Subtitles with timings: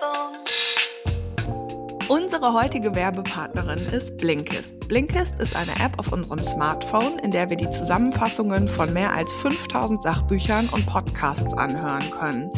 [0.00, 0.38] Werbung.
[2.08, 4.88] Unsere heutige Werbepartnerin ist Blinkist.
[4.88, 9.32] Blinkist ist eine App auf unserem Smartphone, in der wir die Zusammenfassungen von mehr als
[9.34, 12.50] 5000 Sachbüchern und Podcasts anhören können.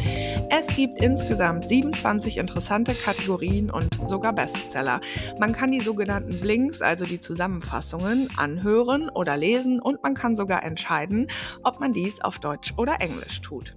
[0.49, 4.99] Es gibt insgesamt 27 interessante Kategorien und sogar Bestseller.
[5.39, 10.63] Man kann die sogenannten Blinks, also die Zusammenfassungen, anhören oder lesen und man kann sogar
[10.63, 11.27] entscheiden,
[11.63, 13.75] ob man dies auf Deutsch oder Englisch tut.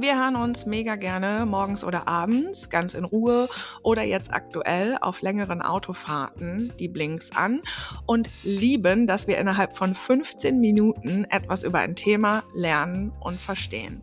[0.00, 3.48] Wir hören uns mega gerne morgens oder abends, ganz in Ruhe
[3.82, 7.62] oder jetzt aktuell auf längeren Autofahrten die Blinks an
[8.04, 14.02] und lieben, dass wir innerhalb von 15 Minuten etwas über ein Thema lernen und verstehen.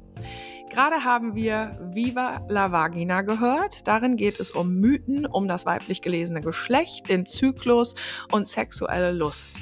[0.69, 3.85] Gerade haben wir Viva la Vagina gehört.
[3.85, 7.95] Darin geht es um Mythen, um das weiblich gelesene Geschlecht, den Zyklus
[8.31, 9.57] und sexuelle Lust.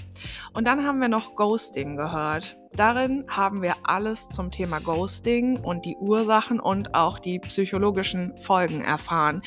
[0.53, 2.59] Und dann haben wir noch Ghosting gehört.
[2.73, 8.83] Darin haben wir alles zum Thema Ghosting und die Ursachen und auch die psychologischen Folgen
[8.83, 9.41] erfahren.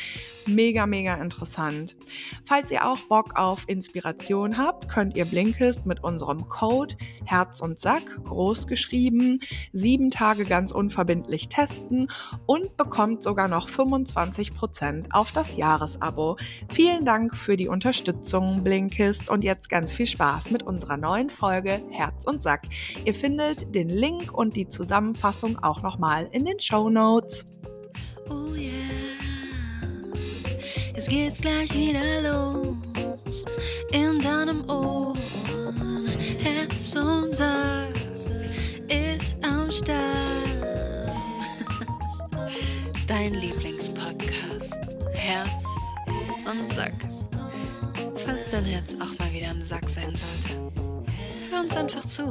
[0.47, 1.97] Mega, mega interessant.
[2.45, 7.79] Falls ihr auch Bock auf Inspiration habt, könnt ihr Blinkist mit unserem Code Herz und
[7.81, 9.39] Sack groß geschrieben,
[9.73, 12.09] sieben Tage ganz unverbindlich testen
[12.47, 16.37] und bekommt sogar noch 25% auf das Jahresabo.
[16.69, 21.81] Vielen Dank für die Unterstützung, Blinkist, und jetzt ganz viel Spaß mit unserer neuen Folge
[21.91, 22.63] Herz und Sack.
[23.05, 27.45] Ihr Ihr findet den Link und die Zusammenfassung auch nochmal in den Show Notes.
[28.31, 28.73] Oh yeah,
[30.95, 33.45] es geht gleich wieder los
[33.93, 35.13] in deinem Ohr.
[36.39, 37.93] Herz und Sack
[38.89, 39.93] ist am Start.
[43.07, 44.75] Dein Lieblingspodcast.
[45.13, 45.67] Herz
[46.51, 46.95] und Sack.
[48.25, 50.73] Falls dein Herz auch mal wieder im Sack sein sollte,
[51.51, 52.31] hör uns einfach zu.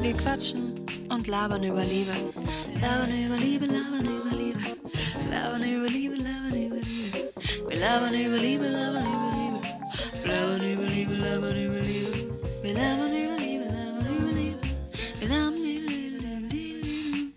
[0.00, 0.74] Wir quatschen
[1.08, 2.12] und labern über Liebe.
[2.80, 4.58] Labern über Liebe, labern über Liebe.
[5.30, 7.32] Labern über Liebe, labern über Liebe.
[7.68, 9.60] Wir labern über Liebe, labern über Liebe.
[10.26, 12.12] Labern über Liebe, labern über Liebe.
[12.62, 14.58] Wir labern über Liebe, labern über Liebe.
[15.20, 17.30] Wir labern über Liebe, labern über Liebe.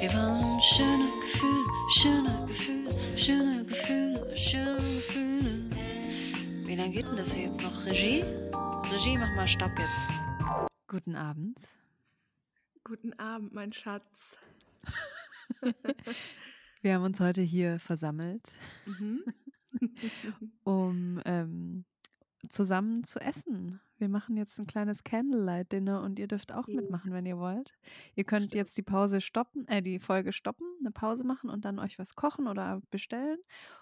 [0.00, 1.64] Wir wollen schöne Gefühle,
[1.98, 2.25] schöne
[6.96, 7.84] geht denn das hier jetzt noch?
[7.84, 8.22] Regie?
[8.90, 10.10] Regie, mach mal Stopp jetzt.
[10.88, 11.58] Guten Abend.
[12.84, 14.38] Guten Abend, mein Schatz.
[16.80, 18.42] Wir haben uns heute hier versammelt,
[18.86, 19.24] Mhm.
[20.64, 21.84] um ähm,
[22.48, 23.78] zusammen zu essen.
[23.98, 26.76] Wir machen jetzt ein kleines Candlelight-Dinner und ihr dürft auch Ja.
[26.80, 27.74] mitmachen, wenn ihr wollt.
[28.14, 28.54] Ihr könnt Stimmt.
[28.54, 32.14] jetzt die Pause stoppen, äh, die Folge stoppen, eine Pause machen und dann euch was
[32.14, 33.38] kochen oder bestellen.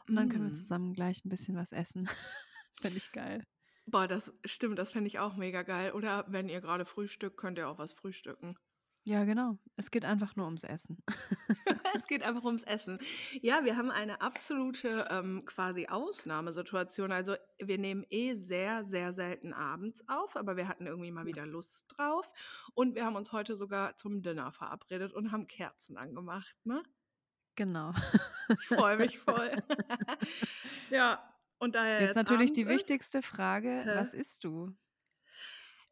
[0.09, 0.57] Und dann können wir Mm.
[0.57, 2.09] zusammen gleich ein bisschen was essen.
[2.81, 3.45] Finde ich geil.
[3.87, 5.93] Boah, das stimmt, das fände ich auch mega geil.
[5.93, 8.57] Oder wenn ihr gerade frühstückt, könnt ihr auch was frühstücken.
[9.07, 9.59] Ja, genau.
[9.77, 11.03] Es geht einfach nur ums Essen.
[11.95, 12.99] es geht einfach ums Essen.
[13.43, 17.13] Ja, wir haben eine absolute ähm, quasi Ausnahmesituation.
[17.13, 21.45] Also wir nehmen eh sehr, sehr selten abends auf, aber wir hatten irgendwie mal wieder
[21.45, 22.33] Lust drauf.
[22.73, 26.83] Und wir haben uns heute sogar zum Dinner verabredet und haben Kerzen angemacht, ne?
[27.57, 27.93] Genau.
[28.49, 29.53] Ich freue mich voll.
[30.91, 31.23] ja,
[31.59, 33.95] und daher Jetzt jetzt natürlich die ist, wichtigste Frage, Hä?
[33.97, 34.75] was isst du?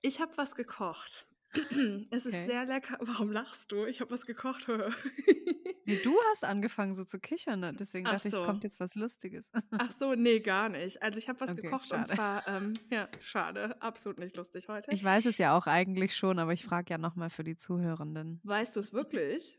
[0.00, 1.26] Ich habe was gekocht.
[2.10, 2.46] Es ist Okay.
[2.46, 2.98] sehr lecker.
[3.00, 3.84] Warum lachst du?
[3.86, 4.66] Ich habe was gekocht.
[5.84, 7.74] Nee, du hast angefangen so zu kichern, ne?
[7.74, 8.46] deswegen Ach dachte ich, es so.
[8.46, 9.50] kommt jetzt was Lustiges.
[9.78, 11.02] Ach so, nee, gar nicht.
[11.02, 12.14] Also ich habe was Okay, gekocht und schade.
[12.14, 14.90] zwar, ähm, ja, schade, absolut nicht lustig heute.
[14.92, 18.40] Ich weiß es ja auch eigentlich schon, aber ich frage ja nochmal für die Zuhörenden.
[18.44, 19.58] Weißt du es wirklich?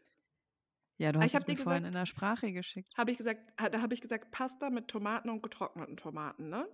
[0.97, 2.97] Ja, du Ah, hast ich habe es mir vorhin in der Sprache geschickt.
[2.97, 6.67] habe ich gesagt, ha- da habe ich gesagt Pasta mit Tomaten und getrockneten Tomaten, ne?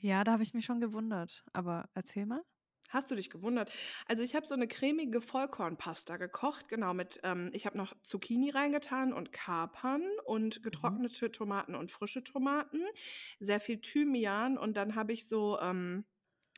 [0.00, 1.44] Ja, da habe ich mich schon gewundert.
[1.52, 2.42] Aber erzähl mal.
[2.88, 3.72] Hast du dich gewundert?
[4.06, 8.50] Also ich habe so eine cremige Vollkornpasta gekocht, genau mit, ähm, ich habe noch Zucchini
[8.50, 10.98] reingetan und Kapern und Mhm.
[11.02, 12.82] getrocknete Tomaten und frische Tomaten,
[13.40, 16.04] sehr viel Thymian und dann habe ich so ähm,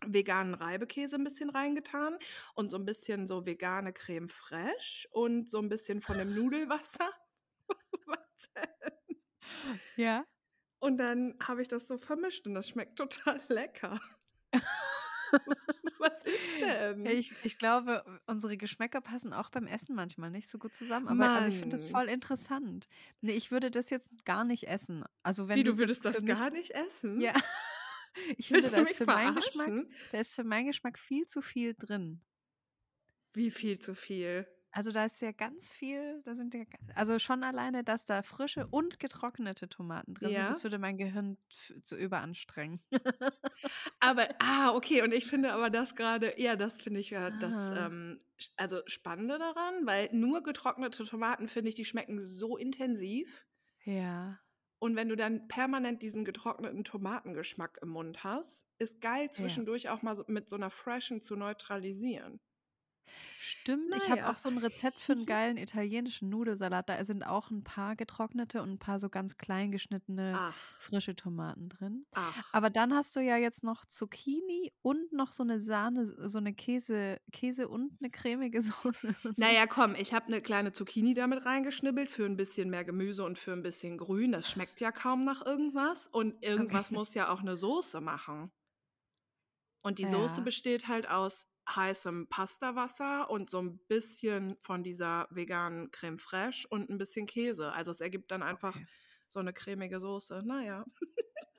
[0.07, 2.19] veganen Reibekäse ein bisschen reingetan
[2.55, 7.11] und so ein bisschen so vegane Creme fraiche und so ein bisschen von dem Nudelwasser.
[8.07, 8.69] Warte.
[9.97, 10.25] Ja.
[10.81, 14.01] Und dann habe ich das so vermischt und das schmeckt total lecker.
[15.99, 17.05] Was ist denn?
[17.07, 21.09] Ich, ich glaube, unsere Geschmäcker passen auch beim Essen manchmal nicht so gut zusammen.
[21.09, 21.87] Aber also ich finde Mann.
[21.87, 22.89] voll interessant.
[23.21, 25.05] Nee, ich würde das jetzt gar nicht essen.
[25.23, 27.21] Also wenn Wie, du du es würdest das gar nicht essen?
[27.21, 27.35] Ja.
[28.37, 29.73] Ich finde, da ist für meinen Geschmack,
[30.13, 32.21] da ist für meinen Geschmack viel zu viel drin.
[33.35, 34.47] Wie viel zu viel?
[34.71, 36.63] Also da ist ja ganz viel, da sind ja,
[36.95, 40.47] also schon alleine, dass da frische und getrocknete Tomaten drin sind, Ja.
[40.49, 41.39] das würde mein Gehirn
[41.83, 42.81] zu überanstrengen.
[43.99, 47.55] Aber, ah, okay, und ich finde aber das gerade, ja, das finde ich ja das,
[47.55, 47.87] Ah.
[47.87, 48.21] ähm,
[48.57, 53.47] also Spannende daran, weil nur getrocknete Tomaten, finde ich, die schmecken so intensiv.
[53.85, 54.39] Ja,
[54.81, 60.03] Und wenn du dann permanent diesen getrockneten Tomatengeschmack im Mund hast, ist geil zwischendurch auch
[60.03, 62.41] mal so mit so einer Freshen zu neutralisieren.
[63.39, 63.95] Stimmt.
[63.95, 64.31] Ich habe Naja.
[64.33, 66.89] auch so ein Rezept für einen geilen italienischen Nudelsalat.
[66.89, 71.15] Da sind auch ein paar getrocknete und ein paar so ganz klein geschnittene Ach, frische
[71.17, 72.07] Tomaten drin.
[72.13, 72.49] ach.
[72.53, 76.55] Aber dann hast du ja jetzt noch Zucchini und noch so eine Sahne, so eine
[76.55, 79.15] Käse, Käse und eine cremige Soße.
[79.37, 83.39] Naja, komm, ich habe eine kleine Zucchini damit reingeschnibbelt für ein bisschen mehr Gemüse und
[83.39, 84.33] für ein bisschen Grün.
[84.33, 86.09] Das schmeckt ja kaum nach irgendwas.
[86.09, 86.95] Und irgendwas Okay.
[86.95, 88.51] muss ja auch eine Soße machen.
[89.83, 90.45] Und die Soße Ja.
[90.45, 96.91] besteht halt aus heißem Pastawasser und so ein bisschen von dieser veganen Creme fraiche und
[96.91, 97.73] ein bisschen Käse.
[97.73, 98.87] Also es ergibt dann einfach Okay.
[99.29, 100.43] so eine cremige Soße.
[100.45, 100.85] Naja.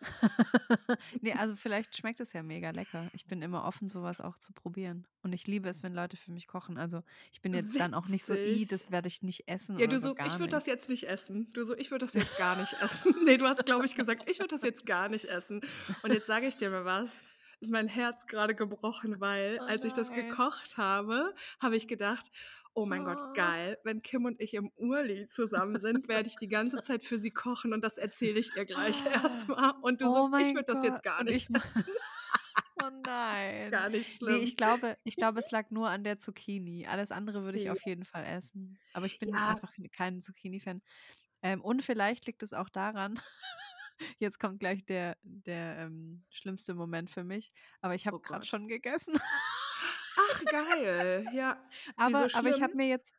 [1.21, 3.09] nee, also vielleicht schmeckt es ja mega lecker.
[3.13, 5.05] Ich bin immer offen, sowas auch zu probieren.
[5.23, 6.77] Und ich liebe es, wenn Leute für mich kochen.
[6.77, 7.03] Also
[7.33, 8.67] ich bin jetzt dann auch nicht so, i, Witzig.
[8.69, 11.51] das werde ich nicht essen Ja, du so so, ich würde das jetzt nicht essen.
[11.51, 13.13] Du so, ich würde das jetzt gar nicht essen.
[13.25, 15.61] Nee, du hast, glaube ich, gesagt, ich würde das jetzt gar nicht essen.
[16.01, 17.11] Und jetzt sage ich dir mal was.
[17.61, 22.31] Ist mein Herz gerade gebrochen, weil Oh als ich das gekocht habe, habe ich gedacht,
[22.73, 23.05] oh mein Oh.
[23.05, 23.77] Gott, geil.
[23.83, 27.31] Wenn Kim und ich im Urli zusammen sind, werde ich die ganze Zeit für sie
[27.31, 29.73] kochen und das erzähle ich ihr gleich erstmal.
[29.81, 31.83] Und du Oh so, ich würde das jetzt gar nicht ich- essen.
[32.81, 33.71] Oh nein.
[33.71, 34.41] Gar nicht Nee, schlimm.
[34.43, 36.87] ich glaube, ich glaube, es lag nur an der Zucchini.
[36.87, 37.73] Alles andere würde ich Ja.
[37.73, 38.79] auf jeden Fall essen.
[38.93, 39.49] Aber ich bin Ja.
[39.49, 40.81] einfach kein Zucchini-Fan.
[41.41, 43.19] Ähm, und vielleicht liegt es auch daran,
[44.17, 47.51] jetzt kommt gleich der, der ähm, schlimmste Moment für mich,
[47.81, 49.19] aber ich habe Oh gerade schon gegessen.
[50.17, 51.25] Ach, geil.
[51.33, 51.57] Ja.
[51.95, 53.13] Aber, Wieso aber ich habe mir jetzt,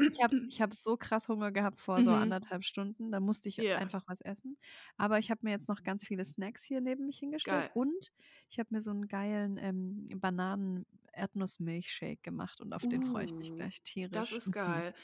[0.00, 2.12] ich habe ich hab so krass Hunger gehabt vor so Mhm.
[2.12, 3.10] anderthalb Stunden.
[3.12, 3.74] Da musste ich Ja.
[3.74, 4.56] einfach was essen.
[4.96, 7.44] Aber ich habe mir jetzt noch ganz viele Snacks hier neben mich hingestellt.
[7.44, 7.70] Geil.
[7.72, 8.12] Und
[8.50, 12.60] ich habe mir so einen geilen ähm, Bananen-Erdnuss-Milchshake gemacht.
[12.60, 14.12] Und auf den freue ich mich Uh, gleich tierisch.
[14.12, 14.94] Das ist geil.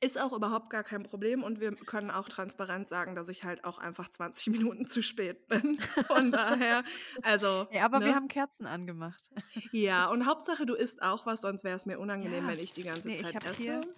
[0.00, 3.64] Ist auch überhaupt gar kein Problem und wir können auch transparent sagen, dass ich halt
[3.64, 5.78] auch einfach 20 Minuten zu spät bin.
[6.08, 6.84] Von daher,
[7.22, 8.14] also, Ey, aber wir ne?
[8.14, 9.28] haben Kerzen angemacht.
[9.72, 12.46] Ja, und Hauptsache, du isst auch was, sonst wäre es mir unangenehm, Ja.
[12.46, 13.75] wenn ich die ganze Nee, Zeit esse.
[13.82, 13.94] Hier,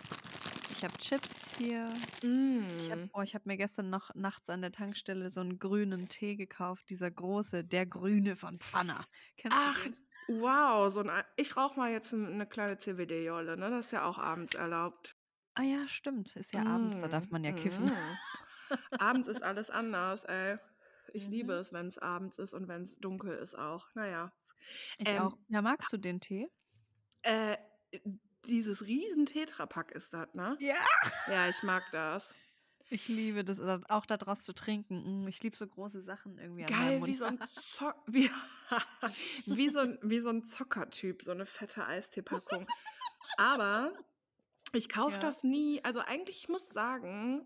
[0.70, 1.90] ich habe Chips hier.
[2.76, 3.10] Ich habe Mm.
[3.12, 6.90] oh, ich hab mir gestern noch nachts an der Tankstelle so einen grünen Tee gekauft.
[6.90, 9.06] Dieser große, der grüne von Pfanner.
[9.36, 10.08] Kennst Ach, du den?
[10.26, 13.68] wow, so ein, ich rauche mal jetzt eine kleine CBD-Jolle, ne?
[13.70, 15.16] Das ist ja auch abends erlaubt.
[15.54, 16.36] Ah ja, stimmt.
[16.36, 17.86] Ist ja abends, da darf Mm, man ja kiffen.
[17.86, 18.18] mm.
[18.98, 20.58] Abends ist alles anders, ey.
[21.12, 21.58] Ich liebe Mhm.
[21.58, 23.88] es, wenn es abends ist und wenn es dunkel ist auch.
[23.94, 24.32] Naja.
[24.98, 25.38] Ich Ähm, auch.
[25.48, 26.48] Ja, magst du den Tee?
[27.22, 27.56] Äh,
[28.46, 30.56] dieses riesen Tetrapack ist das, ne?
[30.60, 30.74] Ja.
[31.30, 32.34] Ja, ich mag das.
[32.90, 35.24] Ich liebe das, auch da draus zu trinken.
[35.24, 37.38] Mm, Ich liebe so große Sachen irgendwie Geil, wie so ein
[37.76, 38.30] Zock, wie,
[39.46, 42.66] wie so ein, wie so ein Zockertyp, so eine fette Eisteepackung.
[43.36, 43.92] Aber
[44.72, 45.20] ich kaufe Ja.
[45.20, 45.84] das nie.
[45.84, 47.44] Also eigentlich, ich muss sagen,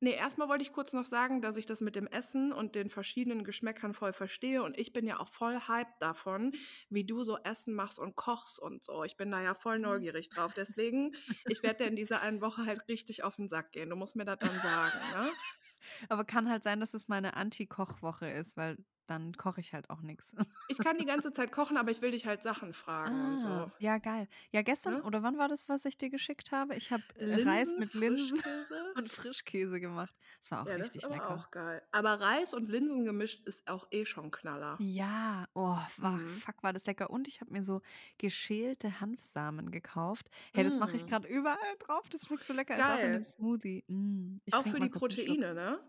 [0.00, 2.90] nee, erstmal wollte ich kurz noch sagen, dass ich das mit dem Essen und den
[2.90, 4.62] verschiedenen Geschmäckern voll verstehe.
[4.62, 6.52] Und ich bin ja auch voll hyped davon,
[6.90, 9.04] wie du so Essen machst und kochst und so.
[9.04, 9.82] Ich bin da ja voll Mhm.
[9.82, 10.54] neugierig drauf.
[10.54, 11.14] Deswegen,
[11.46, 13.90] ich werde dir in dieser einen Woche halt richtig auf den Sack gehen.
[13.90, 15.30] Du musst mir das dann sagen, ne?
[16.08, 18.78] Aber kann halt sein, dass es meine Anti-Kochwoche ist, weil
[19.10, 20.34] dann koche ich halt auch nichts.
[20.68, 23.48] Ich kann die ganze Zeit kochen, aber ich will dich halt Sachen fragen und so.
[23.48, 24.28] Ah, ja, geil.
[24.52, 25.02] Ja, gestern, Ne?
[25.02, 26.74] oder wann war das, was ich dir geschickt habe?
[26.76, 28.84] Ich habe Reis Linsen, mit Linsen Frischkäse.
[28.96, 30.14] und Frischkäse gemacht.
[30.40, 31.30] Das war auch Ja, das richtig ist aber lecker.
[31.34, 31.82] auch geil.
[31.92, 34.76] Aber Reis und Linsen gemischt ist auch eh schon Knaller.
[34.80, 36.28] Ja, oh, war, Mhm.
[36.40, 37.10] fuck, war das lecker.
[37.10, 37.80] Und ich habe mir so
[38.18, 40.28] geschälte Hanfsamen gekauft.
[40.54, 41.08] Hey, das mache ich Mm.
[41.08, 42.08] gerade überall drauf.
[42.10, 42.74] Das schmeckt so lecker.
[42.74, 43.12] Ist auch in Geil.
[43.12, 43.84] dem Smoothie.
[43.88, 44.88] Mm, Auch für die.
[44.90, 45.80] Proteine, ne?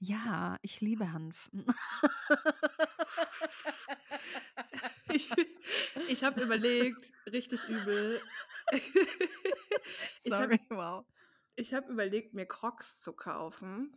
[0.00, 1.50] Ja, ich liebe Hanf.
[5.10, 5.30] Ich,
[6.08, 8.20] ich habe überlegt, richtig übel.
[10.22, 11.04] ich habe Sorry, wow.
[11.56, 13.92] ich hab überlegt, mir Crocs zu kaufen,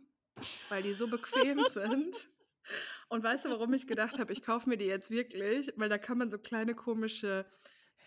[0.70, 2.30] weil die so bequem sind.
[3.08, 5.72] Und weißt du, warum ich gedacht habe, ich kaufe mir die jetzt wirklich?
[5.76, 7.44] Weil da kann man so kleine komische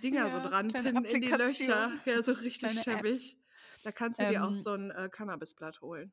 [0.03, 1.91] Dinger so Ja, dran kleine pinnen in die Löcher.
[2.05, 2.83] Ja, so richtig Kleine Apps.
[2.83, 3.37] schäbig.
[3.83, 6.11] Da kannst du dir auch Ähm, so ein äh, Cannabisblatt holen.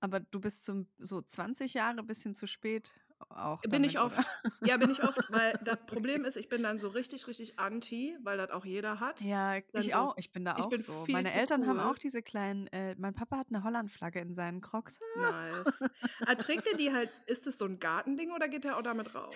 [0.00, 2.92] Aber du bist zum, so 20 Jahre bisschen zu spät
[3.30, 4.18] auch Bin damit, ich oft.
[4.18, 4.26] oder?
[4.68, 8.16] Ja, bin ich oft, weil das Problem ist, ich bin dann so richtig, richtig anti,
[8.22, 9.20] weil das auch jeder hat.
[9.20, 10.14] Ja, Dann ich so, auch.
[10.18, 11.04] Ich bin da auch bin so.
[11.08, 11.84] Meine Eltern haben cool.
[11.84, 15.00] auch diese kleinen, äh, mein Papa hat eine Hollandflagge in seinen Crocs.
[15.16, 15.84] Nice.
[16.26, 19.14] Ah, trägt er die halt, ist das so ein Gartending oder geht er auch damit
[19.14, 19.34] raus?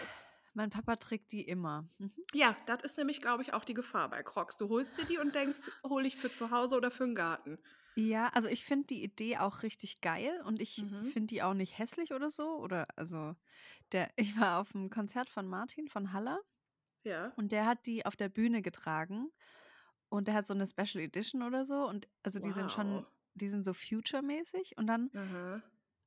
[0.54, 1.88] Mein Papa trägt die immer.
[1.98, 2.12] Mhm.
[2.34, 4.58] Ja, das ist nämlich, glaube ich, auch die Gefahr bei Crocs.
[4.58, 7.58] Du holst dir die und denkst, hole ich für zu Hause oder für den Garten.
[7.96, 11.12] Ja, also ich finde die Idee auch richtig geil und ich Mhm.
[11.12, 12.56] finde die auch nicht hässlich oder so.
[12.58, 13.34] Oder also
[13.92, 16.40] der, ich war auf einem Konzert von Martin von Haller
[17.04, 17.36] Ja.
[17.36, 19.30] und der hat die auf der Bühne getragen
[20.10, 23.12] und der hat so eine Special Edition oder so und also die sind schon, Wow.
[23.34, 25.12] die sind so future-mäßig und dann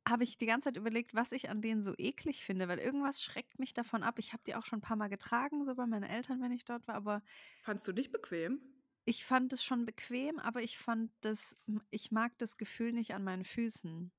[0.08, 3.24] habe ich die ganze Zeit überlegt, was ich an denen so eklig finde, weil irgendwas
[3.24, 4.20] schreckt mich davon ab.
[4.20, 6.64] Ich habe die auch schon ein paar Mal getragen, so bei meinen Eltern, wenn ich
[6.66, 7.24] dort war, aber
[7.60, 8.62] Fandst du dich bequem?
[9.06, 11.56] Ich fand es schon bequem, aber ich fand das,
[11.92, 14.12] ich mag das Gefühl nicht an meinen Füßen.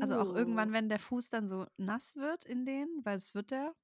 [0.00, 0.72] Also auch irgendwann, Oh.
[0.72, 3.74] wenn der Fuß dann so nass wird in denen, weil es wird der,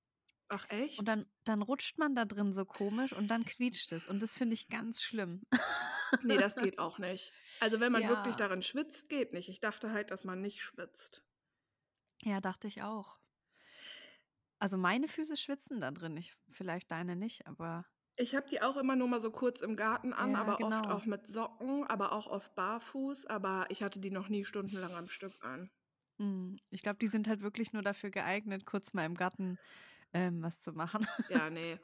[0.49, 0.99] Ach, echt?
[0.99, 4.09] und dann, dann rutscht man da drin so komisch und dann quietscht es.
[4.09, 5.43] Und das finde ich ganz schlimm.
[6.21, 7.33] Nee, das geht auch nicht.
[7.61, 8.37] Also wenn man wirklich Ja.
[8.37, 9.49] darin schwitzt, geht nicht.
[9.49, 11.25] Ich dachte halt, dass man nicht schwitzt.
[12.23, 13.19] Ja, dachte ich auch.
[14.61, 16.17] Also meine Füße schwitzen da drin.
[16.17, 17.87] Ich, vielleicht deine nicht, aber
[18.19, 20.91] Ich habe die auch immer nur mal so kurz im Garten an, Ja, aber oft
[20.91, 20.91] genau.
[20.91, 23.25] auch mit Socken, aber auch oft barfuß.
[23.27, 25.71] Aber ich hatte die noch nie stundenlang am Stück an.
[26.19, 29.59] hm, ich glaube, die sind halt wirklich nur dafür geeignet, kurz mal im Garten
[30.15, 31.07] ähm, was zu machen.
[31.29, 31.79] Ja, nee.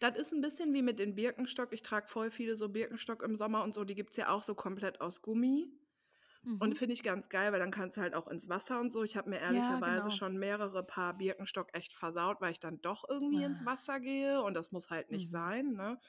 [0.00, 1.72] Das ist ein bisschen wie mit den Birkenstock.
[1.72, 3.84] Ich trage voll viele so Birkenstock im Sommer und so.
[3.84, 5.72] Die gibt es ja auch so komplett aus Gummi.
[6.58, 6.74] Und Mhm.
[6.76, 9.02] finde ich ganz geil, weil dann kannst du halt auch ins Wasser und so.
[9.02, 10.14] Ich habe mir ehrlicherweise genau.
[10.16, 13.66] schon mehrere Paar Birkenstock echt versaut, weil ich dann doch irgendwie ins Ah.
[13.66, 15.30] Wasser gehe und das muss halt nicht Mhm.
[15.30, 15.72] sein.
[15.74, 16.00] Ne?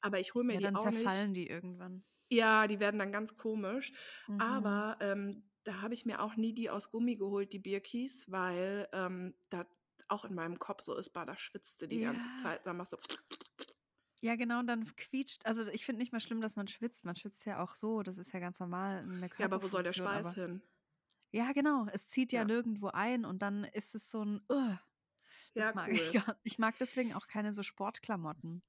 [0.00, 1.48] Aber ich hole mir Ja, die dann auch zerfallen nicht.
[1.48, 2.04] die irgendwann.
[2.32, 3.92] Ja, die werden dann ganz komisch.
[4.28, 4.40] Mhm.
[4.40, 8.88] Aber ähm, da habe ich mir auch nie die aus Gummi geholt, die Birkis, weil
[8.92, 9.66] ähm, das
[10.08, 12.36] auch in meinem Kopf so ist, bah, da schwitzt du die ganze Ja.
[12.42, 12.66] Zeit.
[12.66, 12.96] Dann machst du.
[14.22, 15.46] Ja, genau, und dann quietscht.
[15.46, 17.04] Also ich finde nicht mal schlimm, dass man schwitzt.
[17.04, 18.02] Man schwitzt ja auch so.
[18.02, 19.92] Das ist ja ganz normal eine Ja, aber wo soll der.
[19.94, 20.62] Schweiß Aber hin?
[21.32, 21.86] ja, genau.
[21.92, 22.44] Es zieht ja Ja.
[22.44, 24.42] nirgendwo ein und dann ist es so ein.
[24.50, 24.76] Uh,
[25.54, 25.94] das Ja, mag cool.
[25.94, 28.62] ich gar Ich mag deswegen auch keine so Sportklamotten.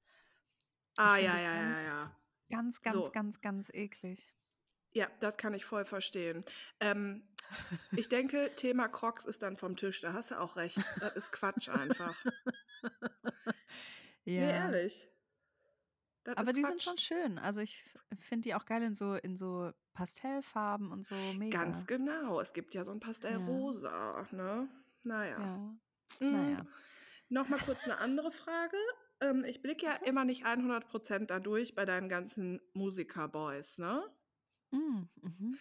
[0.96, 2.16] Ah, ja, ja, das ja, ganz, ja.
[2.50, 3.10] ganz, ganz, So.
[3.12, 4.32] ganz, ganz eklig.
[4.94, 6.44] Ja, das kann ich voll verstehen.
[6.80, 7.26] Ähm,
[7.96, 10.00] ich denke, Thema Crocs ist dann vom Tisch.
[10.00, 10.78] Da hast du auch recht.
[10.98, 12.26] Das ist Quatsch einfach.
[14.34, 14.50] Nee, Ja.
[14.50, 15.11] ehrlich.
[16.24, 17.38] Das Aber die sind schon schön.
[17.38, 17.84] Also ich
[18.18, 21.14] finde die auch geil in so, in so Pastellfarben und so
[21.50, 21.96] Ganz mega.
[21.96, 22.40] genau.
[22.40, 23.06] Es gibt ja so ein Ja.
[23.06, 24.68] Pastellrosa, ne?
[25.02, 25.38] Naja.
[25.40, 25.56] Ja.
[26.20, 26.66] Mm, Naja.
[27.28, 28.76] Nochmal kurz eine andere Frage.
[29.20, 34.02] Ähm, ich blicke ja immer nicht 100% dadurch bei deinen ganzen Musiker-Boys, ne?
[34.70, 35.58] Mm, mhm.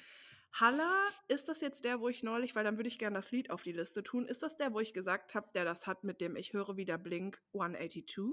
[0.53, 0.91] Halla,
[1.29, 3.63] ist das jetzt der, wo ich neulich, weil dann würde ich gerne das Lied auf
[3.63, 6.35] die Liste tun, ist das der, wo ich gesagt habe, der das hat mit dem
[6.35, 8.25] Ich höre wieder Blink 182?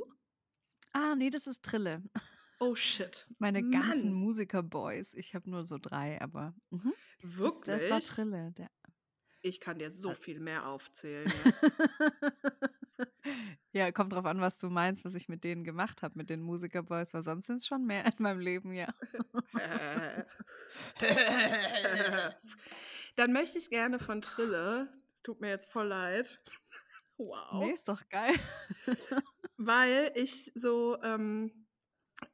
[0.92, 2.02] Ah, nee, das ist Trille.
[2.60, 3.26] Oh shit.
[3.38, 5.14] Meine ganzen Mann, Musiker-Boys.
[5.14, 6.92] Ich habe nur so drei, aber mhm.
[7.22, 8.06] das, das war wirklich?
[8.06, 8.52] Trille.
[8.56, 8.70] Der,
[9.42, 11.72] Ich kann dir so äh, viel mehr aufzählen jetzt.
[13.72, 16.40] ja, kommt drauf an, was du meinst, was ich mit denen gemacht habe, mit den
[16.40, 18.92] Musiker-Boys, weil sonst sind es schon mehr in meinem Leben, ja.
[23.16, 26.40] Dann möchte ich gerne von Trille, es tut mir jetzt voll leid,
[27.18, 28.34] Nee, wow, ist doch geil.
[29.58, 31.66] Weil ich so, ähm,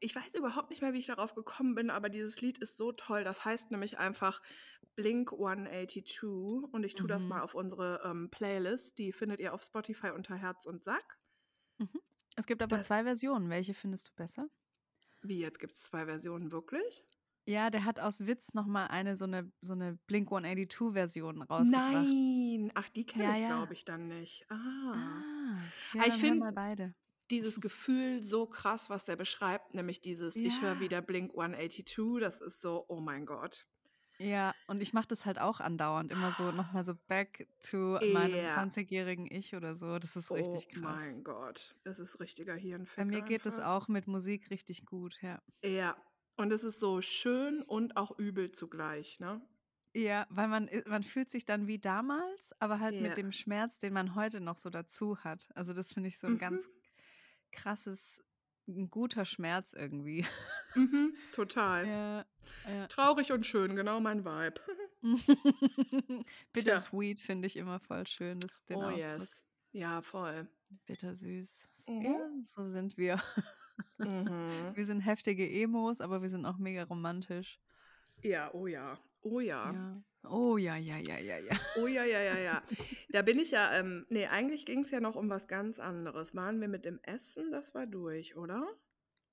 [0.00, 2.92] ich weiß überhaupt nicht mehr, wie ich darauf gekommen bin, aber dieses Lied ist so
[2.92, 3.24] toll.
[3.24, 4.40] Das heißt nämlich einfach
[4.96, 6.22] Blink 182
[6.72, 7.42] und ich tue das mal Mhm.
[7.42, 8.98] auf unsere ähm, Playlist.
[8.98, 11.18] Die findet ihr auf Spotify unter Herz und Sack.
[11.78, 12.00] Mhm.
[12.36, 13.50] Es gibt aber Das, zwei Versionen.
[13.50, 14.48] Welche findest du besser?
[15.26, 17.02] wie jetzt gibt es zwei Versionen wirklich?
[17.46, 21.92] Ja, der hat aus Witz nochmal eine so eine, so eine Blink 182-Version rausgebracht.
[21.92, 23.46] Nein, ach, die kenne Ja, ich, ja.
[23.48, 24.46] glaube ich, dann nicht.
[24.50, 24.54] Ah.
[24.94, 26.94] Ah, Ah, ja, ich hör mal finde beide.
[27.30, 30.80] Dieses Gefühl so krass, was der beschreibt, nämlich dieses Ich höre Ja.
[30.80, 33.66] wieder Blink 182, das ist so, oh mein Gott.
[34.18, 36.12] Ja, und ich mache das halt auch andauernd.
[36.12, 38.54] Immer so nochmal so back to meinem Ja.
[38.54, 39.98] 20-jährigen Ich oder so.
[39.98, 41.00] Das ist Oh richtig krass.
[41.00, 43.70] mein Gott, das ist richtiger Bei Hirnfick mir geht es einfach.
[43.72, 45.42] auch mit Musik richtig gut, ja.
[45.64, 45.96] Ja,
[46.36, 49.40] und es ist so schön und auch übel zugleich, ne?
[49.96, 53.00] Ja, weil man, i- man fühlt sich dann wie damals, aber halt Ja.
[53.02, 55.48] mit dem Schmerz, den man heute noch so dazu hat.
[55.56, 56.38] Also das finde ich so ein Mhm.
[56.38, 56.68] ganz
[57.54, 58.22] krasses,
[58.66, 60.26] ein guter Schmerz irgendwie.
[60.74, 61.86] Mhm, total.
[61.86, 62.24] Ja,
[62.68, 62.86] ja.
[62.88, 64.60] Traurig und schön, genau mein Vibe.
[66.52, 68.98] Bittersweet finde ich immer voll schön, das, den Oh Ausdruck.
[69.20, 69.42] yes.
[69.72, 70.48] Ja, voll.
[70.86, 71.68] Bittersüß.
[71.88, 72.02] Mhm.
[72.02, 73.20] Ja, so sind wir.
[73.98, 74.02] Mhm.
[74.76, 77.58] Wir sind heftige Emos, aber wir sind auch mega romantisch.
[78.22, 78.98] Ja, oh ja.
[79.22, 79.72] Oh ja.
[79.72, 80.02] Ja.
[80.28, 81.56] Oh ja, ja, ja, ja, ja.
[81.76, 82.62] Oh ja, ja, ja, ja.
[83.10, 86.34] Da bin ich ja, ähm, nee, eigentlich ging es ja noch um was ganz anderes.
[86.34, 87.50] Waren wir mit dem Essen?
[87.50, 88.66] Das war durch, oder?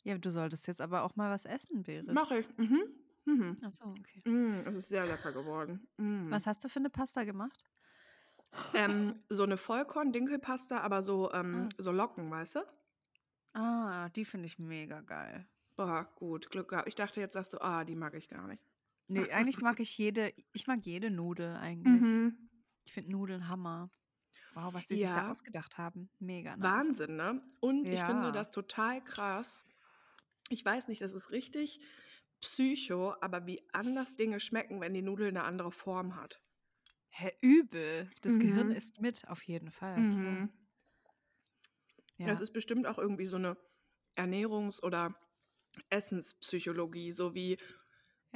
[0.04, 2.12] Ja, du solltest jetzt aber auch mal was essen, Berit.
[2.12, 2.46] Mach ich.
[2.58, 2.84] Mhm.
[3.26, 3.58] Mhm.
[3.64, 4.28] Ach so, okay.
[4.28, 5.88] Mm, es ist sehr lecker geworden.
[5.98, 6.32] Mm.
[6.32, 7.64] Was hast du für eine Pasta gemacht?
[8.74, 11.70] Ähm, so eine Vollkorn-Dinkelpasta, aber so, ähm, Ah.
[11.78, 12.60] so Locken, weißt du?
[13.54, 15.48] Ah, die finde ich mega geil.
[15.76, 16.88] Boah, gut, Glück gehabt.
[16.88, 18.62] Ich dachte, jetzt sagst du, ah, die mag ich gar nicht.
[19.12, 22.02] Ne, eigentlich mag ich jede ich mag jede Nudel eigentlich.
[22.02, 22.50] Mhm.
[22.86, 23.92] Ich finde Nudeln Hammer.
[24.54, 25.32] Wow, was die sich da Ja.
[25.32, 26.10] ausgedacht haben.
[26.20, 26.64] Mega nice.
[26.72, 27.42] Wahnsinn, ne?
[27.60, 28.32] Und ich finde Ja.
[28.32, 29.64] das total krass.
[30.50, 31.80] Ich weiß nicht, das ist richtig
[32.42, 36.42] Psycho, aber wie anders Dinge schmecken, wenn die Nudel eine andere Form hat.
[37.10, 38.10] Hä, übel.
[38.22, 38.76] Das Gehirn Mhm.
[38.76, 39.98] isst mit, auf jeden Fall.
[40.00, 40.50] Mhm.
[42.18, 42.28] Ja.
[42.28, 43.58] Das ist bestimmt auch irgendwie so eine
[44.16, 45.16] Ernährungs- oder
[45.90, 47.58] Essenspsychologie, so wie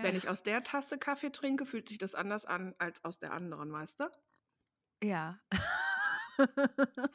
[0.01, 0.17] wenn Ja.
[0.17, 3.71] ich aus der Tasse Kaffee trinke, fühlt sich das anders an als aus der anderen,
[3.71, 4.05] weißt du?
[5.03, 5.39] Ja.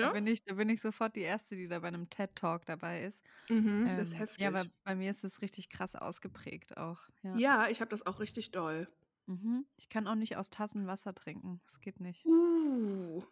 [0.00, 0.12] Da Ja?
[0.12, 3.24] bin ich da bin ich sofort die Erste, die da bei 'nem TED-Talk dabei ist.
[3.50, 4.36] Mhm, das ist Ähm, heftig.
[4.36, 7.42] ja, aber bei mir ist es richtig krass ausgeprägt auch, ja.
[7.42, 8.88] Ja, ich habe das auch richtig doll.
[9.28, 9.66] Mhm.
[9.76, 11.60] Ich kann auch nicht aus Tassen Wasser trinken.
[11.66, 12.24] Das geht nicht.
[12.24, 13.22] Uh.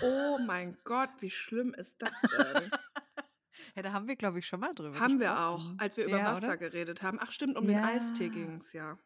[0.00, 2.72] Oh mein Gott, wie schlimm ist das denn?
[3.76, 5.78] Ja, da haben wir, glaube ich, schon mal drüber Haben wir auch, gesprochen.
[5.78, 6.56] als wir über Ja, Wasser oder?
[6.56, 7.18] geredet haben.
[7.20, 8.30] Ach stimmt, um den Eistee Ja.
[8.30, 8.96] ging's ja.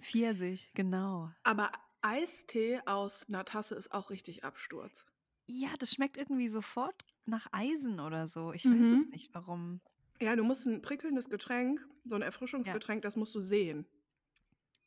[0.00, 1.30] Pfirsich, genau.
[1.46, 1.72] Aber
[2.02, 5.06] Eistee aus 'ner Tasse ist auch richtig Absturz.
[5.48, 8.52] Ja, das schmeckt irgendwie sofort nach Eisen oder so.
[8.52, 9.10] Ich weiß es Mhm.
[9.10, 9.80] nicht, warum.
[10.22, 12.22] Ja, du musst 'n prickelndes Getränk, so 'n
[12.64, 12.80] Ja.
[12.80, 13.86] Erfrischungsgetränk, das musst du sehen.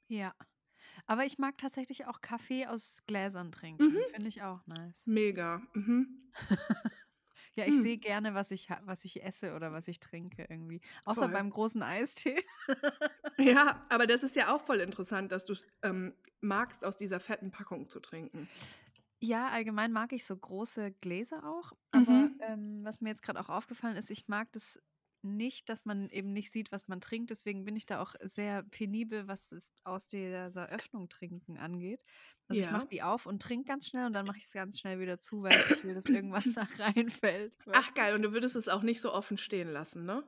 [0.09, 0.33] Ja.
[1.07, 3.97] Aber ich mag tatsächlich auch Kaffee aus Gläsern Mhm.
[3.97, 4.05] trinken.
[4.05, 5.07] Finde ich auch nice.
[5.07, 5.61] Mega.
[5.75, 6.31] Mhm.
[7.57, 7.81] Ja, ich Hm.
[7.81, 10.81] sehe gerne, was ich was ich esse oder was ich trinke irgendwie.
[11.05, 11.29] Außer Voll.
[11.29, 12.43] beim großen Eistee.
[13.39, 17.49] Ja, aber das ist ja auch voll interessant, dass du's, ähm, magst, aus dieser fetten
[17.51, 18.49] Packung zu trinken.
[19.21, 21.71] Ja, allgemein mag ich so große Gläser auch.
[21.91, 22.39] Aber, Mhm.
[22.39, 24.79] ähm, was mir jetzt grad auch aufgefallen ist, ich mag das
[25.23, 27.31] nicht, dass man eben nicht sieht, was man trinkt.
[27.31, 32.03] Deswegen bin ich da auch sehr penibel, was das aus dieser Öffnung trinken angeht.
[32.47, 32.91] Also, ich mache Ja.
[32.91, 35.63] die auf und trinke ganz schnell und dann mache ich's ganz schnell wieder zu, weil
[35.67, 39.11] ich will, dass irgendwas da reinfällt, Ach geil, und du würdest es auch nicht so
[39.13, 40.23] offen stehen lassen, ne?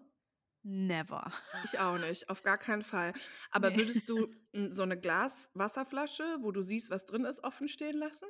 [0.63, 1.31] Never.
[1.63, 3.13] Ich auch nicht, auf gar keinen Fall.
[3.51, 3.77] Aber Ne.
[3.77, 4.27] würdest du,
[4.69, 8.27] so 'ne Glas-Wasserflasche, wo du siehst, was drin ist, offen stehen lassen?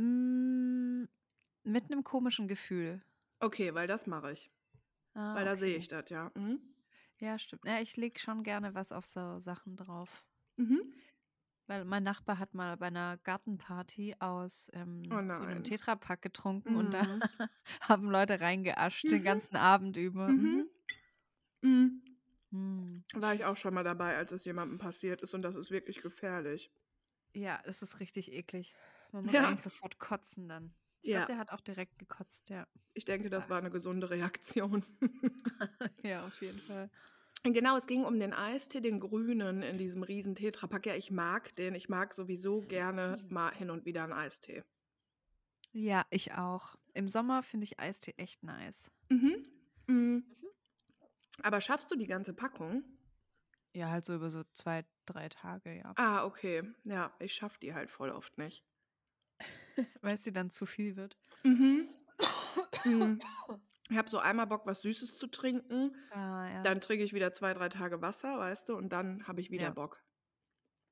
[0.00, 1.08] Hm,
[1.64, 3.02] mit 'nem komischen Gefühl.
[3.40, 4.50] Okay, weil das mache ich.
[5.18, 6.30] Ah, Weil da sehe ich das, ja.
[6.34, 6.60] Mhm.
[7.20, 7.64] Ja, stimmt.
[7.64, 10.24] Ja, ich lege schon gerne was auf so Sachen drauf.
[10.58, 10.98] Mhm.
[11.68, 14.70] Weil mein Nachbar hat mal bei 'ner Gartenparty aus,
[15.10, 15.62] Oh ähm, so 'nem nein.
[15.62, 17.22] Tetrapack getrunken und da Mhm.
[17.82, 19.24] haben Leute reingeascht den Mhm.
[19.24, 20.32] ganzen Abend über.
[20.34, 20.64] Mhm.
[20.64, 20.68] Mhm.
[21.62, 22.02] Mhm.
[22.50, 23.04] Mhm.
[23.12, 26.00] War ich auch schon mal dabei, als es jemandem passiert ist und das ist wirklich
[26.00, 26.70] gefährlich.
[27.34, 28.76] Ja, das ist richtig eklig.
[29.12, 29.42] Man muss Ja.
[29.42, 30.74] eigentlich sofort kotzen dann.
[31.04, 31.28] Ich glaube, Ja.
[31.28, 32.66] der hat auch direkt gekotzt, ja.
[32.96, 33.50] Ich denke, das Ah.
[33.50, 34.84] war 'ne gesunde Reaktion.
[36.04, 36.90] Ja, auf jeden Fall.
[37.44, 40.86] Genau, es ging um den Eistee, den grünen in diesem riesen Tetrapack.
[40.86, 41.74] Ja, ich mag den.
[41.74, 44.64] Ich mag sowieso gerne mal hin und wieder 'n Eistee.
[45.74, 46.76] Ja, ich auch.
[46.94, 48.90] Im Sommer finde ich Eistee echt nice.
[49.10, 49.44] Mhm.
[49.88, 50.24] Mhm.
[50.28, 50.48] Mhm.
[51.42, 52.84] Aber schaffst du die ganze Packung?
[53.74, 55.96] Ja, halt so über so 2, 3 Tage, ja.
[55.96, 56.62] Ah, okay.
[56.84, 58.64] Ja, ich schaffe die halt voll oft nicht.
[60.02, 61.16] Weil's dir dann zu viel wird?
[61.44, 61.88] Mhm.
[62.84, 63.22] Mhm.
[63.90, 65.96] Ich habe so einmal Bock, was Süßes zu trinken.
[66.10, 66.64] Ah, ja.
[66.64, 69.70] Dann trinke ich wieder 2, 3 Tage Wasser, weißt du, und dann habe ich wieder
[69.70, 69.72] Ja.
[69.72, 70.02] Bock.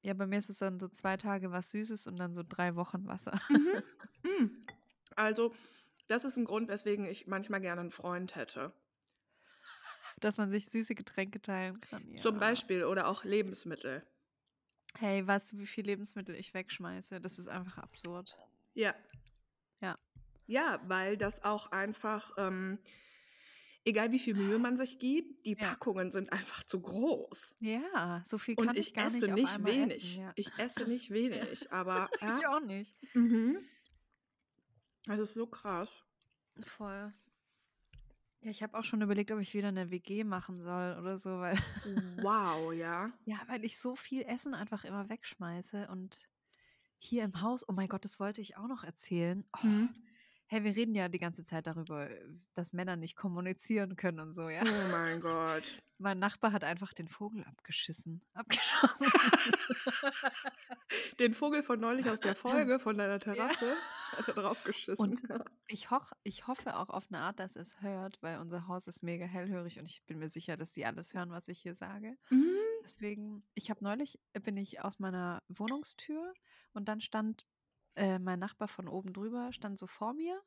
[0.05, 2.77] Ja, bei mir ist es dann so 2 Tage was Süßes und dann so 3
[2.77, 3.33] Wochen Wasser.
[3.49, 3.83] Mhm.
[4.25, 4.67] Mhm.
[5.15, 5.55] Also,
[6.09, 8.73] das ist 'n Grund, weswegen ich manchmal gerne 'n Freund hätte.
[10.23, 12.39] Dass man sich süße Getränke teilen kann, Zum ja.
[12.39, 14.07] Beispiel oder auch Lebensmittel.
[14.99, 17.21] Hey, weißt du, wie viel Lebensmittel ich wegschmeiße?
[17.21, 18.37] Das ist einfach absurd.
[18.75, 18.95] Ja.
[19.81, 19.99] Ja.
[20.47, 22.79] Ja, weil das auch einfach, ähm
[23.85, 25.69] egal wie viel Mühe man sich gibt, die Ja.
[25.69, 27.57] Packungen sind einfach zu groß.
[27.61, 30.05] Ja, so viel Und kann ich ich gar nicht esse nicht einmal wenig.
[30.15, 30.33] essen, ja.
[30.35, 32.57] Ich esse nicht wenig, aber Ich ja.
[32.57, 32.97] auch nicht.
[33.15, 33.59] Mhm.
[35.07, 36.03] Das ist so krass.
[36.65, 37.13] Voll.
[38.47, 41.41] Ja, ich habe auch schon überlegt, ob ich wieder 'ne WG machen soll oder so,
[41.41, 43.13] weil Wow, ja.
[43.27, 46.29] ja, weil ich so viel Essen einfach immer wegschmeiße und
[46.99, 49.49] hier im Haus oh mein Gott, das wollte ich auch noch erzählen.
[49.55, 50.16] Oh, Mhm.
[50.47, 52.21] Hey, wir reden ja die ganze Zeit darüber, äh,
[52.55, 54.63] dass Männer nicht kommunizieren können und so, ja.
[54.63, 55.79] Oh mein Gott.
[55.99, 59.07] Mein Nachbar hat einfach den Vogel abgeschissen abgeschossen.
[61.19, 63.49] Den Vogel von neulich aus der Folge von deiner Ja.
[63.49, 63.77] Terrasse
[64.13, 64.97] hat er draufgeschissen.
[64.99, 65.23] Und
[65.69, 69.03] ich hoch ich hoffe auch auf 'ne Art, dass er's hört, weil unser Haus ist
[69.03, 72.17] mega hellhörig und ich bin mir sicher, dass die alles hören, was ich hier sage.
[72.31, 72.57] Mhm.
[72.85, 76.35] Deswegen ich habe neulich äh, bin ich aus meiner Wohnungstür
[76.73, 77.47] und dann stand,
[77.97, 80.41] äh, mein Nachbar von oben drüber stand so vor mir.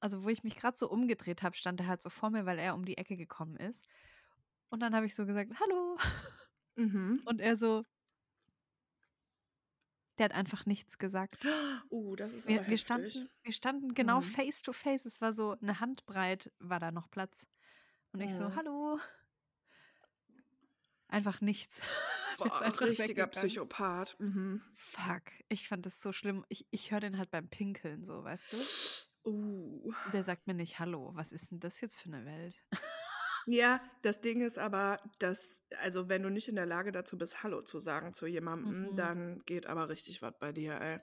[0.00, 2.58] Also, wo ich mich grad so umgedreht habe, stand er halt so vor mir, weil
[2.58, 3.86] er um die Ecke gekommen ist.
[4.70, 5.98] Und dann habe ich so gesagt: „Hallo.“
[6.76, 7.24] Mhm.
[7.24, 7.84] Und er so
[10.18, 11.46] Der hat einfach nichts gesagt.
[11.90, 12.76] Uh, das ist Wir, aber wir, heftig.
[12.78, 14.22] standen, wir standen genau Mhm.
[14.22, 15.06] face to face.
[15.06, 17.46] Es war so eine Handbreit, war da noch Platz.
[18.12, 18.56] Und ich so, Mhm.
[18.56, 18.98] hallo.
[21.14, 21.80] Einfach nichts.
[22.38, 23.28] Boah, einfach richtiger.
[23.28, 24.16] Psychopath.
[24.18, 24.60] Mhm.
[24.74, 26.44] Fuck, ich fand das so schlimm.
[26.48, 28.56] Ich, ich höre den halt beim Pinkeln so, weißt du?
[29.30, 29.92] Uh.
[30.12, 31.12] Der sagt mir nicht Hallo.
[31.14, 32.60] Was ist denn das jetzt für eine Welt?
[33.46, 37.42] Ja, das Ding ist aber, dass, also wenn du nicht in der Lage dazu bist,
[37.42, 38.96] Hallo zu sagen zu jemandem, Mhm.
[38.96, 40.98] dann geht aber richtig was bei dir, ey.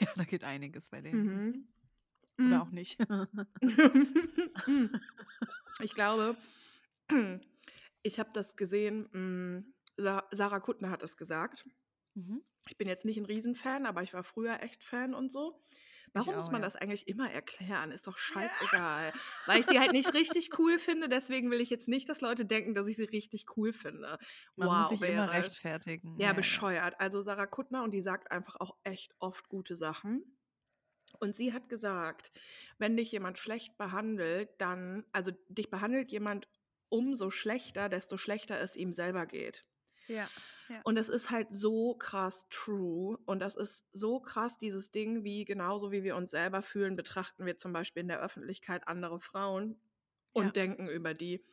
[0.00, 1.16] ja, da geht einiges bei dem.
[1.16, 1.68] Mhm.
[2.38, 2.46] Mhm.
[2.48, 2.62] Oder Mhm.
[2.62, 2.98] auch nicht.
[5.80, 6.36] ich glaube,
[8.04, 11.66] ich habe das gesehen, mm, Sa- Sarah Kuttner hat das gesagt.
[12.14, 12.42] mhm.
[12.66, 15.62] Ich bin jetzt nicht ein Riesenfan, aber ich war früher echt Fan und so.
[16.14, 16.66] Warum muss auch, man ja.
[16.66, 17.90] das eigentlich immer erklären?
[17.90, 19.12] Ist doch scheißegal.
[19.46, 22.46] Weil ich sie halt nicht richtig cool finde, deswegen will ich jetzt nicht, dass Leute
[22.46, 24.18] denken, dass ich sie richtig cool finde.
[24.56, 26.18] Man wow, muss sich immer rechtfertigen.
[26.18, 26.98] Ja, bescheuert.
[27.00, 30.38] Also Sarah Kuttner und die sagt einfach auch echt oft gute Sachen.
[31.20, 32.32] Und sie hat gesagt,
[32.78, 36.48] wenn dich jemand schlecht behandelt, dann, also dich behandelt jemand
[36.88, 39.64] umso schlechter, desto schlechter es ihm selber geht.
[40.06, 40.28] Ja.
[40.84, 43.18] Und das ist halt so krass true.
[43.26, 47.46] Und das ist so krass, dieses Ding, wie genauso wie wir uns selber fühlen, betrachten
[47.46, 49.80] wir zum Beispiel in der Öffentlichkeit andere Frauen
[50.32, 50.50] und Ja.
[50.52, 51.44] denken über die.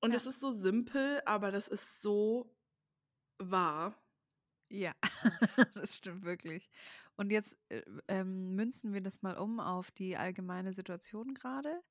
[0.00, 0.16] Und Ja.
[0.16, 2.54] es ist so simpel, aber das ist so
[3.38, 3.94] wahr.
[4.70, 4.92] Ja,
[5.74, 6.70] das stimmt wirklich.
[7.16, 11.82] Und jetzt äh, ähm, münzen wir das mal um auf die allgemeine Situation gerade.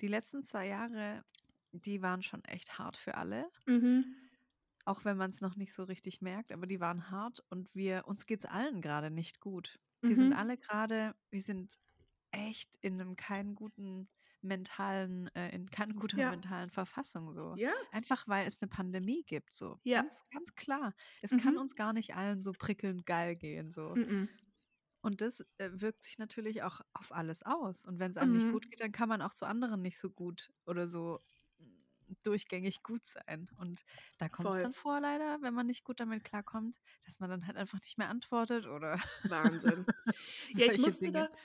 [0.00, 1.24] Die letzten zwei Jahre,
[1.72, 3.50] die waren schon echt hart für alle,
[4.84, 8.06] auch wenn man es noch nicht so richtig merkt, aber die waren hart und wir,
[8.06, 9.78] uns geht es allen gerade nicht gut.
[10.04, 10.32] Wir sind Mhm.
[10.32, 11.78] alle gerade, wir sind
[12.32, 14.08] echt in einem keinen guten
[14.40, 16.28] mentalen, äh, in keiner guten Ja.
[16.28, 17.58] mentalen Verfassung so.
[17.58, 19.80] Ja, Einfach weil es eine Pandemie gibt, so.
[19.84, 20.02] Ja.
[20.02, 20.94] Ganz, ganz klar.
[21.20, 21.58] Es kann Mhm.
[21.58, 23.96] uns gar nicht allen so prickelnd geil gehen, so.
[23.96, 24.28] Mhm.
[25.04, 27.84] Und das äh, wirkt sich natürlich auch auf alles aus.
[27.84, 28.48] Und wenn es einem nicht Mhm.
[28.48, 31.20] gut geht, dann kann man auch zu anderen nicht so gut oder so
[32.22, 33.48] durchgängig gut sein.
[33.58, 33.82] Und
[34.18, 37.46] da kommt es dann vor, leider, wenn man nicht gut damit klarkommt, dass man dann
[37.46, 39.86] halt einfach nicht mehr antwortet oder Wahnsinn.
[40.50, 41.28] ja, ich musste Dinge.
[41.30, 41.36] da,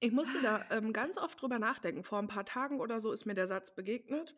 [0.00, 2.04] ich musste da ähm, ganz oft drüber nachdenken.
[2.04, 4.34] Vor ein paar Tagen oder so ist mir der Satz begegnet.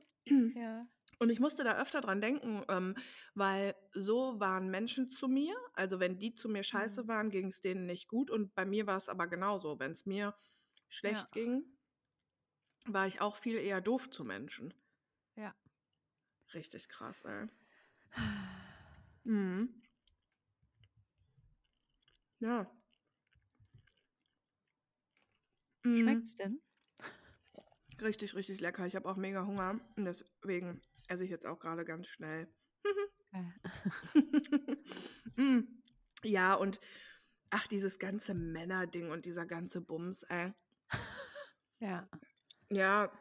[0.55, 0.87] Ja.
[1.20, 2.94] Und ich musste da öfter dran denken, ähm,
[3.35, 5.57] weil so waren Menschen zu mir.
[5.74, 7.09] Also wenn die zu mir scheiße Mhm.
[7.09, 8.31] waren, ging es denen nicht gut.
[8.31, 9.79] Und bei mir war es aber genauso.
[9.81, 10.35] Wenn es mir
[10.88, 11.42] schlecht Ja.
[11.42, 11.64] ging,
[12.87, 14.74] war ich auch viel eher doof zu Menschen.
[15.37, 15.55] Ja.
[16.54, 17.46] Richtig krass, ey.
[19.24, 19.68] Mhm.
[22.40, 22.66] Ja.
[25.84, 25.96] Mhm.
[25.96, 26.61] Schmeckt's denn?
[28.00, 28.87] Richtig, richtig lecker.
[28.87, 29.80] Ich habe auch mega Hunger.
[29.96, 32.48] Und deswegen esse ich jetzt auch gerade ganz schnell.
[35.37, 35.61] Mm.
[36.24, 36.80] ja, und
[37.50, 40.52] ach, dieses ganze Männerding und dieser ganze Bums, ey.
[41.80, 42.08] ja.
[42.70, 43.12] Ja,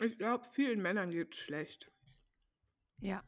[0.00, 1.90] ich glaube, vielen Männern geht's schlecht.
[3.00, 3.22] Ja.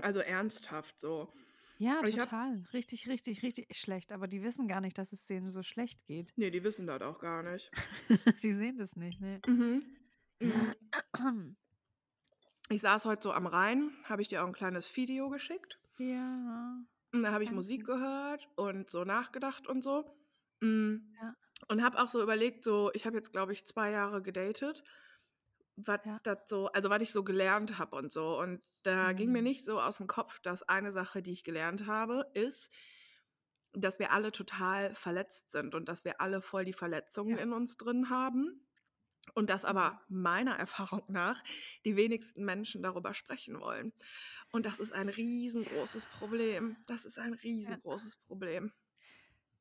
[0.00, 1.32] Also ernsthaft so.
[1.78, 2.64] Ja, Ich total.
[2.72, 4.12] Richtig, richtig, richtig schlecht.
[4.12, 6.32] Aber die wissen gar nicht, dass es denen so schlecht geht.
[6.36, 7.70] Nee, die wissen das auch gar nicht.
[8.42, 9.40] die sehen das nicht, ne?
[9.46, 9.84] Mhm.
[10.40, 10.76] Mhm.
[12.68, 15.78] Ich saß heute so am Rhein, habe ich dir auch ein kleines Video geschickt.
[15.98, 16.84] ja.
[17.12, 17.52] Und da habe ich.
[17.52, 20.04] Musik gehört und so nachgedacht und so.
[20.60, 20.96] Mm.
[21.22, 21.34] Ja.
[21.68, 24.82] Und habe auch so überlegt, so, ich habe jetzt, glaube ich, zwei Jahre gedatet,
[25.76, 26.18] was Ja.
[26.22, 28.38] das so, also was ich so gelernt habe und so.
[28.38, 29.44] Und da ging mir Mhm.
[29.44, 32.72] nicht so aus dem Kopf, dass eine Sache, die ich gelernt habe, ist,
[33.72, 37.42] dass wir alle total verletzt sind und dass wir alle voll die Verletzungen Ja.
[37.42, 38.62] in uns drin haben.
[39.34, 41.42] Und dass aber meiner Erfahrung nach
[41.84, 43.92] die wenigsten Menschen darüber sprechen wollen.
[44.52, 46.76] Und das ist ein riesengroßes Problem.
[46.86, 48.72] Das ist ein riesengroßes Problem.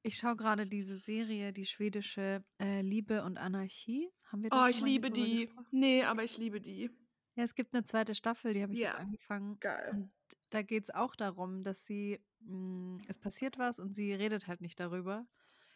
[0.03, 4.07] Ich schaue gerade diese Serie, die schwedische äh, Liebe und Anarchie.
[4.25, 5.45] Haben wir Oh, ich liebe die.
[5.47, 5.67] gesprochen?
[5.71, 6.89] Nee, aber ich liebe die.
[7.35, 8.99] Ja, es gibt eine zweite Staffel, die habe ich jetzt Ja.
[8.99, 9.59] angefangen.
[9.59, 9.89] Geil.
[9.91, 10.11] Und
[10.49, 14.61] da geht es auch darum, dass sie, mh, es passiert was und sie redet halt
[14.61, 15.27] nicht darüber.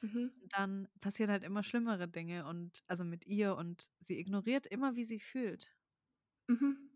[0.02, 0.32] Mhm.
[0.50, 5.04] Dann passieren halt immer schlimmere Dinge und also mit ihr und sie ignoriert immer, wie
[5.04, 5.76] sie fühlt.
[6.48, 6.90] Mhm.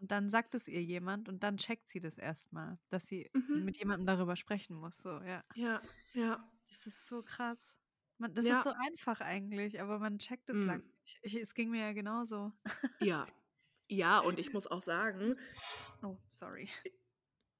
[0.00, 3.64] Und dann sagt es ihr jemand und dann checkt sie das erstmal, dass sie Mhm.
[3.64, 4.98] mit jemandem darüber sprechen muss.
[4.98, 5.44] So, ja.
[5.54, 5.82] Ja,
[6.14, 6.48] ja.
[6.68, 7.78] Das ist so krass.
[8.18, 8.50] Man, das Ja.
[8.50, 10.90] ist so einfach eigentlich, aber man checkt es lang Mm.
[11.04, 11.18] nicht.
[11.22, 12.52] Ich, es ging mir ja genauso.
[13.00, 13.28] Ja.
[13.90, 15.36] Ja, und ich muss auch sagen,
[16.02, 16.68] Oh, sorry.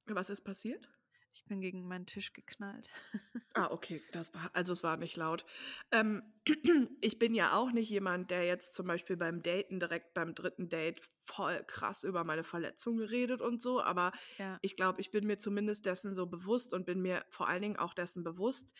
[0.06, 0.88] was ist passiert?
[1.32, 2.92] Ich bin gegen meinen Tisch geknallt.
[3.54, 5.44] Ah, okay, das war, also es war nicht laut.
[5.90, 6.22] Ähm,
[7.00, 10.68] ich bin ja auch nicht jemand, der jetzt zum Beispiel beim Daten direkt beim dritten
[10.68, 14.60] Date voll krass über meine Verletzungen redet und so, aber Ja.
[14.60, 17.76] ich glaube, ich bin mir zumindest dessen so bewusst und bin mir vor allen Dingen
[17.78, 18.74] auch dessen bewusst,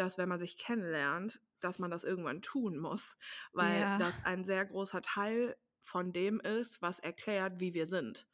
[0.00, 3.18] dass wenn man sich kennenlernt, dass man das irgendwann tun muss,
[3.52, 3.96] weil Ja.
[3.98, 8.28] das ein sehr großer Teil von dem ist, was erklärt, wie wir sind,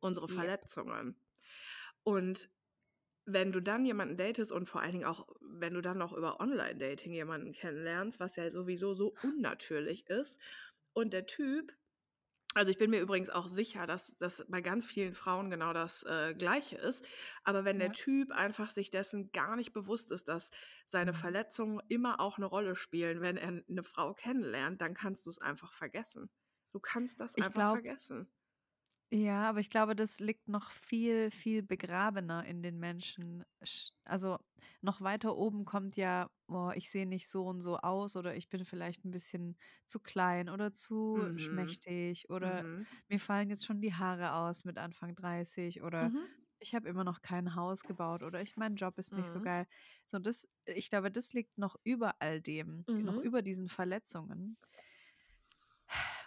[0.00, 0.28] unsere.
[0.28, 1.20] Verletzungen.
[2.02, 2.50] Und
[3.26, 6.40] wenn du dann jemanden datest und vor allen Dingen auch, wenn du dann noch über
[6.40, 10.40] Online-Dating jemanden kennenlernst, was ja sowieso so unnatürlich ist,
[10.92, 11.72] und der Typ,
[12.54, 16.02] also ich bin mir übrigens auch sicher, dass das bei ganz vielen Frauen genau das
[16.04, 17.06] äh, Gleiche ist,
[17.44, 17.92] aber wenn der Ja.
[17.92, 20.50] Typ einfach sich dessen gar nicht bewusst ist, dass
[20.86, 21.12] seine Mhm.
[21.12, 25.38] Verletzungen immer auch eine Rolle spielen, wenn er eine Frau kennenlernt, dann kannst du es
[25.40, 26.30] einfach vergessen.
[26.72, 28.32] Du kannst das Ich einfach glaube, vergessen.
[29.12, 33.44] Ja, aber ich glaube, das liegt noch viel, viel begrabener in den Menschen.
[33.64, 34.38] Sch- Also
[34.82, 38.48] noch weiter oben kommt ja, oh, ich sehe nicht so und so aus oder ich
[38.48, 41.36] bin vielleicht ein bisschen zu klein oder zu Mhm.
[41.36, 42.86] schmächtig oder Mhm.
[43.08, 46.26] mir fallen jetzt schon die Haare aus mit Anfang 30 oder Mhm.
[46.60, 49.40] ich habe immer noch kein Haus gebaut oder ich mein Job ist nicht so Mhm.
[49.40, 49.66] geil.
[50.06, 53.18] So das, ich glaube, das liegt noch über all dem, noch Mhm.
[53.18, 54.58] über diesen Verletzungen.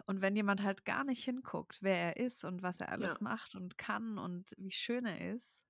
[0.06, 3.22] Und wenn jemand halt gar nicht hinguckt, wer er ist und was er alles Ja.
[3.22, 5.64] macht und kann und wie schön er ist,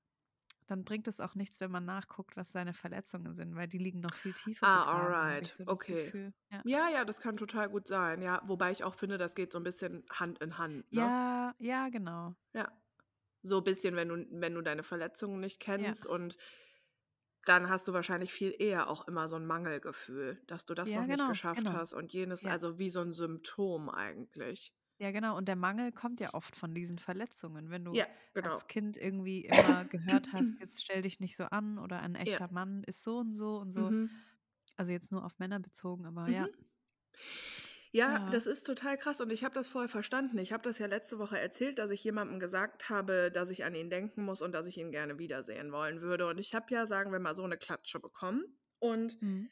[0.67, 4.01] dann bringt es auch nichts, wenn man nachguckt, was seine Verletzungen sind, weil die liegen
[4.01, 5.51] noch viel tiefer Ah, alright.
[5.51, 6.15] so Okay.
[6.51, 6.63] Ja.
[6.63, 8.41] Ja, ja, das kann total gut sein, ja.
[8.45, 11.13] Wobei ich auch finde, das geht so ein bisschen Hand in Hand, ne?
[11.19, 12.35] Ja, ja, genau.
[12.53, 12.71] Ja.
[13.43, 15.93] So ein bisschen, wenn du wenn du deine Verletzungen nicht Ja.
[15.93, 16.37] kennst und
[17.45, 20.95] dann hast du wahrscheinlich viel eher auch immer so ein Mangelgefühl, dass du das Ja,
[20.95, 21.73] noch nicht genau, geschafft genau.
[21.73, 22.51] hast und jenes Ja.
[22.51, 24.73] also wie so ein Symptom eigentlich.
[24.99, 25.35] Ja, genau.
[25.37, 27.69] Und der Mangel kommt ja oft von diesen Verletzungen.
[27.69, 28.59] Wenn du Ja, genau.
[28.59, 32.51] als Kind irgendwie immer gehört hast, jetzt stell dich nicht so an oder ein echter
[32.51, 33.93] Mann ist so und so und so.
[33.93, 34.23] Mhm.
[34.77, 36.29] Also jetzt nur auf Männer bezogen, aber.
[36.29, 36.33] Mhm.
[36.33, 36.49] Ja,
[37.95, 38.23] Ja.
[38.29, 40.37] das ist total krass und ich habe das vorher verstanden.
[40.39, 43.75] Ich habe das ja letzte Woche erzählt, dass ich jemandem gesagt habe, dass ich an
[43.75, 46.27] ihn denken muss und dass ich ihn gerne wiedersehen wollen würde.
[46.27, 48.57] Und ich habe ja, sagen wir mal, so eine Klatsche bekommen.
[48.79, 49.47] Und Mhm.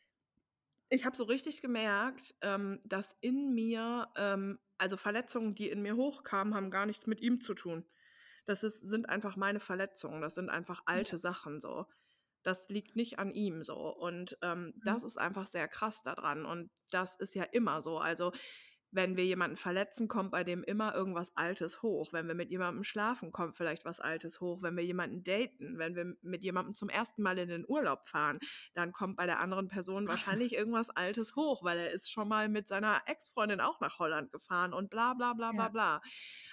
[0.89, 5.95] ich habe so richtig gemerkt, ähm, dass in mir, ähm, also Verletzungen, die in mir
[5.95, 7.85] hochkamen, haben gar nichts mit ihm zu tun.
[8.45, 10.21] Das ist, sind einfach meine Verletzungen.
[10.21, 11.05] Das sind einfach Ja.
[11.05, 11.85] alte Sachen so.
[12.43, 13.77] Das liegt nicht an ihm so.
[13.95, 15.07] Und ähm, das Mhm.
[15.07, 16.45] ist einfach sehr krass daran.
[16.45, 17.99] Und das ist ja immer so.
[17.99, 18.31] Also,
[18.91, 22.11] wenn wir jemanden verletzen, kommt bei dem immer irgendwas Altes hoch.
[22.11, 24.61] Wenn wir mit jemandem schlafen, kommt vielleicht was Altes hoch.
[24.61, 28.39] Wenn wir jemanden daten, wenn wir mit jemandem zum ersten Mal in den Urlaub fahren,
[28.73, 30.07] dann kommt bei der anderen Person
[30.41, 34.31] wahrscheinlich irgendwas Altes hoch, weil er ist schon mal mit seiner Ex-Freundin auch nach Holland
[34.31, 35.69] gefahren und bla bla bla bla Ja.
[35.69, 36.01] bla.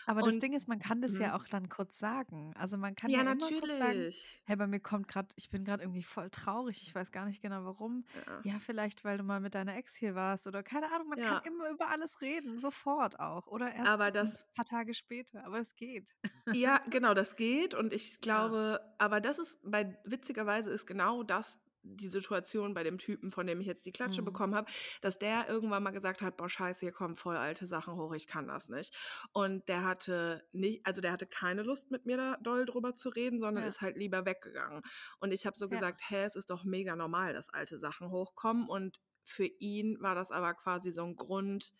[0.07, 1.35] Aber das Und Ding ist, man kann das ja mhm.
[1.35, 2.55] auch dann kurz sagen.
[2.57, 4.41] Also man kann ja, ja immer kurz sagen, natürlich.
[4.45, 7.43] hey, bei mir kommt gerade, ich bin gerade irgendwie voll traurig, ich weiß gar nicht
[7.43, 8.07] genau warum.
[8.27, 8.53] Ja.
[8.53, 11.43] Ja, vielleicht, weil du mal mit deiner Ex hier warst oder keine Ahnung, man kann
[11.45, 13.47] immer über alles reden, sofort auch.
[13.47, 16.15] Oder erst Aber ein das, paar Tage später, aber es geht.
[16.51, 17.75] ja, genau, das geht.
[17.75, 18.21] Und ich Ja.
[18.21, 23.47] glaube, aber das ist, bei, witzigerweise ist genau das die Situation bei dem Typen, von
[23.47, 24.25] dem ich jetzt die Klatsche Mhm.
[24.25, 27.95] bekommen habe, dass der irgendwann mal gesagt hat, boah, scheiße, hier kommen voll alte Sachen
[27.95, 28.95] hoch, ich kann das nicht.
[29.33, 33.09] Und der hatte nicht, also der hatte keine Lust mit mir da doll drüber zu
[33.11, 33.69] reden, sondern Ja.
[33.69, 34.83] ist halt lieber weggegangen.
[35.21, 35.79] Und ich habe so Ja.
[35.79, 38.69] gesagt, hä, es ist doch mega normal, dass alte Sachen hochkommen.
[38.69, 41.73] Und für ihn war das aber quasi so ein Grund,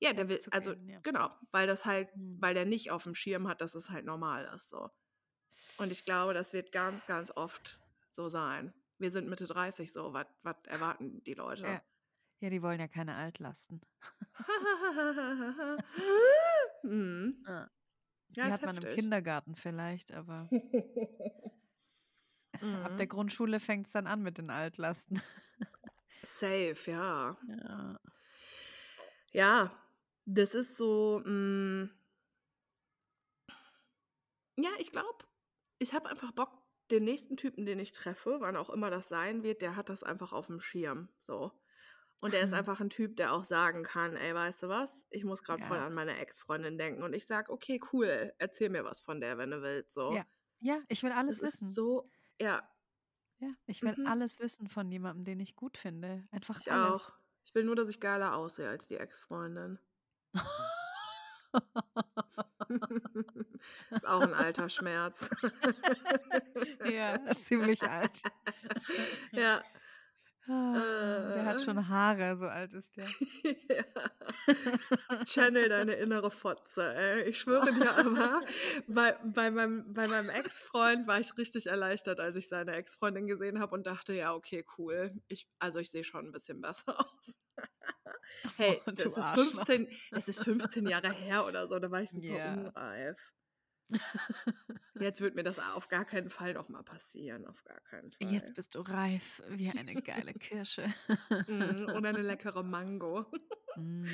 [0.00, 1.00] ja, der will, also Wegzugehen, ja.
[1.00, 2.36] genau, weil das halt, Mhm.
[2.40, 4.90] weil der nicht auf dem Schirm hat, dass es halt normal ist, so.
[5.78, 7.80] Und ich glaube, das wird ganz, ganz oft
[8.10, 8.74] so sein.
[8.98, 10.26] Wir sind Mitte 30 so, was
[10.66, 11.62] erwarten die Leute?
[11.62, 11.82] Ja.
[12.40, 13.80] ja, die wollen ja keine Altlasten.
[16.82, 17.44] mhm.
[17.46, 17.70] Ja.
[18.28, 18.94] Die Ja, hat man im.
[18.94, 20.48] Kindergarten vielleicht, aber
[22.52, 23.08] ab der mhm.
[23.08, 25.20] Grundschule fängt es dann an mit den Altlasten.
[26.22, 27.36] Safe, ja.
[27.48, 28.00] Ja.
[29.32, 29.72] Ja,
[30.26, 31.90] das ist so, mm,
[34.56, 35.24] ja, ich glaube,
[35.78, 39.42] ich habe einfach Bock, den nächsten Typen, den ich treffe, wann auch immer das sein
[39.42, 41.50] wird, der hat das einfach auf dem Schirm, so.
[42.20, 45.24] Und der ist einfach ein Typ, der auch sagen kann, ey, weißt du was, ich
[45.24, 45.86] muss gerade voll Ja.
[45.86, 47.02] an meine Ex-Freundin denken.
[47.02, 50.12] Und ich sag, okay, cool, erzähl mir was von der, wenn du willst, so.
[50.14, 50.24] Ja.
[50.60, 51.72] Ja, ich will Es alles ist wissen.
[51.72, 52.10] so,
[52.40, 52.62] ja,
[53.38, 54.06] Ja, ich will mhm.
[54.06, 56.26] alles wissen von jemandem, den ich gut finde.
[56.30, 57.10] Einfach Ich alles.
[57.10, 57.12] auch.
[57.44, 59.78] Ich will nur, dass ich geiler aussehe als die Ex-Freundin.
[63.90, 65.30] Ist auch ein alter Schmerz.
[66.90, 68.22] ja, ziemlich alt.
[69.32, 69.62] ja.
[70.46, 71.64] Der hat Äh.
[71.64, 73.06] schon Haare, so alt ist der.
[73.70, 75.24] ja.
[75.24, 77.22] Channel deine innere Fotze, ey.
[77.28, 78.40] Ich schwöre dir aber,
[78.86, 83.58] bei, bei meinem, bei meinem Ex-Freund war ich richtig erleichtert, als ich seine Ex-Freundin gesehen
[83.60, 85.12] habe und dachte, ja, okay, cool.
[85.28, 87.38] Ich, also ich sehe schon ein bisschen besser aus.
[88.56, 89.44] hey, Oh, das ist Arschloch.
[89.64, 92.52] 15, es ist 15 Jahre her oder so, da war ich super Ja.
[92.54, 93.32] unreif.
[95.00, 98.32] Jetzt wird mir das auf gar keinen Fall noch mal passieren, auf gar keinen Fall.
[98.32, 100.86] Jetzt bist du reif wie eine geile Kirsche.
[101.48, 103.26] Mm, oder eine leckere Mango.
[103.76, 104.06] Mm.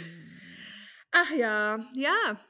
[1.12, 2.40] Ach ja, ja.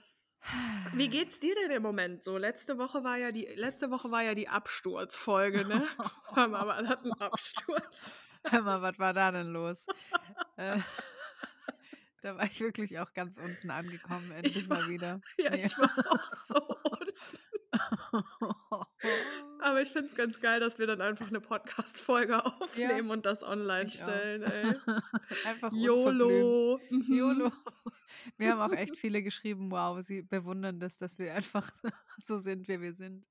[0.94, 2.38] Wie geht's dir denn im Moment so?
[2.38, 5.86] Letzte Woche war ja die letzte Woche war ja die Absturzfolge, ne?
[6.34, 8.14] Hör mal, aber hat einen Absturz.
[8.44, 9.86] Hör mal, was war da denn los?
[12.22, 15.20] Da war ich wirklich auch ganz unten angekommen, endlich war- mal wieder.
[15.38, 15.64] Ja, Ja.
[15.64, 16.54] ich war auch so.
[16.90, 17.10] unten.
[19.60, 23.42] Aber ich finde es ganz geil, dass wir dann einfach eine Podcast-Folge aufnehmen und das
[23.42, 24.42] online Ich stellen.
[25.46, 26.80] Einfach YOLO.
[26.90, 27.02] Mhm.
[27.14, 27.52] YOLO.
[28.36, 31.70] Wir haben auch echt viele geschrieben, wow, sie bewundern das, dass wir einfach
[32.22, 33.24] so sind, wie wir sind.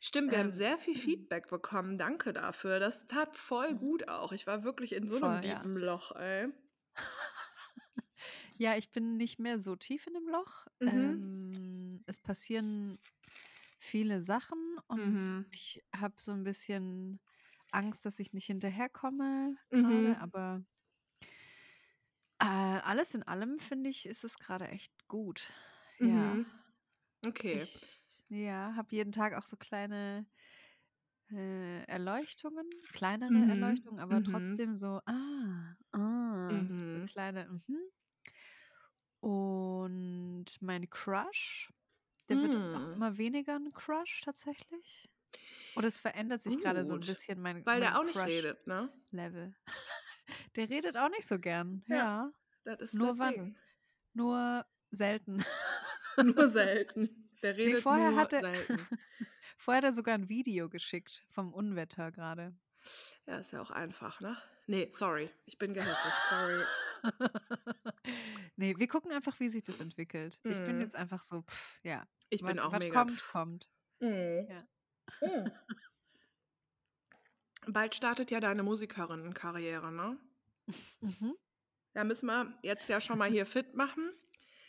[0.00, 1.96] Stimmt, wir haben Ähm, sehr viel Feedback bekommen.
[1.98, 2.80] Danke dafür.
[2.80, 3.78] Das tat voll Mhm.
[3.78, 4.32] gut auch.
[4.32, 5.56] Ich war wirklich in so einem Voll, ja.
[5.56, 6.48] tiefen Loch, ey.
[8.58, 10.66] Ja, ich bin nicht mehr so tief in dem Loch.
[10.80, 11.16] Mhm.
[11.18, 12.98] Ähm, es passieren
[13.78, 15.46] viele Sachen und Mhm.
[15.52, 17.20] ich habe so ein bisschen
[17.70, 20.16] Angst, dass ich nicht hinterherkomme Mhm.
[20.20, 20.64] aber
[22.40, 25.52] äh, alles in allem finde ich, ist es gerade echt gut.
[26.00, 26.38] Ja.
[26.38, 26.64] Mhm.
[27.24, 27.68] Okay.
[27.68, 30.26] Ich ja, habe jeden Tag auch so kleine
[31.30, 34.22] äh, Erleuchtungen, kleinere Mhm, Erleuchtungen, aber mhm.
[34.22, 37.78] trotzdem so, ah, ah, so kleine, mhm.
[39.26, 41.72] Und mein Crush,
[42.28, 42.92] der wird auch Mm.
[42.94, 45.08] immer weniger ein Crush tatsächlich.
[45.74, 48.66] Oder es verändert sich gerade so ein bisschen mein, Weil mein der auch nicht redet,
[48.66, 48.88] ne?
[49.10, 49.54] Level.
[50.56, 51.96] Der redet auch nicht so gern, Ja.
[51.96, 52.32] ja.
[52.64, 53.56] Das ist Nur wann- Ding.
[54.14, 55.44] Nur selten.
[56.22, 57.28] Nur selten.
[57.42, 58.78] Der redet vorher nur hat er- selten.
[59.58, 62.54] Vorher hat er sogar ein Video geschickt vom Unwetter gerade.
[63.26, 64.36] Ja, ist ja auch einfach, ne?
[64.66, 65.30] Nee, sorry.
[65.46, 66.12] Ich bin gehässig.
[66.30, 66.62] Sorry.
[68.56, 70.38] nee, wir gucken einfach, wie sich das entwickelt.
[70.44, 70.80] Ich bin Mhm.
[70.82, 72.06] jetzt einfach so, pff, ja.
[72.30, 73.04] Ich bin wat- auch wat mega.
[73.04, 73.68] kommt, kommt.
[74.00, 74.46] Mhm.
[74.48, 74.66] Ja.
[75.20, 75.50] Mhm.
[77.68, 80.18] Bald startet ja deine Musikerinnenkarriere, ne?
[81.00, 81.34] Mhm.
[81.94, 84.10] Da müssen wir jetzt ja schon mal hier fit machen.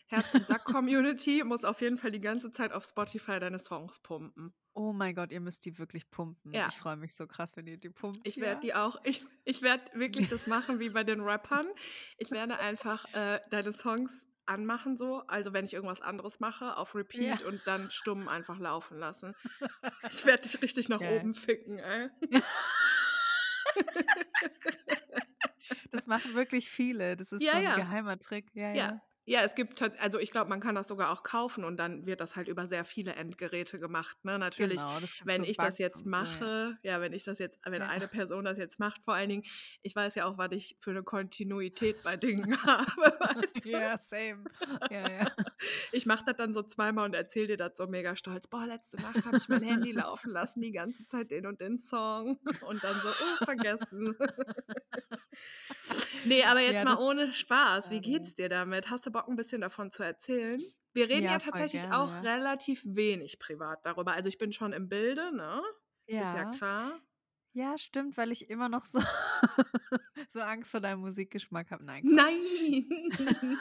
[0.07, 3.99] Herz und Sack Community muss auf jeden Fall die ganze Zeit auf Spotify deine Songs
[3.99, 4.53] pumpen.
[4.73, 6.53] Oh mein Gott, ihr müsst die wirklich pumpen.
[6.53, 6.67] Ja.
[6.69, 8.19] Ich freue mich so krass, wenn ihr die pumpt.
[8.25, 8.43] Ich ja.
[8.43, 11.67] werde die auch, ich, ich werde wirklich das machen wie bei den Rappern.
[12.17, 16.95] Ich werde einfach äh, deine Songs anmachen so, also wenn ich irgendwas anderes mache, auf
[16.95, 19.35] Repeat und dann stumm einfach laufen lassen.
[20.09, 21.19] Ich werde dich richtig nach Geil.
[21.19, 22.09] oben ficken, ey.
[25.91, 27.17] Das machen wirklich viele.
[27.17, 27.75] Das ist Ja, so ein ja.
[27.75, 28.49] geheimer Trick.
[28.53, 29.01] Ja, Ja.
[29.27, 29.41] Ja.
[29.43, 32.35] Es gibt, also ich glaube, man kann das sogar auch kaufen und dann wird das
[32.35, 34.17] halt über sehr viele Endgeräte gemacht.
[34.23, 34.39] Ne?
[34.39, 36.23] Natürlich, Genau, das gibt wenn so ich das Bugs jetzt und- ja, ja.
[36.23, 37.87] mache, ja, wenn ich das jetzt, wenn Ja.
[37.89, 39.43] eine Person das jetzt macht, vor allen Dingen,
[39.83, 42.87] ich weiß ja auch, was ich für eine Kontinuität bei Dingen habe,
[43.51, 43.69] weißt du?
[43.69, 44.45] Ja, same.
[44.89, 45.27] Ja, ja.
[45.91, 48.47] Ich mache das dann so zweimal und erzähle dir das so mega stolz.
[48.47, 51.77] Boah, letzte Nacht habe ich mein Handy laufen lassen, die ganze Zeit den und den
[51.77, 52.39] Song.
[52.67, 54.15] Und dann so, oh, vergessen.
[56.25, 57.89] nee, aber jetzt Ja, mal das ohne Spaß.
[57.89, 58.01] Wie schade.
[58.09, 58.89] geht's dir damit?
[58.89, 60.61] Hast du Bock, ein bisschen davon zu erzählen?
[60.93, 62.19] Wir reden ja, Ja, tatsächlich gerne, auch ja.
[62.35, 64.13] relativ wenig privat darüber.
[64.13, 65.61] Also ich bin schon im Bilde, ne?
[66.07, 66.21] Ja.
[66.21, 67.01] Ist ja klar.
[67.53, 68.99] Ja, stimmt, weil ich immer noch so,
[70.29, 71.83] so Angst vor deinem Musikgeschmack habe.
[71.83, 72.03] Nein.
[72.03, 72.61] Quatsch.
[72.61, 73.57] Nein!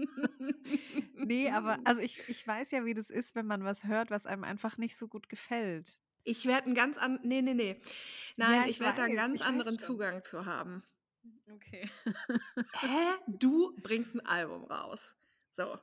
[1.22, 4.26] Nee, aber also ich, ich weiß ja, wie das ist, wenn man was hört, was
[4.26, 5.98] einem einfach nicht so gut gefällt.
[6.24, 7.28] Ich werde einen ganz anderen.
[7.28, 7.80] Nee, nee, nee.
[8.36, 9.78] Nein, Ja, ich, ich werde da einen ganz anderen.
[9.78, 10.82] Zugang zu haben.
[11.50, 11.90] Okay.
[12.80, 13.14] Hä?
[13.26, 15.16] Du bringst ein Album raus.
[15.50, 15.78] So.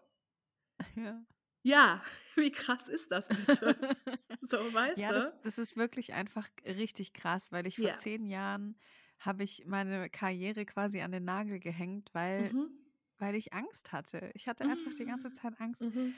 [0.95, 1.26] Ja.
[1.63, 2.02] Ja,
[2.36, 3.78] wie krass ist das bitte?
[4.41, 5.15] So, weißt Ja, du?
[5.15, 7.95] das, das ist wirklich einfach richtig krass, weil ich vor Ja.
[7.95, 8.80] zehn Jahren
[9.19, 12.69] habe ich meine Karriere quasi an den Nagel gehängt, weil, Mhm.
[13.17, 14.32] weil ich Angst hatte.
[14.36, 15.34] Ich hatte einfach die ganze Mm.
[15.34, 15.82] Zeit Angst.
[15.82, 16.15] Mhm.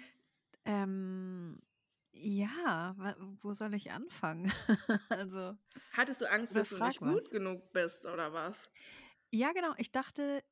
[0.66, 1.62] Ähm,
[2.12, 2.96] ja,
[3.42, 4.52] wo soll ich anfangen?
[5.10, 5.58] also,
[5.92, 7.30] Hattest du Angst, dass du nicht gut was.
[7.32, 8.72] genug bist oder was?
[9.34, 9.74] Ja, genau.
[9.78, 10.44] Ich dachte,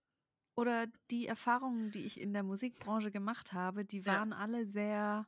[0.55, 4.17] oder die Erfahrungen, die ich in der Musikbranche gemacht habe, die Ja.
[4.17, 5.27] waren alle sehr,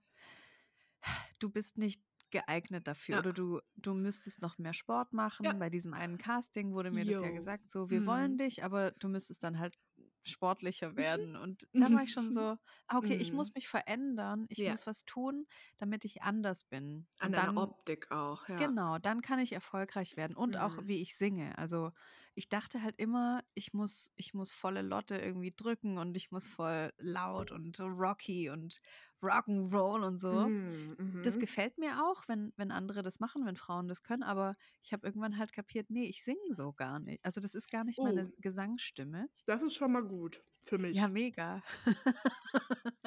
[1.40, 3.20] du bist nicht geeignet dafür Ja.
[3.20, 5.46] oder du, du müsstest noch mehr Sport machen.
[5.46, 5.60] Ja.
[5.60, 8.38] Bei diesem einen Casting wurde mir das ja gesagt, so, wir wollen Mhm.
[8.38, 9.76] dich, aber du müsstest dann halt
[10.24, 11.36] sportlicher werden.
[11.36, 12.58] Und da war ich schon so,
[12.88, 13.34] ah, okay, ich Mhm.
[13.34, 14.68] muss mich verändern, ich Ja.
[14.68, 17.08] muss was tun, damit ich anders bin.
[17.18, 18.74] An Und deiner dann Optik auch, ja.
[18.74, 20.84] Genau, dann kann ich erfolgreich werden und auch, Mhm.
[20.84, 21.58] wie ich singe.
[21.58, 21.92] Also,
[22.40, 26.48] ich dachte halt immer, ich muss ich muss volle Lotte irgendwie drücken und ich muss
[26.48, 28.80] voll laut und rocky und
[29.22, 30.48] Rock'n'Roll und so.
[30.48, 31.40] Mhm, Das mhm.
[31.42, 35.06] gefällt mir auch, wenn wenn andere das machen, wenn Frauen das können, aber ich habe
[35.06, 37.20] irgendwann halt kapiert, ne, ich singe so gar nicht.
[37.26, 38.04] Also, das ist gar nicht Oh.
[38.06, 39.28] meine Gesangsstimme.
[39.46, 40.96] Das ist schon mal gut für mich.
[40.96, 41.62] Ja, mega.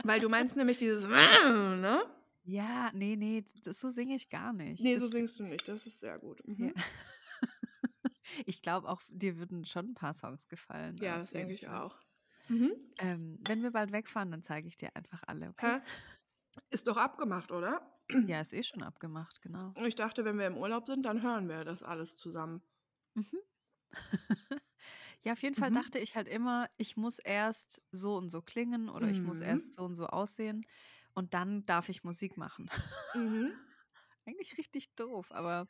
[0.04, 1.06] Weil du meinst nämlich dieses
[1.86, 2.02] ne?
[2.44, 4.82] Ja, ne, ne, das so singe ich gar nicht.
[4.82, 5.66] Ne, Das so singst du nicht.
[5.68, 6.42] Das ist sehr gut.
[6.58, 6.72] Ja.
[8.36, 8.42] Mhm.
[8.46, 12.00] Ich glaube auch, dir würden schon 'n paar Songs gefallen, Ja, das denke ich auch.
[12.48, 12.72] Mhm.
[12.98, 15.74] Ähm, wenn wir bald wegfahren, dann zeige ich dir einfach alle, okay?
[15.74, 15.80] Hä?
[16.70, 18.00] Ist doch abgemacht, oder?
[18.26, 19.76] Ja, ist eh schon abgemacht, genau.
[19.84, 22.62] Ich dachte, wenn wir im Urlaub sind, dann hören wir das alles zusammen.
[23.14, 23.38] Mhm.
[25.24, 25.72] Ja, auf jeden Fall Mhm.
[25.72, 29.72] dachte ich halt immer, ich muss erst so und so klingen oder ich muss erst
[29.72, 29.74] Mhm.
[29.74, 30.66] so und so aussehen
[31.14, 32.70] und dann darf ich Musik machen.
[33.14, 33.52] Mhm.
[34.26, 35.68] Eigentlich richtig doof, aber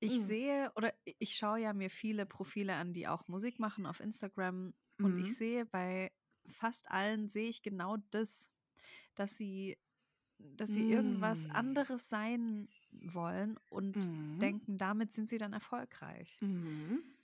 [0.00, 0.22] ich Mhm.
[0.22, 4.74] sehe oder ich schaue ja mir viele Profile an, die auch Musik machen auf Instagram
[5.00, 5.36] und ich Mhm.
[5.36, 6.12] sehe bei
[6.46, 8.50] fast allen sehe ich genau das,
[9.14, 9.78] dass sie
[10.38, 11.50] dass sie irgendwas Hm.
[11.50, 14.38] anderes sein wollen und Mhm.
[14.42, 16.42] denken, damit sind sie dann erfolgreich.
[16.42, 17.18] Mhm.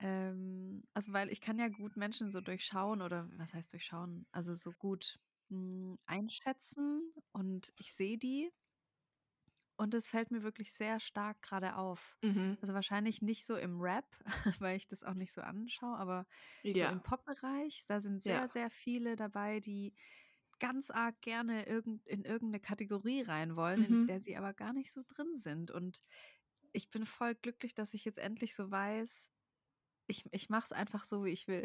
[0.00, 4.26] Ähm, also, weil ich kann ja gut Menschen so durchschauen oder was heißt durchschauen?
[4.32, 8.50] Also, so gut, hm, einschätzen und ich sehe die
[9.82, 12.16] und es fällt mir wirklich sehr stark grade auf.
[12.22, 12.56] Mhm.
[12.60, 14.06] Also, wahrscheinlich nicht so im Rap,
[14.60, 16.26] weil ich das auch nicht so anschaue, aber
[16.72, 16.92] so Ja.
[16.92, 18.48] im Popbereich, da sind sehr, Ja.
[18.48, 19.94] sehr viele dabei, die
[20.60, 24.22] ganz arg gerne irgend in irgend 'ne Kategorie rein wollen, in der Mhm.
[24.22, 25.70] sie aber gar nicht so drin sind.
[25.72, 26.02] Und
[26.72, 29.32] ich bin voll glücklich, dass ich jetzt endlich so weiß,
[30.08, 31.64] ich ich mache es einfach so, wie ich will.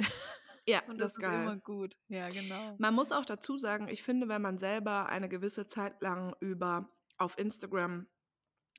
[0.67, 1.57] Ja, Und das das ist ist immer geil.
[1.57, 1.97] gut.
[2.09, 2.79] Ja, genau.
[2.79, 6.96] Man muss auch dazu sagen, ich finde, wenn man selber eine gewisse Zeit lang über
[7.19, 8.07] auf Instagram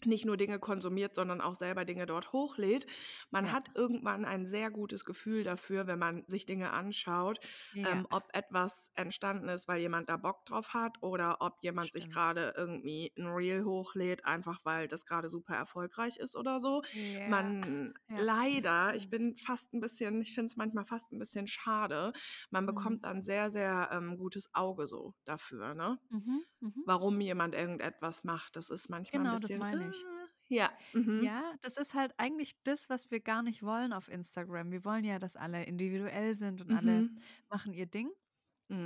[0.05, 2.87] nicht nur Dinge konsumiert, sondern auch selber Dinge dort hochlädt,
[3.31, 3.55] man Ja.
[3.55, 7.41] hat irgendwann ein sehr gutes Gefühl dafür, wenn man sich Dinge anschaut,
[7.73, 7.89] Ja.
[7.89, 12.09] ähm, ob etwas entstanden ist, weil jemand da Bock drauf hat oder ob jemand sich
[12.09, 12.11] Stimmt.
[12.11, 16.83] grade irgendwie 'n Reel hochlädt, einfach weil das grade super erfolgreich ist oder so.
[16.93, 17.53] Ja.
[17.55, 22.13] Man leider, ich bin fast 'n bisschen ich finde es manchmal fast 'n bisschen schade,
[22.51, 22.99] man Mhm.
[22.99, 25.99] bekommt dann sehr, sehr, ähm, gutes Auge so dafür, ne?
[26.11, 26.85] Mhm, mhm.
[26.85, 30.07] Warum jemand irgendetwas macht, das ist manchmal Genau, das bisschen, meine ich.
[30.51, 31.31] äh ja, mhm.
[31.31, 34.71] Ja, das ist halt eigentlich das, was wir gar nicht wollen auf Instagram.
[34.71, 37.25] Wir wollen ja, dass alle individuell sind und alle Mhm.
[37.51, 38.11] machen ihr Ding.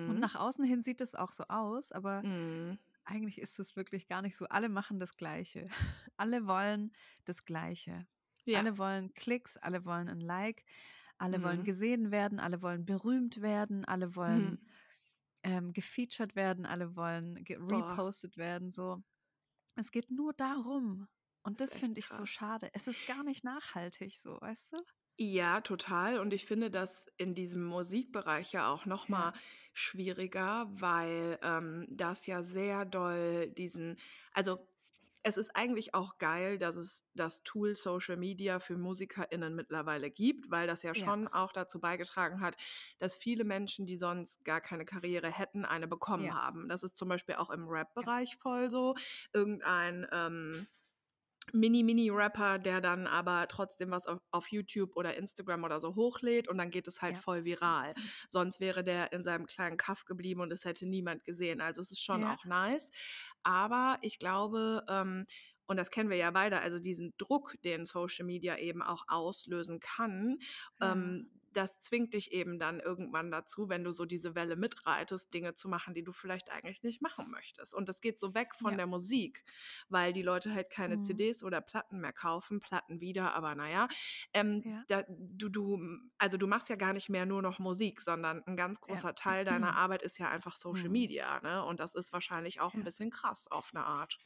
[0.06, 0.20] Und Mhm.
[0.20, 2.78] nach außen hin sieht es auch so aus, aber Mhm.
[3.04, 4.46] eigentlich ist es wirklich gar nicht so.
[4.48, 5.68] Alle machen das Gleiche.
[6.18, 6.92] Alle wollen
[7.24, 8.06] das Gleiche.
[8.46, 8.62] Ja.
[8.62, 10.64] Alle wollen Klicks, alle wollen 'n Like,
[11.18, 11.64] alle wollen Mhm.
[11.64, 14.71] gesehen werden, alle wollen berühmt werden, alle wollen, Mhm.
[15.44, 19.02] Ähm, gefeatured werden, alle wollen repostet werden, so.
[19.74, 21.08] Es geht nur darum.
[21.42, 22.26] Und Das das finde ich so krass.
[22.26, 22.70] schade.
[22.72, 24.84] Es ist gar nicht nachhaltig so, weißt du?
[25.18, 26.18] Ja, total.
[26.18, 29.08] Und ich finde das in diesem Musikbereich ja auch noch Ja.
[29.08, 29.32] mal
[29.74, 33.98] schwieriger, weil, ähm, das ja sehr doll diesen
[34.32, 34.66] also,
[35.24, 40.50] es ist eigentlich auch geil, dass es das Tool Social Media für MusikerInnen mittlerweile gibt,
[40.50, 41.12] weil das ja Ja.
[41.12, 42.56] schon auch dazu beigetragen hat,
[42.98, 46.34] dass viele Menschen, die sonst gar keine Karriere hätten, eine bekommen Ja.
[46.34, 46.68] haben.
[46.68, 47.68] Das ist zum Beispiel auch im
[48.00, 48.08] Ja.
[48.08, 48.94] Rap-Bereich voll so.
[49.32, 50.66] Irgendein, ähm,
[51.52, 56.48] Mini Mini-Rapper, der dann aber trotzdem was auf auf YouTube oder Instagram oder so hochlädt
[56.48, 57.18] und dann geht es halt Ja.
[57.18, 57.94] voll viral.
[58.28, 61.60] Sonst wäre der in seinem kleinen Kaff geblieben und es hätte niemand gesehen.
[61.60, 62.34] Also, es ist schon Ja.
[62.34, 62.90] auch nice.
[63.42, 65.26] Aber ich glaube, ähm
[65.66, 69.80] und das kennen wir ja beide, also diesen Druck, den Social Media eben auch auslösen
[69.80, 70.38] kann,
[70.78, 70.92] Ja.
[70.92, 75.54] ähm, das zwingt dich eben dann irgendwann dazu, wenn du so diese Welle mitreitest, Dinge
[75.54, 77.74] zu machen, die du vielleicht eigentlich nicht machen möchtest.
[77.74, 78.78] Und das geht so weg von Ja.
[78.78, 79.44] der Musik,
[79.88, 81.02] weil die Leute halt keine Mhm.
[81.02, 83.88] CDs oder Platten mehr kaufen, Platten wieder, aber na ja.
[84.34, 84.86] Ähm, Ja.
[84.88, 85.78] da du du
[86.18, 89.02] also, du machst ja gar nicht mehr nur noch Musik, sondern 'n ganz Ja.
[89.02, 90.90] großer Teil deiner Arbeit ist ja einfach Social Mhm.
[90.90, 91.64] Media, ne?
[91.64, 92.84] Und das ist wahrscheinlich auch 'n Ja.
[92.84, 94.18] bisschen krass auf 'ne Art.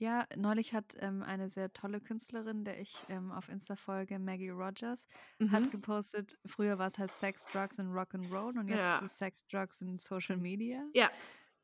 [0.00, 4.50] Ja, neulich hat, ähm, eine sehr tolle Künstlerin, der ich, ähm, auf Insta folge, Maggie
[4.50, 5.08] Rogers,
[5.48, 5.72] hat Mhm.
[5.72, 9.02] gepostet, früher war's halt Sex, Drugs and Rock'n'Roll und jetzt ist Ja.
[9.02, 10.88] es Sex, Drugs und Social Media.
[10.94, 11.10] Ja,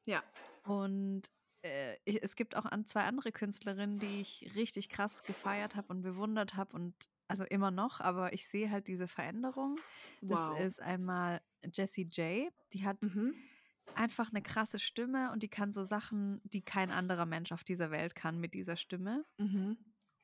[0.07, 0.25] ja.
[0.67, 1.31] Und,
[1.63, 6.01] äh, es gibt auch an 2 andere Künstlerinnen, die ich richtig krass gefeiert habe und
[6.03, 6.95] bewundert habe und
[7.27, 9.83] also, immer noch, aber ich sehe halt diese Veränderung.
[10.27, 10.69] Das Wow.
[10.69, 11.41] ist einmal
[11.73, 13.45] Jessie J, die hat Mhm.
[13.95, 17.91] Einfach 'ne krasse Stimme und die kann so Sachen, die kein anderer Mensch auf dieser
[17.91, 19.25] Welt kann mit dieser Stimme.
[19.39, 19.75] Mhm.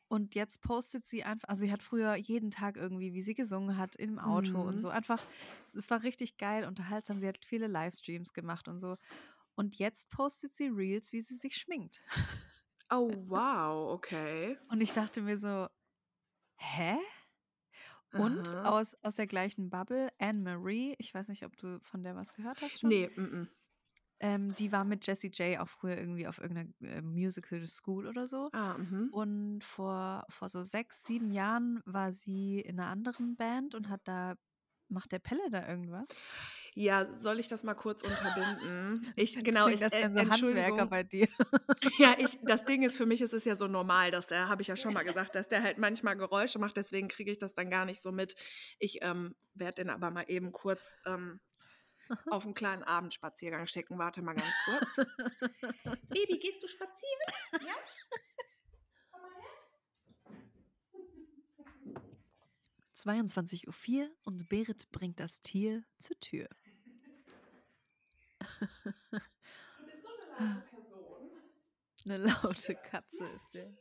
[0.08, 3.76] Und jetzt postet sie einfach, also sie hat früher jeden Tag irgendwie, wie sie gesungen
[3.76, 4.80] hat, im Auto und Mhm.
[4.80, 4.88] so.
[4.88, 5.24] Einfach,
[5.64, 7.20] es, es war richtig geil, unterhaltsam.
[7.20, 8.96] Sie hat viele Livestreams gemacht und so.
[9.54, 12.02] Und jetzt postet sie Reels, wie sie sich schminkt.
[12.90, 14.56] Oh, wow, okay.
[14.68, 15.66] Und ich dachte mir so,
[16.58, 16.98] hä?
[18.12, 18.78] Und Aha.
[18.80, 22.60] aus, aus der gleichen Bubble, Anne-Marie, ich weiß nicht, ob du von der was gehört
[22.60, 22.90] hast schon.
[22.90, 23.48] Nee, mm -mm.
[24.22, 28.26] Ähm, die war mit Jessie J auch früher irgendwie auf irgendeiner äh, Musical School oder
[28.26, 28.50] so.
[28.52, 29.08] Ah, mhm.
[29.12, 34.02] Und vor, vor so sechs, sieben Jahren war sie in einer anderen Band und hat
[34.04, 34.34] da,
[34.88, 36.08] macht der Pelle da irgendwas?
[36.74, 39.06] Ja, soll ich das mal kurz unterbinden?
[39.16, 41.28] Ich, Das genau, ich, als äh, so Handwerker bei dir.
[41.98, 44.62] Ja, ich, das Ding ist, für mich ist es ja so normal, dass der, habe
[44.62, 47.54] ich ja schon mal gesagt, dass der halt manchmal Geräusche macht, deswegen kriege ich das
[47.54, 48.34] dann gar nicht so mit.
[48.78, 51.40] Ich ähm, werde den aber mal eben kurz ähm,
[52.30, 53.98] auf einen kleinen Abendspaziergang schicken.
[53.98, 54.96] Warte mal ganz kurz.
[56.08, 57.20] Baby, gehst du spazieren?
[57.52, 57.74] Ja?
[59.10, 59.60] Komm mal her.
[62.94, 66.48] 22.04 Uhr und Berit bringt das Tier zur Tür.
[68.40, 71.30] Du bist so eine laute Person.
[72.04, 73.72] Eine laute Katze ist der.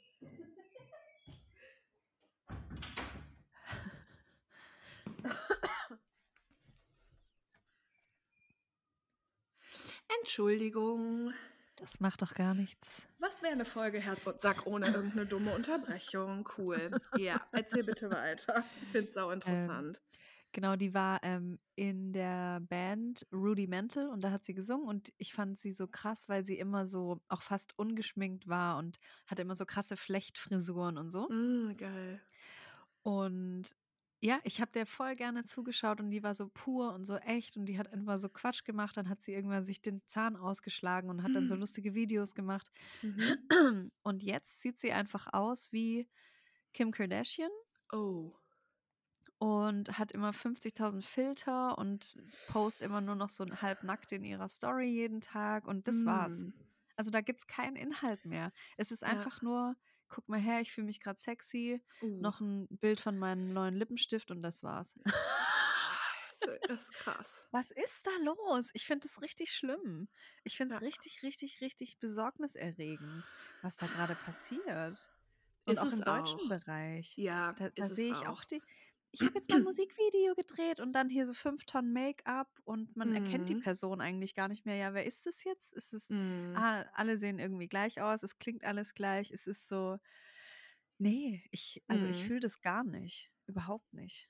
[10.21, 11.33] Entschuldigung.
[11.77, 13.07] Das macht doch gar nichts.
[13.19, 16.47] Was wäre eine Folge Herz und Sack ohne irgendeine dumme Unterbrechung?
[16.57, 16.91] Cool.
[17.17, 18.65] Ja, erzähl bitte weiter.
[18.81, 20.03] Ich finde es sau interessant.
[20.51, 25.33] Genau, die war ähm, in der Band Rudimental und da hat sie gesungen und ich
[25.33, 28.97] fand sie so krass, weil sie immer so auch fast ungeschminkt war und
[29.27, 31.29] hatte immer so krasse Flechtfrisuren und so.
[31.29, 32.21] Mm, geil.
[33.03, 33.63] Und
[34.21, 37.55] ja, ich habe der voll gerne zugeschaut und die war so pur und so echt
[37.57, 38.97] und die hat einfach so Quatsch gemacht.
[38.97, 41.57] Dann hat sie irgendwann sich den Zahn ausgeschlagen und hat dann so Mhm.
[41.57, 42.69] lustige Videos gemacht.
[43.03, 43.39] Mhm.
[44.03, 46.09] Und jetzt sieht sie einfach aus wie
[46.73, 47.51] Kim Kardashian
[47.93, 48.38] Oh.
[49.37, 52.17] Und hat immer 50.000 Filter und
[52.47, 56.39] post immer nur noch so halbnackt in ihrer Story jeden Tag und das war's.
[56.39, 56.49] Mm.
[56.95, 58.51] Also da gibt's keinen Inhalt mehr.
[58.77, 59.07] Es ist Ja.
[59.09, 59.75] einfach nur,
[60.09, 62.19] guck mal her, ich fühle mich gerade sexy, Uh.
[62.21, 64.95] noch ein Bild von meinem neuen Lippenstift und das war's.
[65.05, 67.47] Scheiße, das ist krass.
[67.51, 68.69] Was ist da los?
[68.73, 70.09] Ich finde es richtig schlimm.
[70.43, 70.87] Ich finde es Ja.
[70.87, 73.23] richtig, richtig, richtig besorgniserregend,
[73.61, 75.11] was da gerade passiert.
[75.65, 76.49] Und Ist auch im deutschen auch.
[76.49, 77.15] Bereich.
[77.17, 78.39] Ja, Da, da sehe ich auch.
[78.39, 78.61] auch die.
[79.11, 82.95] Ich habe jetzt mal ein Musikvideo gedreht und dann hier so fünf Tonnen Make-up und
[82.95, 83.57] man erkennt die Mhm.
[83.57, 84.75] Person eigentlich gar nicht mehr.
[84.75, 85.73] Ja, wer ist das jetzt?
[85.73, 86.49] Ist es, Mm.
[86.53, 89.97] ah, alle sehen irgendwie gleich aus, es klingt alles gleich, es ist so.
[90.99, 92.25] Nee, ich, also ich Mhm.
[92.25, 93.31] fühle das gar nicht.
[93.47, 94.29] Überhaupt nicht.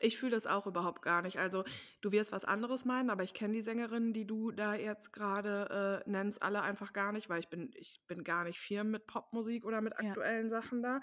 [0.00, 1.38] Ich fühle das auch überhaupt gar nicht.
[1.38, 1.64] Also,
[2.00, 6.02] du wirst was anderes meinen, aber ich kenne die Sängerinnen, die du da jetzt gerade
[6.06, 9.06] äh, nennst, alle einfach gar nicht, weil ich bin, ich bin gar nicht firm mit
[9.06, 10.16] Popmusik oder mit Ja.
[10.16, 11.00] aktuellen Sachen da.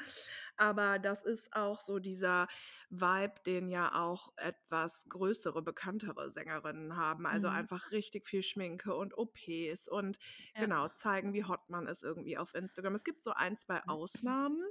[0.58, 2.48] Aber das ist auch so dieser
[2.90, 7.26] Vibe, den ja auch etwas größere, bekanntere Sängerinnen haben.
[7.26, 7.50] Also Mhm.
[7.50, 10.18] einfach richtig viel Schminke und OPs und
[10.56, 10.68] Ja.
[10.68, 12.96] genau, zeigen, wie hot man ist irgendwie auf Instagram.
[12.96, 14.64] Es gibt so ein, zwei Ausnahmen,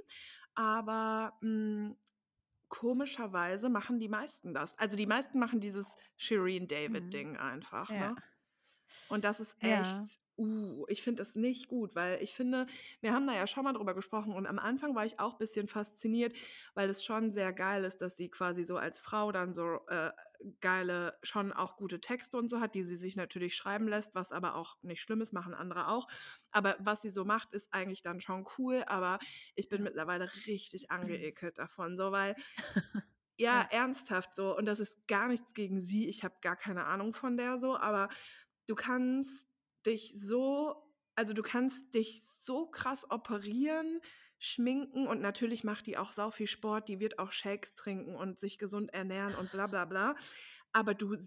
[0.55, 1.95] aber mh,
[2.69, 4.77] komischerweise machen die meisten das.
[4.79, 7.27] Also die meisten machen dieses Shireen Mhm.
[7.27, 7.97] David-Ding einfach, Ja.
[7.97, 8.17] ne?
[9.07, 10.07] Und das ist Ja.
[10.07, 12.67] echt, uh, ich finde das nicht gut, weil ich finde,
[13.01, 15.37] wir haben da ja schon mal drüber gesprochen und am Anfang war ich auch ein
[15.39, 16.35] bisschen fasziniert,
[16.73, 20.11] weil es schon sehr geil ist, dass sie quasi so als Frau dann so äh,
[20.61, 24.31] geile, schon auch gute Texte und so hat, die sie sich natürlich schreiben lässt, was
[24.31, 26.07] aber auch nicht schlimm ist, machen andere auch.
[26.51, 29.19] Aber was sie so macht, ist eigentlich dann schon cool, aber
[29.55, 32.35] ich bin mittlerweile richtig angeekelt davon, so weil
[33.39, 33.67] ja, Ja.
[33.69, 34.55] ernsthaft so.
[34.57, 36.07] Und das ist gar nichts gegen sie.
[36.07, 38.09] Ich habe gar keine Ahnung von der so, aber
[38.67, 39.47] du kannst
[39.85, 40.75] dich so,
[41.15, 44.01] also du kannst dich so krass operieren,
[44.39, 48.39] schminken und natürlich macht die auch sau viel Sport, die wird auch Shakes trinken und
[48.39, 50.15] sich gesund ernähren und bla bla bla.
[50.73, 51.17] Aber du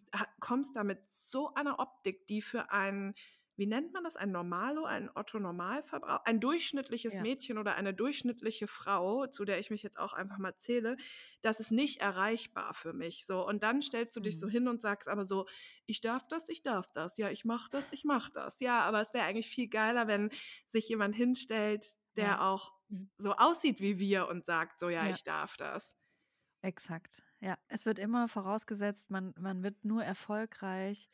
[0.40, 3.14] kommst damit so einer Optik, die für einen,
[3.56, 7.20] wie nennt man das, ein Normalo, ein Otto-Normalverbraucher, ein durchschnittliches Ja.
[7.20, 10.96] Mädchen oder eine durchschnittliche Frau, zu der ich mich jetzt auch einfach mal zähle,
[11.42, 13.26] das ist nicht erreichbar für mich.
[13.26, 13.46] So.
[13.46, 14.48] Und dann stellst du dich so Mhm.
[14.48, 15.46] hin und sagst aber so,
[15.86, 18.60] ich darf das, ich darf das, ja, ich mach das, ich mach das.
[18.60, 20.30] Ja, aber es wäre eigentlich viel geiler, wenn
[20.66, 21.86] sich jemand hinstellt,
[22.16, 22.42] der Ja.
[22.42, 22.79] auch.
[23.18, 25.14] So aussieht wie wir und sagt, so, ja, Ja.
[25.14, 25.96] ich darf das.
[26.62, 27.22] Exakt.
[27.40, 31.08] Ja, es wird immer vorausgesetzt, man, man wird nur erfolgreich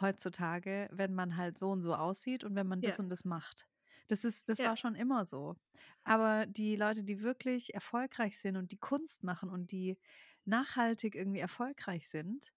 [0.00, 3.04] heutzutage, wenn man halt so und so aussieht und wenn man das Ja.
[3.04, 3.68] und das macht.
[4.08, 4.70] Das ist, das Ja.
[4.70, 5.56] war schon immer so.
[6.04, 9.98] Aber die Leute, die wirklich erfolgreich sind und die Kunst machen und die
[10.44, 12.52] nachhaltig irgendwie erfolgreich sind,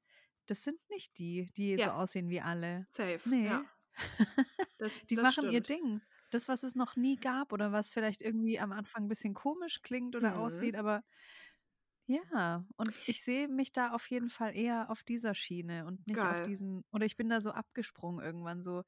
[0.48, 2.88] das sind nicht die, die so aussehen wie alle.
[2.92, 3.50] Safe, Nee.
[4.78, 5.70] Das, Die das machen ihr stimmt.
[5.70, 6.02] Ding.
[6.36, 9.82] Das, was es noch nie gab oder was vielleicht irgendwie am Anfang 'n bisschen komisch
[9.84, 10.78] klingt oder aussieht, Mhm.
[10.78, 11.04] aber
[12.08, 16.30] ja, und ich sehe mich da auf jeden Fall eher auf dieser Schiene und nicht
[16.30, 16.42] auf Geil.
[16.42, 18.84] diesen oder ich bin da so abgesprungen irgendwann so: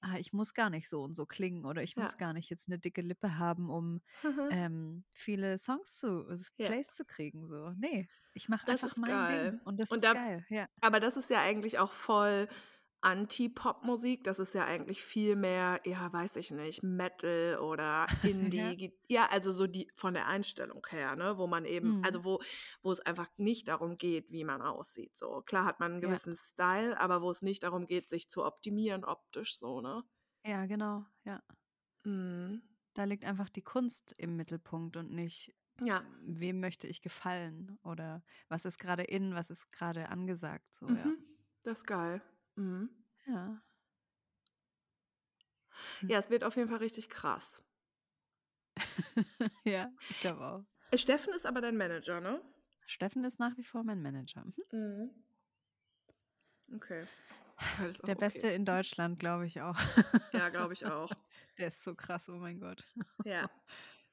[0.00, 2.16] „Ah, ich muss gar nicht so und so klingen oder ich muss Ja.
[2.16, 4.00] gar nicht jetzt 'ne dicke Lippe haben, um,
[4.48, 6.26] ähm, viele Songs zu
[6.58, 6.72] Ja.
[6.72, 7.70] Plays zu kriegen“, so.
[7.72, 9.60] Ne, ich mache Das einfach mein Ding geil.
[9.64, 10.66] und das Und ist da geil, ja.
[10.82, 12.48] aber das ist ja eigentlich auch voll
[13.02, 14.24] Anti-Popmusik.
[14.24, 18.08] Das ist ja eigentlich viel mehr, ja, weiß ich nicht, Metal oder
[18.56, 18.74] Ja.
[18.74, 18.76] Indie.
[18.76, 22.02] Gi ja, also so die von der Einstellung her, ne, wo man eben Mhm.
[22.02, 22.40] also wo
[22.82, 25.42] wo es einfach nicht darum geht, wie man aussieht, so.
[25.42, 26.18] Klar hat man 'n Ja.
[26.20, 30.04] gewissen Style, aber wo es nicht darum geht, sich zu optimieren optisch so, ne?
[30.44, 31.42] Ja, genau, ja.
[32.04, 32.62] Mhm.
[32.96, 36.04] Da liegt einfach die Kunst im Mittelpunkt und nicht, Ja.
[36.26, 41.12] wem möchte ich gefallen oder was ist grade in, was ist grade angesagt, so, ja.
[41.12, 41.24] Mhm.
[41.64, 42.20] Das ist geil.
[42.56, 42.90] Mhm.
[43.26, 43.62] Ja.
[46.00, 46.10] Hm.
[46.10, 47.62] Ja, es wird auf jeden Fall richtig krass.
[49.64, 50.64] Ja, ich glaube auch.
[50.90, 52.42] Äh, Steffen ist aber dein Manager, ne?
[52.86, 54.44] Steffen ist nach wie vor mein Manager.
[54.44, 54.78] Mhm.
[54.78, 55.10] Mhm.
[56.74, 57.06] Okay.
[58.06, 58.56] Der auch Beste okay.
[58.56, 59.78] in Deutschland, glaube ich auch.
[60.32, 61.10] Ja, glaube ich auch.
[61.58, 62.86] Der ist so krass, oh mein Gott.
[63.24, 63.48] Ja.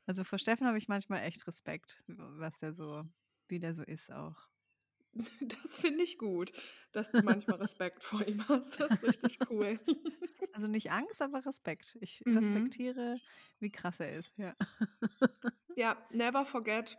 [0.05, 3.05] Also, vor Steffen habe ich manchmal echt Respekt, was der so
[3.47, 4.49] wie der so ist auch.
[5.41, 6.51] Das finde ich gut,
[6.91, 8.79] dass du manchmal Respekt vor ihm hast.
[8.79, 9.79] Das ist richtig cool.
[10.53, 11.97] Also, nicht Angst, aber Respekt.
[12.01, 12.79] Ich Mhm.
[13.07, 13.21] respektiere,
[13.59, 14.55] wie krass er ist, ja.
[15.77, 16.97] Ja, never forget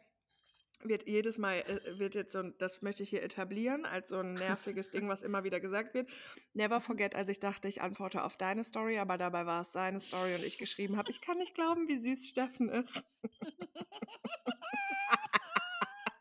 [0.84, 4.38] wird jedes Mal äh, wird jetzt so das möchte ich hier etablieren als so 'n
[4.38, 6.10] nerviges Ding, was immer wieder gesagt wird.
[6.54, 7.00] Never Mhm.
[7.00, 10.34] forget, als ich dachte, ich antworte auf deine Story, aber dabei war es seine Story
[10.36, 13.06] und ich geschrieben habe: „Ich kann nicht glauben, wie süß Steffen ist.“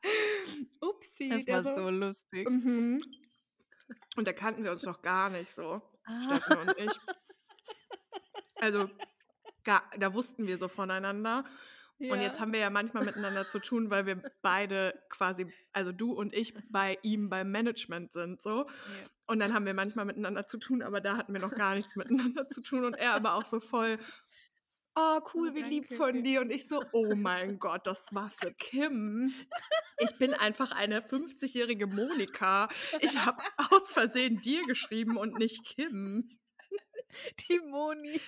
[0.82, 2.50] Upsi, Das war so lustig.
[2.50, 3.02] Mhm.
[4.16, 6.24] Und da kannten wir uns noch gar nicht so, Ah.
[6.24, 6.92] Steffen und ich.
[8.62, 8.90] Also,
[9.64, 11.46] gar da wussten wir so voneinander.
[12.00, 12.42] Und jetzt Ja.
[12.42, 16.54] haben wir ja manchmal miteinander zu tun, weil wir beide quasi also du und ich
[16.70, 18.66] bei ihm beim Management sind so.
[18.68, 19.08] Ja.
[19.28, 21.96] Und dann haben wir manchmal miteinander zu tun, aber da hatten wir noch gar nichts
[21.96, 23.98] miteinander zu tun und er aber auch so voll:
[25.02, 28.30] „Oh, cool, Oh, wie lieb von dir.“ Und ich so: „Oh mein Gott, das war
[28.30, 29.34] für Kim.
[29.98, 32.68] Ich bin einfach eine 50-jährige Monika.
[33.00, 33.42] Ich habe
[33.72, 36.39] aus Versehen dir geschrieben und nicht Kim.“
[37.50, 38.22] Die Moni.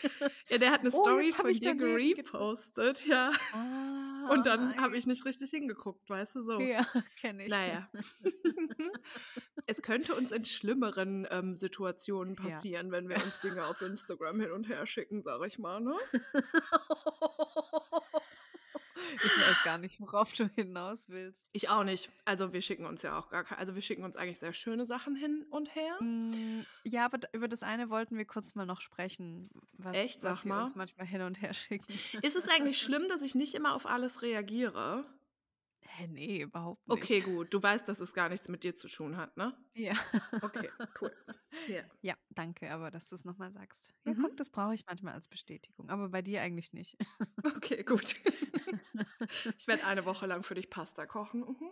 [0.50, 3.32] Ja, der hat 'ne Oh, Story habe von ich dir daneben ge gerepostet, ja.
[3.54, 4.98] Ah, Und dann habe nein.
[4.98, 6.68] ich nicht richtig hingeguckt, weißt du, so.
[6.68, 7.54] Ja, kenne ich.
[7.54, 7.92] Na ja.
[9.68, 12.66] Es könnte uns in schlimmeren, ähm, Situationen Ja.
[12.66, 15.98] passieren, wenn wir uns Dinge auf Instagram hin und her schicken, sage ich mal, ne?
[19.24, 21.50] Ich weiß gar nicht, worauf du hinaus willst.
[21.54, 22.10] Ich auch nicht.
[22.26, 24.86] Also, wir schicken uns ja auch gar kei also, wir schicken uns eigentlich sehr schöne
[24.86, 25.98] Sachen hin und her.
[26.00, 30.24] Hm, ja, aber über das eine wollten wir kurz mal noch sprechen, was Echt?
[30.24, 30.82] was wir uns mal.
[30.82, 31.94] manchmal hin und her schicken.
[32.22, 35.06] Ist es eigentlich schlimm, dass ich nicht immer auf alles reagiere?
[35.84, 37.12] Hä, ne, überhaupt nicht.
[37.12, 37.54] Okay, gut.
[37.54, 39.58] Du weißt, dass es gar nichts mit dir zu tun hat, ne?
[39.76, 39.94] Ja.
[40.42, 41.12] Okay, cool.
[41.68, 41.92] Ja.
[42.04, 43.94] Ja, danke, aber dass du's noch mal sagst.
[44.08, 44.16] Ja, Mhm.
[44.16, 46.98] guck, das brauche ich manchmal als Bestätigung, aber bei dir eigentlich nicht.
[47.46, 48.16] Okay, gut.
[49.60, 51.42] Ich werde eine Woche lang für dich Pasta kochen.
[51.42, 51.72] Mhm.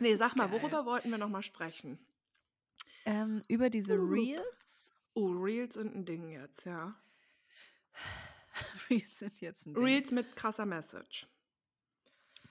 [0.00, 0.52] Ne, sag mal, Geil.
[0.52, 1.98] worüber wollten wir noch mal sprechen?
[3.06, 3.96] Ähm, über diese Uh.
[3.96, 4.92] Reels?
[5.16, 6.96] Oh, Reels sind 'n Ding jetzt, ja.
[8.90, 10.00] Reels sind jetzt 'n Ding.
[10.00, 11.26] Reels mit krasser Message.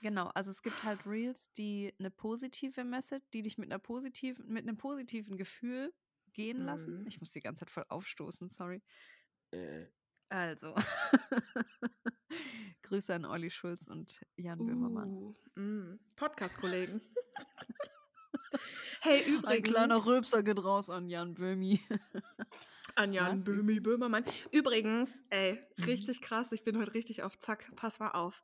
[0.06, 4.46] Genau, also es gibt halt Reels, die 'ne positive Message die dich mit 'ner positiven
[4.46, 5.92] mit 'nem positiven Gefühl
[6.32, 7.00] gehen lassen.
[7.00, 7.06] Mhm.
[7.08, 8.80] Ich muss die ganze Zeit voll aufstoßen, sorry.
[10.30, 10.74] Also,
[12.82, 15.08] Grüße an Olli Schulz und Jan Böhmermann.
[15.08, 15.98] Uh, mhm.
[16.14, 17.00] Podcast-Kollegen.
[19.00, 21.80] Hey, Ein übrigens kleiner Rülpser geht raus an Jan Böhmi.
[22.96, 23.44] An Jan Was?
[23.44, 24.24] Böhmi Böhmermann.
[24.52, 25.84] Übrigens, ey, Mhm.
[25.84, 27.70] richtig krass, ich bin heute richtig auf Zack.
[27.76, 28.42] Pass mal auf.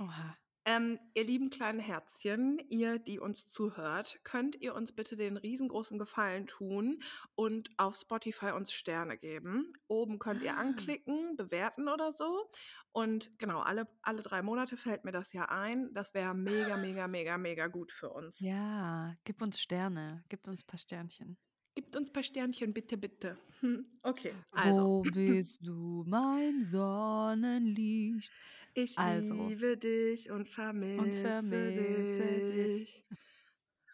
[0.00, 0.38] Oha.
[0.70, 5.98] Ähm, ihr lieben kleinen Herzchen, ihr, die uns zuhört, könnt ihr uns bitte den riesengroßen
[5.98, 7.02] Gefallen tun
[7.34, 9.72] und auf Spotify uns Sterne geben.
[9.86, 10.58] Oben könnt ihr Ah.
[10.60, 12.50] anklicken, bewerten oder so.
[12.92, 15.88] Und genau, alle, alle drei Monate fällt mir das ja ein.
[15.94, 18.38] Das wäre mega, mega, mega, mega gut für uns.
[18.40, 21.38] Ja, gib uns Sterne, gib uns paar Sternchen.
[21.76, 23.38] Gebt uns ein paar Sternchen, bitte, bitte.
[24.02, 24.82] Okay, also.
[24.82, 28.32] Wo bist du, mein Sonnenlicht?
[28.80, 29.34] Ich Also.
[29.34, 33.04] liebe dich und vermisse, vermisse dich.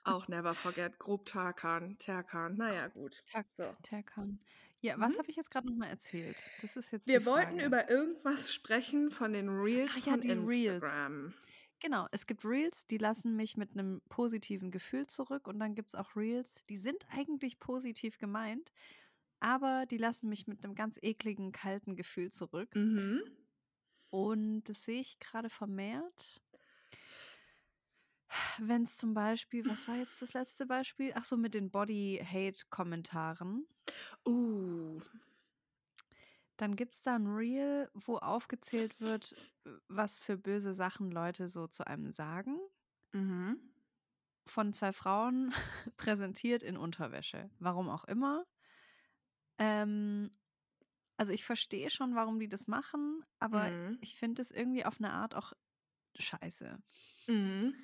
[0.05, 0.99] Auch never forget.
[0.99, 2.57] Grub Tarkan, Terkan.
[2.57, 3.25] Naja, gut.
[3.33, 3.77] Tak So.
[3.83, 4.41] Terkan.
[4.81, 5.19] Ja, was Mhm.
[5.19, 6.53] habe ich jetzt gerade noch mal erzählt?
[6.59, 11.05] Das ist jetzt Wir wollten über irgendwas sprechen von den Reels Ach ja, von Reels.
[11.05, 11.35] Instagram.
[11.81, 15.95] Genau, es gibt Reels, die lassen mich mit 'nem positiven Gefühl zurück und dann gibt's
[15.97, 18.73] auch Reels, die sind eigentlich positiv gemeint,
[19.41, 22.77] aber die lassen mich mit einem ganz ekligen, kalten Gefühl zurück.
[22.77, 23.44] Mhm.
[24.15, 26.41] Und das sehe ich gerade vermehrt.
[28.59, 31.13] Wenn es zum Beispiel, was war jetzt das letzte Beispiel?
[31.17, 33.67] Ach so, mit den Body-Hate-Kommentaren.
[34.25, 35.01] Uh.
[36.57, 39.35] Dann gibt es da ein Reel, wo aufgezählt wird,
[39.89, 42.61] was für böse Sachen Leute so zu einem sagen.
[43.11, 43.59] Mhm.
[44.47, 45.53] Von zwei Frauen
[45.97, 47.51] präsentiert in Unterwäsche.
[47.59, 48.47] Warum auch immer.
[49.59, 50.31] Ähm,
[51.17, 53.99] also ich verstehe schon, warum die das machen, aber Mhm.
[54.01, 55.53] ich finde es irgendwie auf eine Art auch
[56.19, 56.79] scheiße.
[57.27, 57.75] Mhm.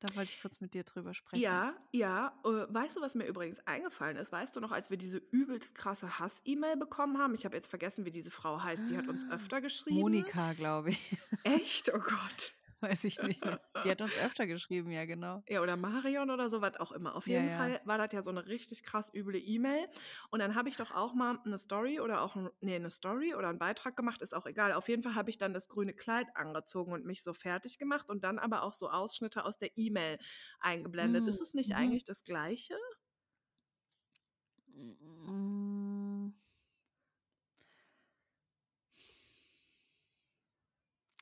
[0.00, 1.42] Da wollte ich kurz mit dir drüber sprechen.
[1.42, 2.38] Ja, ja.
[2.44, 4.30] Äh, weißt du, was mir übrigens eingefallen ist?
[4.30, 7.34] Weißt du noch, als wir diese übelst krasse Hass-E-Mail bekommen haben?
[7.34, 8.90] Ich habe jetzt vergessen, wie diese Frau heißt.
[8.90, 9.98] Die hat uns Ah, öfter geschrieben.
[10.00, 11.16] Monika, glaube ich.
[11.44, 11.90] Echt?
[11.94, 12.54] Oh Gott.
[12.80, 13.60] Weiß ich nicht mehr.
[13.82, 15.42] Die hat uns öfter geschrieben, ja, genau.
[15.48, 17.14] Ja, oder Marion oder so, was auch immer.
[17.14, 17.50] Auf Ja, jeden ja.
[17.50, 19.86] Fall war das ja so eine richtig krass üble E-Mail.
[20.30, 23.32] Und dann habe ich doch auch mal eine Story oder auch, ein- nee, eine Story
[23.36, 24.72] oder einen Beitrag gemacht, ist auch egal.
[24.72, 28.08] Auf jeden Fall habe ich dann das grüne Kleid angezogen und mich so fertig gemacht
[28.08, 30.18] und dann aber auch so Ausschnitte aus der E-Mail
[30.58, 31.28] eingeblendet.
[31.28, 31.76] Ist Mm, es nicht mhm.
[31.76, 32.74] eigentlich das Gleiche?
[34.76, 35.75] Mm.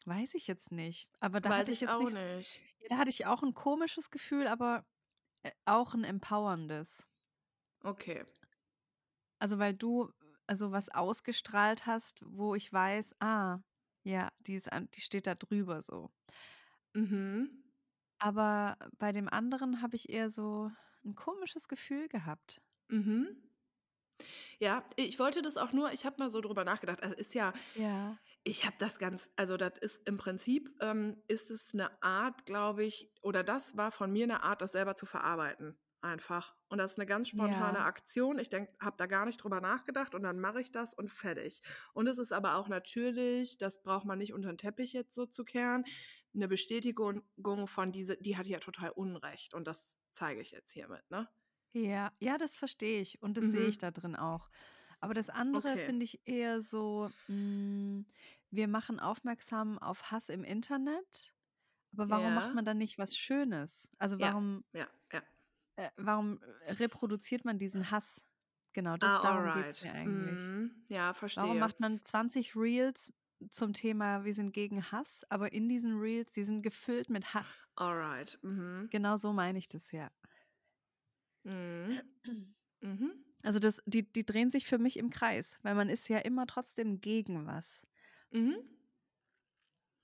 [0.05, 1.09] Weiß ich jetzt nicht.
[1.21, 2.63] Aber da Weiß hatte ich ich jetzt auch nicht, nicht.
[2.81, 4.87] ja, da hatte ich auch ein komisches Gefühl, aber
[5.45, 7.07] äh, auch ein empowerndes.
[7.85, 8.25] Okay.
[9.39, 10.11] Also weil du
[10.47, 13.61] also was ausgestrahlt hast, wo ich weiß, ah,
[14.05, 16.11] ja, die ist an, die steht da drüber so.
[16.95, 17.65] Mhm.
[18.19, 20.71] Aber bei dem anderen habe ich eher so
[21.05, 22.61] ein komisches Gefühl gehabt.
[22.91, 23.37] Mhm.
[24.59, 27.03] Ja, ich wollte das auch nur, ich habe mal so drüber nachgedacht.
[27.03, 28.19] Also ist ja, Ja.
[28.45, 32.85] ich habe das ganz, also das ist im Prinzip, ähm, ist es eine Art, glaube
[32.85, 35.79] ich, oder das war von mir eine Art, das selber zu verarbeiten.
[36.03, 36.55] Einfach.
[36.69, 37.85] Und das ist eine ganz spontane Ja.
[37.87, 38.39] Aktion.
[38.39, 41.63] Ich denke, habe da gar nicht drüber nachgedacht und dann mache ich das und fertig.
[41.95, 45.25] Und es ist aber auch natürlich, das braucht man nicht unter den Teppich jetzt so
[45.25, 45.85] zu kehren,
[46.35, 47.23] eine Bestätigung
[47.67, 49.55] von diese, die hat ja total Unrecht.
[49.55, 51.27] Und das zeige ich jetzt hiermit, ne?
[51.77, 53.79] Ja, ja, das verstehe ich und das sehe ich Mhm.
[53.79, 54.49] da drin auch.
[55.01, 55.77] Aber das andere Okay.
[55.77, 58.03] finde ich eher so, mm,
[58.51, 61.35] wir machen aufmerksam auf Hass im Internet,
[61.93, 63.91] aber warum macht Ja, man dann nicht was Schönes?
[63.99, 65.23] Also warum, ja, ja.
[65.77, 68.27] äh, warum reproduziert man diesen Hass?
[68.73, 70.53] Genau, das, Ah, darum geht es mir eigentlich.
[70.53, 70.85] Mhm.
[70.89, 71.61] Ja, Warum verstehe.
[71.61, 73.15] macht man 20 Reels
[73.51, 77.69] zum Thema, wir sind gegen Hass, aber in diesen Reels, die sind gefüllt mit Hass.
[77.79, 78.37] Alright.
[78.43, 78.91] Mhm.
[78.91, 80.11] Genau so meine ich das ja.
[81.45, 82.01] Mhm.
[82.81, 83.13] Mhm.
[83.43, 86.47] Also das, die, die drehen sich für mich im Kreis, weil man ist ja immer
[86.47, 87.87] trotzdem gegen was.
[88.31, 88.57] Mhm.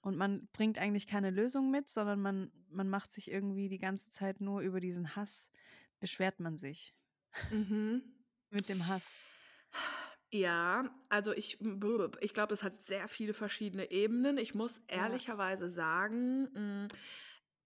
[0.03, 4.11] Und man bringt eigentlich keine Lösung mit, sondern man, man macht sich irgendwie die ganze
[4.11, 5.51] Zeit nur über diesen Hass,
[5.99, 6.95] beschwert man sich
[7.51, 8.03] Mhm.
[8.51, 9.14] mit dem Hass.
[10.32, 11.59] Ja, also ich,
[12.20, 14.38] ich glaube, es hat sehr viele verschiedene Ebenen.
[14.38, 16.88] Ich muss ehrlicherweise sagen, mm,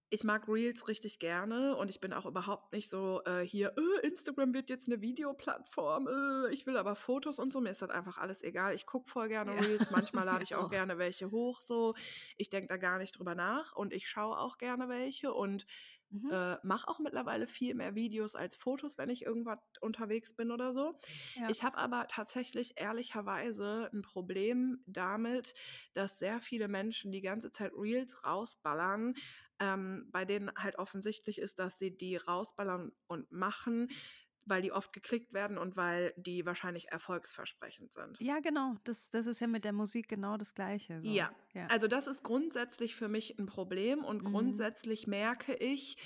[0.09, 4.05] ich mag Reels richtig gerne und ich bin auch überhaupt nicht so äh, hier, äh,
[4.07, 7.89] Instagram wird jetzt eine Videoplattform, äh, ich will aber Fotos und so, mir ist das
[7.89, 8.73] einfach alles egal.
[8.75, 10.69] Ich gucke voll gerne Ja, Reels, manchmal lade ich auch auch.
[10.69, 11.95] gerne welche hoch, so.
[12.37, 15.65] Ich denke da gar nicht drüber nach und ich schaue auch gerne welche und
[16.11, 16.31] Mhm.
[16.31, 20.73] äh, mache auch mittlerweile viel mehr Videos als Fotos, wenn ich irgendwas unterwegs bin oder
[20.73, 20.97] so.
[21.35, 21.51] Ja.
[21.51, 25.53] Ich habe aber tatsächlich ehrlicherweise ein Problem damit,
[25.93, 29.13] dass sehr viele Menschen die ganze Zeit Reels rausballern,
[29.59, 33.89] ähm, bei denen halt offensichtlich ist, dass sie die rausballern und machen,
[34.45, 38.19] weil die oft geklickt werden und weil die wahrscheinlich erfolgsversprechend sind.
[38.19, 38.75] Ja, genau.
[38.83, 41.01] Das, das ist ja mit der Musik genau das Gleiche.
[41.01, 41.17] So.
[41.17, 41.71] Ja, Ja.
[41.71, 44.23] also das ist grundsätzlich für mich ein Problem und Mhm.
[44.23, 45.97] grundsätzlich merke ich,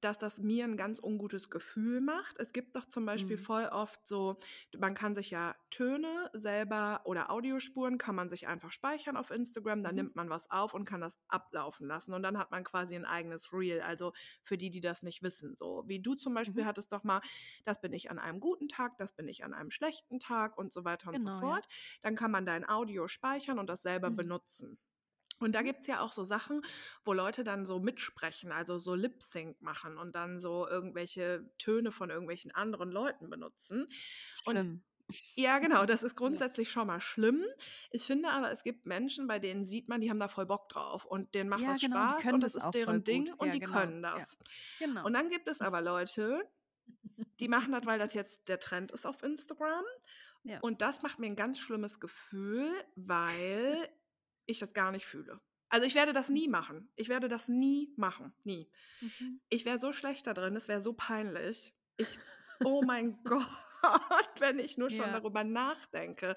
[0.00, 2.38] dass das mir ein ganz ungutes Gefühl macht.
[2.38, 3.38] Es gibt doch zum Beispiel Mhm.
[3.38, 4.36] voll oft so,
[4.78, 9.82] man kann sich ja Töne selber oder Audiospuren kann man sich einfach speichern auf Instagram,
[9.82, 9.96] dann Mhm.
[9.96, 13.04] nimmt man was auf und kann das ablaufen lassen und dann hat man quasi ein
[13.04, 13.80] eigenes Reel.
[13.80, 16.66] Also für die, die das nicht wissen, so wie du zum Beispiel Mhm.
[16.66, 17.20] hattest doch mal,
[17.64, 20.72] das bin ich an einem guten Tag, das bin ich an einem schlechten Tag und
[20.72, 21.56] so weiter und so Genau, ja.
[21.56, 21.66] fort.
[22.02, 24.10] Dann kann man dein Audio speichern und das selber Mhm.
[24.10, 24.78] benutzen.
[25.38, 25.66] Und da Mhm.
[25.66, 26.62] gibt es ja auch so Sachen,
[27.04, 32.10] wo Leute dann so mitsprechen, also so Lip-Sync machen und dann so irgendwelche Töne von
[32.10, 33.86] irgendwelchen anderen Leuten benutzen.
[34.46, 34.84] Und Schlimm.
[35.34, 36.16] ja, genau, das ist Ja.
[36.16, 37.44] grundsätzlich schon mal schlimm.
[37.90, 40.68] Ich finde aber, es gibt Menschen, bei denen sieht man, die haben da voll Bock
[40.68, 43.48] drauf und denen macht Ja, das genau, Spaß und das das ist deren Ding und
[43.48, 43.78] Ja, die genau.
[43.78, 44.14] können Ja.
[44.14, 44.38] das.
[44.78, 45.04] Genau.
[45.04, 46.42] Und dann gibt es aber Leute,
[47.40, 49.84] die machen das, weil das jetzt der Trend ist auf Instagram.
[50.44, 50.60] Ja.
[50.60, 53.88] Und das macht mir ein ganz schlimmes Gefühl, weil
[54.46, 55.40] ich das gar nicht fühle.
[55.68, 56.88] Also ich werde das nie machen.
[56.96, 58.32] Ich werde das nie machen.
[58.44, 58.70] Nie.
[59.00, 59.40] Mhm.
[59.48, 61.74] Ich wäre so schlecht da drin, es wäre so peinlich.
[61.96, 62.18] Ich,
[62.64, 63.48] oh mein Gott.
[64.38, 65.12] wenn ich nur schon Ja.
[65.12, 66.36] darüber nachdenke.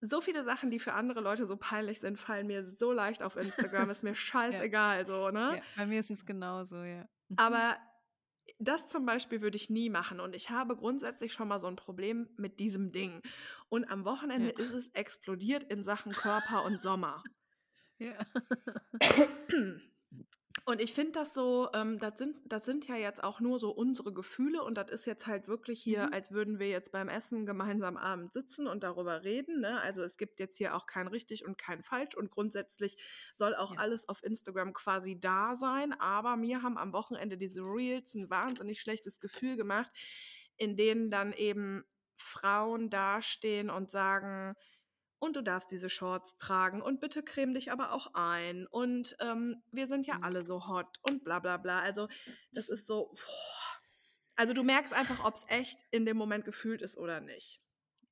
[0.00, 3.36] So viele Sachen, die für andere Leute so peinlich sind, fallen mir so leicht auf
[3.36, 3.88] Instagram.
[3.90, 5.56] Ist mir scheißegal, so, ne?
[5.56, 7.08] Ja, bei mir ist es genauso, ja.
[7.28, 7.36] Mhm.
[7.38, 7.76] Aber
[8.58, 10.20] das zum Beispiel würde ich nie machen.
[10.20, 13.22] Und ich habe grundsätzlich schon mal so ein Problem mit diesem Ding.
[13.68, 14.56] Und am Wochenende Ja.
[14.56, 17.24] ist es explodiert in Sachen Körper und Sommer.
[17.98, 18.18] Ja.
[20.64, 23.70] Und ich finde das so, ähm, das, sind, das sind ja jetzt auch nur so
[23.70, 26.12] unsere Gefühle und das ist jetzt halt wirklich hier, Mhm.
[26.12, 29.60] als würden wir jetzt beim Essen gemeinsam abend sitzen und darüber reden.
[29.60, 29.80] Ne?
[29.80, 32.96] Also es gibt jetzt hier auch kein richtig und kein falsch und grundsätzlich
[33.34, 33.80] soll auch Ja.
[33.80, 35.92] alles auf Instagram quasi da sein.
[35.98, 39.90] Aber mir haben am Wochenende diese Reels ein wahnsinnig schlechtes Gefühl gemacht,
[40.56, 41.84] in denen dann eben
[42.16, 44.54] Frauen dastehen und sagen,
[45.22, 48.66] und du darfst diese Shorts tragen und bitte creme dich aber auch ein.
[48.66, 50.24] Und ähm, wir sind ja Mhm.
[50.24, 51.80] alle so hot und bla bla bla.
[51.80, 52.08] Also
[52.52, 53.14] das ist so.
[54.34, 57.60] Also du merkst einfach, ob es echt in dem Moment gefühlt ist oder nicht.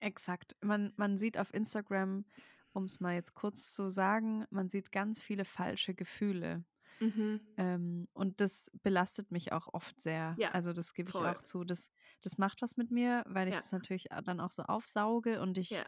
[0.01, 0.57] Exakt.
[0.63, 2.25] Man, man sieht auf Instagram,
[2.73, 6.65] um es mal jetzt kurz zu sagen, man sieht ganz viele falsche Gefühle.
[7.01, 7.41] Mhm.
[7.57, 10.37] Ähm, und das belastet mich auch oft sehr.
[10.39, 11.27] Ja, Also das gebe ich voll.
[11.27, 11.65] auch zu.
[11.65, 11.91] Das,
[12.23, 13.61] das macht was mit mir, weil ich Ja.
[13.61, 15.85] das natürlich a- dann auch so aufsauge und ich, Ja,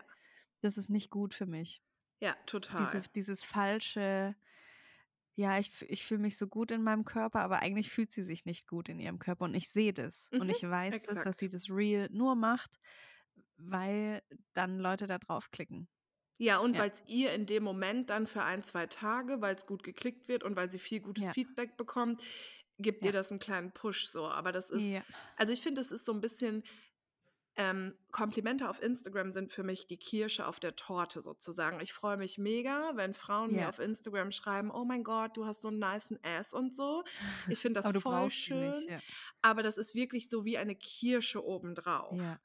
[0.62, 1.82] das ist nicht gut für mich.
[2.20, 2.36] ja,
[2.78, 3.04] Diese, total.
[3.16, 4.36] dieses falsche,
[5.34, 8.44] ja, ich, ich fühle mich so gut in meinem Körper, aber eigentlich fühlt sie sich
[8.44, 9.44] nicht gut in ihrem Körper.
[9.46, 10.30] Und ich sehe das.
[10.36, 11.38] Und Mhm, ich weiß das, dass exakt.
[11.38, 12.78] sie das Real nur macht,
[13.56, 14.22] weil
[14.54, 15.88] dann Leute da draufklicken.
[16.38, 16.78] Ja, und Ja.
[16.78, 20.28] weil es ihr in dem Moment dann für ein, zwei Tage, weil es gut geklickt
[20.28, 21.30] wird und weil sie viel gutes Ja.
[21.30, 22.22] Feedback bekommt,
[22.78, 23.04] gibt Ja.
[23.04, 24.26] ihr das einen kleinen Push so.
[24.26, 24.98] Aber das ist,
[25.36, 26.64] also ich finde, es ist so ein bisschen,
[27.56, 31.80] ähm, Komplimente auf Instagram sind für mich die Kirsche auf der Torte sozusagen.
[31.80, 33.68] Ich freue mich mega, wenn Frauen mir Ja.
[33.68, 37.04] auf Instagram schreiben, oh mein Gott, du hast so einen nicen Ass und so.
[37.48, 38.88] Ich finde das voll schön, nicht.
[38.90, 38.98] Ja.
[39.42, 42.18] aber das ist wirklich so wie eine Kirsche obendrauf.
[42.18, 42.38] Ja.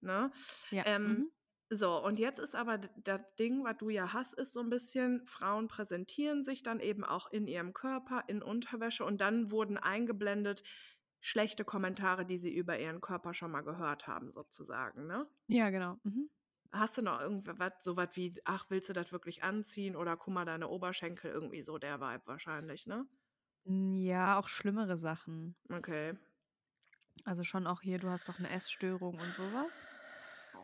[0.00, 0.32] Ne?
[0.70, 0.82] Ja.
[0.86, 1.30] Ähm, Mhm.
[1.68, 5.24] so, und jetzt ist aber das Ding, was du ja hast, ist so ein bisschen,
[5.26, 10.64] Frauen präsentieren sich dann eben auch in ihrem Körper, in Unterwäsche und dann wurden eingeblendet
[11.20, 15.28] schlechte Kommentare, die sie über ihren Körper schon mal gehört haben, sozusagen, ne?
[15.48, 15.98] ja, genau.
[16.04, 16.30] Mhm.
[16.72, 20.34] Hast du noch irgendwas, so was wie, ach, willst du das wirklich anziehen oder guck
[20.34, 23.06] mal, deine Oberschenkel, irgendwie so der Vibe wahrscheinlich, ne?
[23.64, 25.56] Ja, auch schlimmere Sachen.
[25.72, 26.12] Okay.
[27.24, 29.88] Also schon auch hier, du hast doch eine Essstörung und sowas.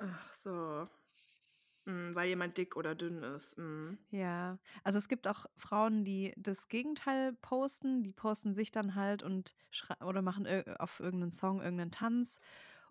[0.01, 0.89] Ach so.
[1.87, 3.57] Mm, weil jemand dick oder dünn ist.
[3.59, 3.95] Mm.
[4.12, 8.03] Ja, also es gibt auch Frauen, die das Gegenteil posten.
[8.05, 9.57] Die posten sich dann halt und
[10.05, 10.47] oder machen
[10.78, 12.39] auf irgendeinen Song irgendeinen Tanz.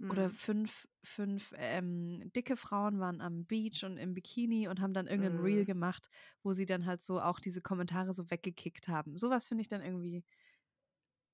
[0.07, 0.35] Oder Mm.
[0.35, 5.39] fünf, fünf ähm, dicke Frauen waren am Beach und im Bikini und haben dann irgendein
[5.39, 5.65] Reel Mm.
[5.65, 6.09] gemacht,
[6.43, 9.17] wo sie dann halt so auch diese Kommentare so weggekickt haben.
[9.17, 10.23] Sowas finde ich dann irgendwie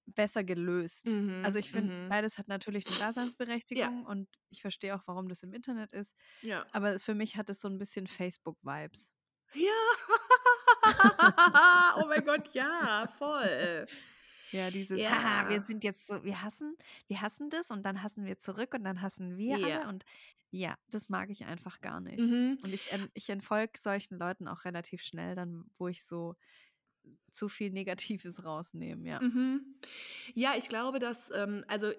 [0.05, 1.07] besser gelöst.
[1.43, 2.09] Also Mhm, ich finde, mhm.
[2.09, 2.97] beides hat natürlich eine
[3.73, 6.15] Ja, Daseinsberechtigung und ich verstehe auch, warum das im Internet ist.
[6.41, 6.65] ja.
[6.71, 9.11] Aber für mich hat es so ein bisschen Facebook-Vibes.
[9.53, 9.71] Ja.
[11.97, 13.85] Oh mein Gott, ja, voll.
[14.51, 15.63] Ja, dieses, haha, wir Ja.
[15.63, 16.75] sind jetzt so, wir hassen,
[17.07, 19.89] wir hassen das und dann hassen wir zurück und dann hassen wir alle Ja.
[19.89, 20.03] und
[20.51, 22.19] ja, das mag ich einfach gar nicht.
[22.19, 22.59] Mhm.
[22.61, 26.35] Und ich, ich entfolge solchen Leuten auch relativ schnell, dann, wo ich so
[27.31, 29.21] zu viel Negatives rausnehme, ja.
[29.21, 29.75] Mhm.
[30.33, 31.95] Ja, ich glaube, dass, ähm, also äh,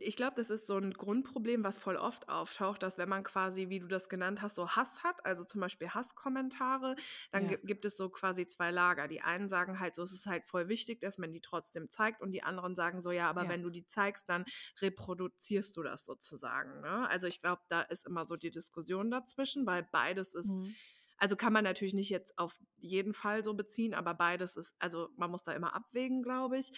[0.00, 3.68] ich glaube, das ist so ein Grundproblem, was voll oft auftaucht, dass wenn man quasi,
[3.68, 6.96] wie du das genannt hast, so Hass hat, also zum Beispiel Hasskommentare,
[7.30, 7.56] dann Ja.
[7.56, 9.06] gi- gibt es so quasi zwei Lager.
[9.06, 12.20] Die einen sagen halt so, es ist halt voll wichtig, dass man die trotzdem zeigt
[12.20, 13.48] und die anderen sagen so, ja, aber Ja.
[13.50, 14.44] wenn du die zeigst, dann
[14.80, 16.80] reproduzierst du das sozusagen.
[16.80, 17.08] Ne?
[17.08, 20.76] Also ich glaube, da ist immer so die Diskussion dazwischen, weil beides ist Mhm.
[21.22, 25.08] Also kann man natürlich nicht jetzt auf jeden Fall so beziehen, aber beides ist, also
[25.16, 26.72] man muss da immer abwägen, glaube ich.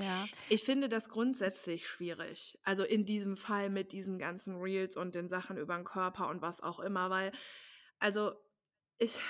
[0.00, 2.58] Ja, Ich finde das grundsätzlich schwierig.
[2.64, 6.42] Also in diesem Fall mit diesen ganzen Reels und den Sachen über den Körper und
[6.42, 7.30] was auch immer, weil,
[8.00, 8.32] also
[8.98, 9.20] ich,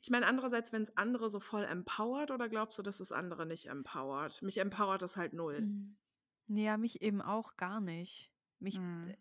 [0.00, 3.44] ich meine, andererseits, wenn es andere so voll empowert, oder glaubst du, dass es andere
[3.44, 4.40] nicht empowert?
[4.40, 5.60] Mich empowert das halt null.
[5.60, 5.98] Mhm.
[6.46, 8.32] ja, mich eben auch gar nicht.
[8.60, 9.12] Mich Mhm.
[9.12, 9.16] äh,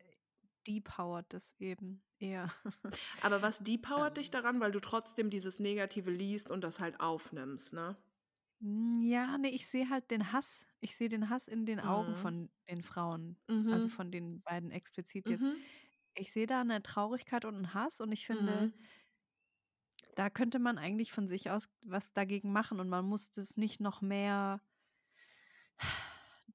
[0.67, 2.51] depowert das eben eher.
[3.19, 6.99] Aber was depowert dich Ähm, daran, weil du trotzdem dieses Negative liest und das halt
[6.99, 7.95] aufnimmst, ne?
[8.61, 10.65] Mm, Ja, ne, ich sehe halt den Hass.
[10.79, 12.15] Ich sehe den Hass in den Augen Mhm.
[12.15, 13.37] von den Frauen.
[13.69, 13.89] Also Mhm.
[13.89, 15.45] von den beiden explizit jetzt.
[15.45, 15.67] Mhm.
[16.15, 18.87] Ich sehe da eine Traurigkeit und einen Hass und ich finde, Mhm.
[20.15, 23.79] da könnte man eigentlich von sich aus was dagegen machen und man muss das nicht
[23.81, 24.61] noch mehr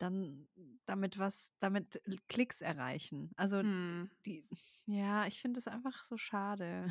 [0.03, 0.49] dann
[0.87, 3.33] damit was, damit Klicks erreichen.
[3.37, 4.11] Also Mhm.
[4.27, 4.47] die,
[4.87, 6.89] ja, ich finde es einfach so schade.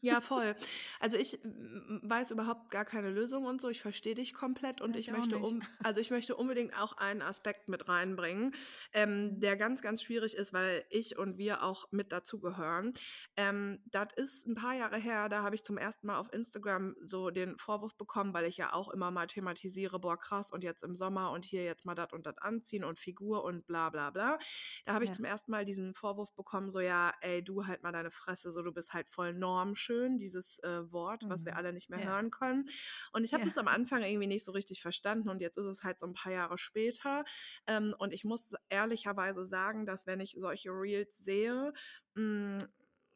[0.00, 0.54] Ja, voll.
[1.00, 3.70] Also ich weiß überhaupt gar keine Lösung und so.
[3.70, 6.92] Ich verstehe dich komplett und Ja, ich ich möchte um, also ich möchte unbedingt auch
[6.98, 8.54] einen Aspekt mit reinbringen,
[8.92, 9.40] ähm, Mhm.
[9.40, 12.92] der ganz, ganz schwierig ist, weil ich und wir auch mit dazugehören.
[13.36, 16.96] Ähm, das ist ein paar Jahre her, da habe ich zum ersten Mal auf Instagram
[17.06, 20.82] so den Vorwurf bekommen, weil ich ja auch immer mal thematisiere, boah krass und jetzt
[20.82, 24.10] im Sommer und hier jetzt mal das und das anziehen und Figur und bla bla
[24.10, 24.38] bla.
[24.84, 25.12] Da habe ich Ja.
[25.12, 28.62] zum ersten Mal diesen Vorwurf bekommen, so ja, ey, du halt mal deine Fresse, so
[28.62, 31.56] du bist halt voll normschön, dieses äh, Wort, was wir Mhm.
[31.56, 32.02] alle nicht mehr Ja.
[32.02, 32.64] hören können.
[33.12, 33.44] Und ich habe Ja.
[33.44, 36.14] das am Anfang irgendwie nicht so richtig verstanden und jetzt ist es halt so ein
[36.14, 37.24] paar Jahre später.
[37.66, 41.72] Ähm, und ich muss ehrlicherweise sagen, dass wenn ich solche Reels sehe,
[42.14, 42.58] mh,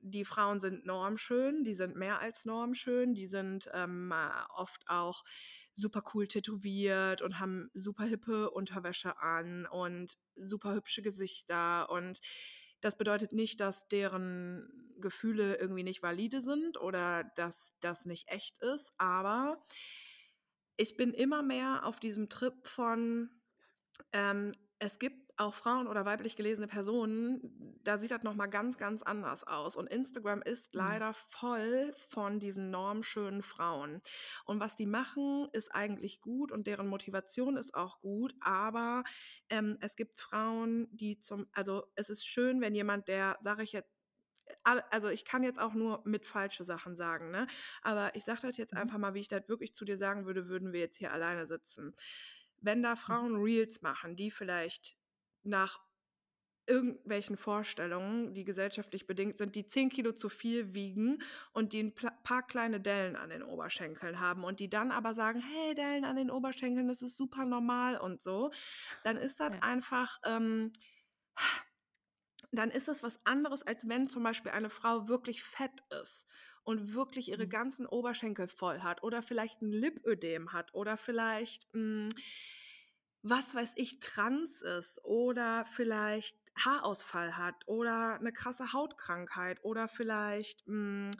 [0.01, 5.25] die Frauen sind normschön, die sind mehr als normschön, die sind ähm, äh, oft auch
[5.79, 12.21] super cool tätowiert und haben super hippe Unterwäsche an und super hübsche Gesichter und
[12.81, 18.59] das bedeutet nicht, dass deren Gefühle irgendwie nicht valide sind oder dass das nicht echt
[18.59, 19.65] ist, aber
[20.77, 23.31] ich bin immer mehr auf diesem Trip von,
[24.13, 28.77] ähm, es gibt auch Frauen oder weiblich gelesene Personen, da sieht das noch mal ganz,
[28.79, 29.77] ganz anders aus.
[29.77, 30.99] Und Instagram ist Mhm.
[30.99, 34.03] leider voll von diesen normschönen Frauen.
[34.45, 38.35] Und was die machen, ist eigentlich gut und deren Motivation ist auch gut.
[38.41, 39.05] Aber
[39.49, 43.73] ähm, es gibt Frauen, die zum, also es ist schön, wenn jemand, der, sage ich
[43.73, 43.91] jetzt,
[44.65, 47.47] all- also ich kann jetzt auch nur mit falsche Sachen sagen, ne?
[47.83, 48.79] Aber ich sage das jetzt Mhm.
[48.79, 51.47] einfach mal, wie ich das wirklich zu dir sagen würde, würden wir jetzt hier alleine
[51.47, 51.95] sitzen.
[52.61, 53.19] Wenn da Mhm.
[53.19, 54.97] Frauen Reels machen, die vielleicht
[55.43, 55.81] nach
[56.67, 61.19] irgendwelchen Vorstellungen, die gesellschaftlich bedingt sind, die 10 Kilo zu viel wiegen
[61.53, 65.41] und die ein paar kleine Dellen an den Oberschenkeln haben und die dann aber sagen,
[65.41, 68.51] hey, Dellen an den Oberschenkeln, das ist super normal und so,
[69.03, 69.63] dann ist das Ja.
[69.63, 70.73] einfach, ähm,
[72.53, 76.27] dann ist das was anderes, als wenn zum Beispiel eine Frau wirklich fett ist
[76.63, 77.49] und wirklich ihre Mhm.
[77.49, 82.09] ganzen Oberschenkel voll hat oder vielleicht ein Lipödem hat oder vielleicht, mh,
[83.23, 90.67] was weiß ich, trans ist oder vielleicht Haarausfall hat oder eine krasse Hautkrankheit oder vielleicht
[90.67, 91.11] mh,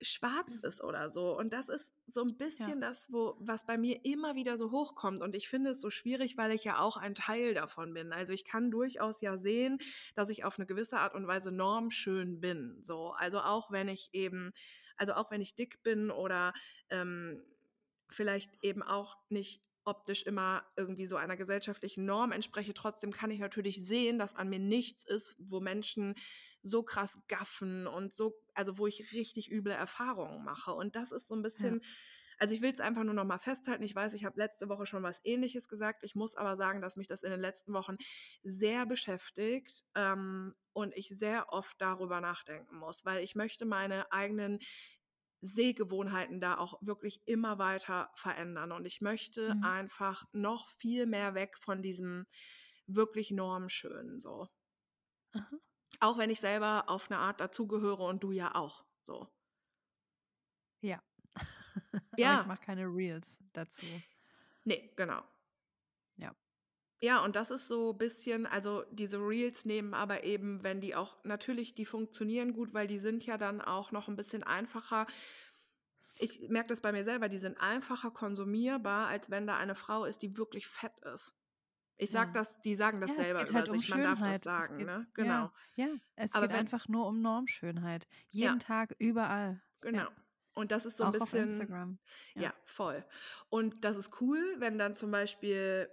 [0.00, 1.36] schwarz ist oder so.
[1.36, 5.20] Und das ist so ein bisschen das, wo, was bei mir immer wieder so hochkommt.
[5.20, 8.12] Und ich finde es so schwierig, weil ich ja auch ein Teil davon bin.
[8.12, 9.78] Also ich kann durchaus ja sehen,
[10.14, 12.78] dass ich auf eine gewisse Art und Weise normschön bin.
[12.82, 14.52] So, also auch wenn ich eben,
[14.96, 16.52] also auch wenn ich dick bin oder
[16.90, 17.42] ähm,
[18.10, 23.40] vielleicht eben auch nicht optisch immer irgendwie so einer gesellschaftlichen Norm entspreche, trotzdem kann ich
[23.40, 26.14] natürlich sehen, dass an mir nichts ist, wo Menschen
[26.62, 30.72] so krass gaffen und so, also wo ich richtig üble Erfahrungen mache.
[30.72, 31.82] Und das ist so ein bisschen,
[32.38, 33.82] also ich will es einfach nur noch mal festhalten.
[33.82, 36.02] Ich weiß, ich habe letzte Woche schon was Ähnliches gesagt.
[36.02, 37.96] Ich muss aber sagen, dass mich das in den letzten Wochen
[38.42, 44.58] sehr beschäftigt ähm, und ich sehr oft darüber nachdenken muss, weil ich möchte meine eigenen
[45.44, 48.72] Sehgewohnheiten da auch wirklich immer weiter verändern.
[48.72, 49.62] Und ich möchte Mhm.
[49.62, 52.26] einfach noch viel mehr weg von diesem
[52.86, 54.48] wirklich Normschönen so.
[55.34, 55.58] Aha.
[55.98, 59.28] Auch wenn ich selber auf eine Art dazugehöre und du ja auch so.
[60.82, 61.02] Ja.
[62.20, 62.34] Aber Ja.
[62.34, 64.02] ich mache keine Reels dazu.
[64.64, 65.22] Nee, genau.
[67.04, 67.16] Ja.
[67.16, 70.94] Ja, und das ist so ein bisschen, also diese Reels nehmen aber eben, wenn die
[70.94, 75.06] auch, natürlich, die funktionieren gut, weil die sind ja dann auch noch ein bisschen einfacher.
[76.18, 80.04] Ich merke das bei mir selber, die sind einfacher konsumierbar, als wenn da eine Frau
[80.04, 81.34] ist, die wirklich fett ist.
[81.96, 82.32] Ich sag Ja.
[82.32, 84.86] das, die sagen das Ja, selber über halt um sich, man darf das sagen, geht,
[84.86, 84.92] ne?
[84.92, 85.52] ja, Genau.
[85.76, 88.06] ja, es Aber geht wenn, einfach nur um Normschönheit.
[88.30, 89.62] ja, Jeden Tag, überall.
[89.80, 89.98] genau.
[89.98, 90.12] Ja.
[90.54, 91.98] Und das ist so ein Auch auf bisschen, Instagram.
[92.34, 92.42] Ja.
[92.42, 93.04] ja, voll.
[93.48, 95.88] Und das ist cool, wenn dann zum Beispiel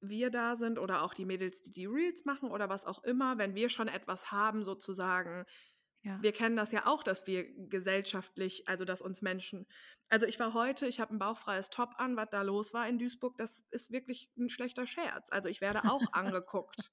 [0.00, 3.38] wir da sind oder auch die Mädels, die die Reels machen oder was auch immer,
[3.38, 5.44] wenn wir schon etwas haben, sozusagen.
[6.02, 6.22] Ja.
[6.22, 9.66] Wir kennen das ja auch, dass wir gesellschaftlich, also dass uns Menschen.
[10.08, 12.98] Also ich war heute, ich habe ein bauchfreies Top an, was da los war in
[12.98, 15.30] Duisburg, das ist wirklich ein schlechter Scherz.
[15.30, 16.92] Also ich werde auch angeguckt.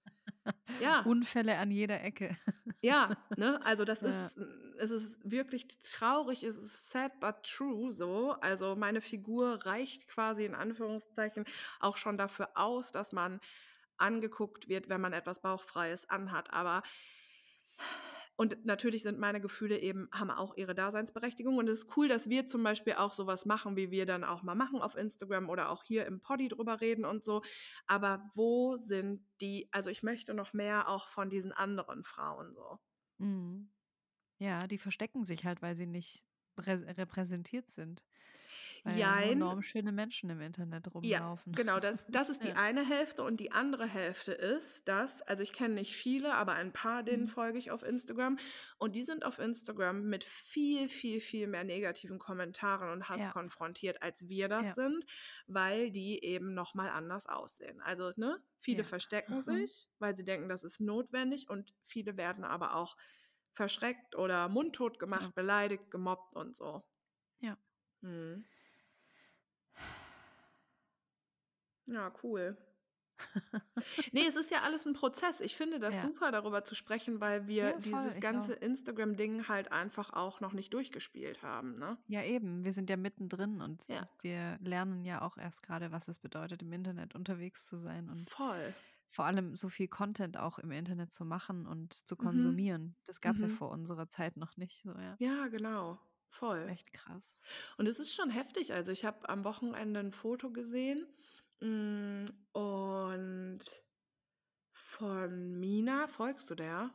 [0.79, 2.37] Ja, Unfälle an jeder Ecke.
[2.83, 3.59] ja, ne?
[3.65, 4.31] Also das Ja.
[4.33, 4.37] ist,
[4.77, 8.31] es ist wirklich traurig, es ist sad but true so.
[8.41, 11.45] Also meine Figur reicht quasi in Anführungszeichen
[11.79, 13.39] auch schon dafür aus, dass man
[13.97, 16.53] angeguckt wird, wenn man etwas Bauchfreies anhat.
[16.53, 16.83] Aber
[18.37, 21.57] und natürlich sind meine Gefühle eben, haben auch ihre Daseinsberechtigung.
[21.57, 24.43] Und es ist cool, dass wir zum Beispiel auch sowas machen, wie wir dann auch
[24.43, 27.41] mal machen auf Instagram oder auch hier im Poddy drüber reden und so.
[27.87, 32.79] Aber wo sind die, also ich möchte noch mehr auch von diesen anderen Frauen so.
[33.19, 33.71] Mhm.
[34.37, 36.25] Ja, die verstecken sich halt, weil sie nicht
[36.57, 38.03] prä- repräsentiert sind.
[38.85, 39.35] Weil ja Jein.
[39.35, 41.53] normschöne Menschen im Internet Ja, rumlaufen.
[41.53, 42.55] genau, das, das ist die Ja.
[42.55, 46.73] eine Hälfte und die andere Hälfte ist, dass, also ich kenne nicht viele, aber ein
[46.73, 47.27] paar, denen Mhm.
[47.27, 48.37] folge ich auf Instagram
[48.79, 53.29] und die sind auf Instagram mit viel, viel, viel mehr negativen Kommentaren und Hass Ja.
[53.29, 54.75] konfrontiert, als wir das Ja.
[54.75, 55.05] sind,
[55.45, 57.81] weil die eben nochmal anders aussehen.
[57.81, 58.83] Also, ne, viele Ja.
[58.83, 59.43] verstecken Mhm.
[59.43, 62.97] sich, weil sie denken, das ist notwendig und viele werden aber auch
[63.53, 65.33] verschreckt oder mundtot gemacht, Ja.
[65.35, 66.83] beleidigt, gemobbt und so.
[67.39, 67.57] Ja.
[68.01, 68.45] Mhm.
[71.87, 72.57] Ja, cool.
[74.11, 75.39] Nee, es ist ja alles ein Prozess.
[75.41, 76.01] Ich finde das Ja.
[76.01, 78.53] super, darüber zu sprechen, weil wir Ja, voll, dieses ganze.
[78.53, 81.97] Instagram-Ding halt einfach auch noch nicht durchgespielt haben, ne?
[82.07, 82.65] Ja, eben.
[82.65, 84.09] Wir sind ja mittendrin und Ja.
[84.21, 88.29] wir lernen ja auch erst gerade, was es bedeutet, im Internet unterwegs zu sein und
[88.29, 88.75] Voll.
[89.09, 92.19] vor allem so viel Content auch im Internet zu machen und zu Mhm.
[92.19, 92.95] konsumieren.
[93.05, 93.51] Das gab es ja Mhm.
[93.51, 94.83] vor unserer Zeit noch nicht.
[94.83, 95.15] So, ja.
[95.19, 95.99] Ja, genau.
[96.41, 96.67] Das ist Voll.
[96.67, 97.39] echt krass.
[97.77, 98.73] Und es ist schon heftig.
[98.73, 101.07] Also, ich habe am Wochenende ein Foto gesehen,
[101.61, 103.59] und
[104.73, 106.07] von Mina.
[106.07, 106.93] Folgst du der?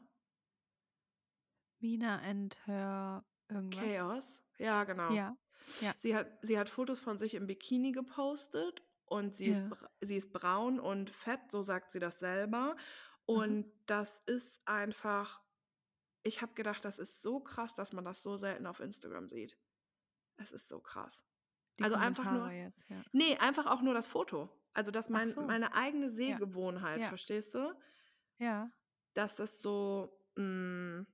[1.78, 3.80] Mina and her irgendwas?
[3.82, 4.44] Chaos.
[4.58, 5.10] Ja, genau.
[5.12, 5.36] Ja.
[5.80, 5.94] Ja.
[5.96, 9.68] Sie hat sie hat Fotos von sich im Bikini gepostet und sie ist Ja.
[9.68, 12.74] bra sie ist braun und fett, so sagt sie das selber.
[12.74, 13.34] Mhm.
[13.34, 15.42] Und das ist einfach
[16.22, 19.58] ich habe gedacht, das ist so krass, dass man das so selten auf Instagram sieht.
[20.36, 21.24] Es ist so krass.
[21.80, 23.02] Die Also, einfach nur jetzt, ja.
[23.12, 24.50] ne, einfach auch nur das Foto.
[24.74, 25.46] Also, dass mein so.
[25.46, 26.10] meine eigene.
[26.10, 27.06] Sehgewohnheit, Ja.
[27.06, 27.74] verstehst du?
[28.40, 28.70] Ja.
[29.16, 31.06] Dass das so, hm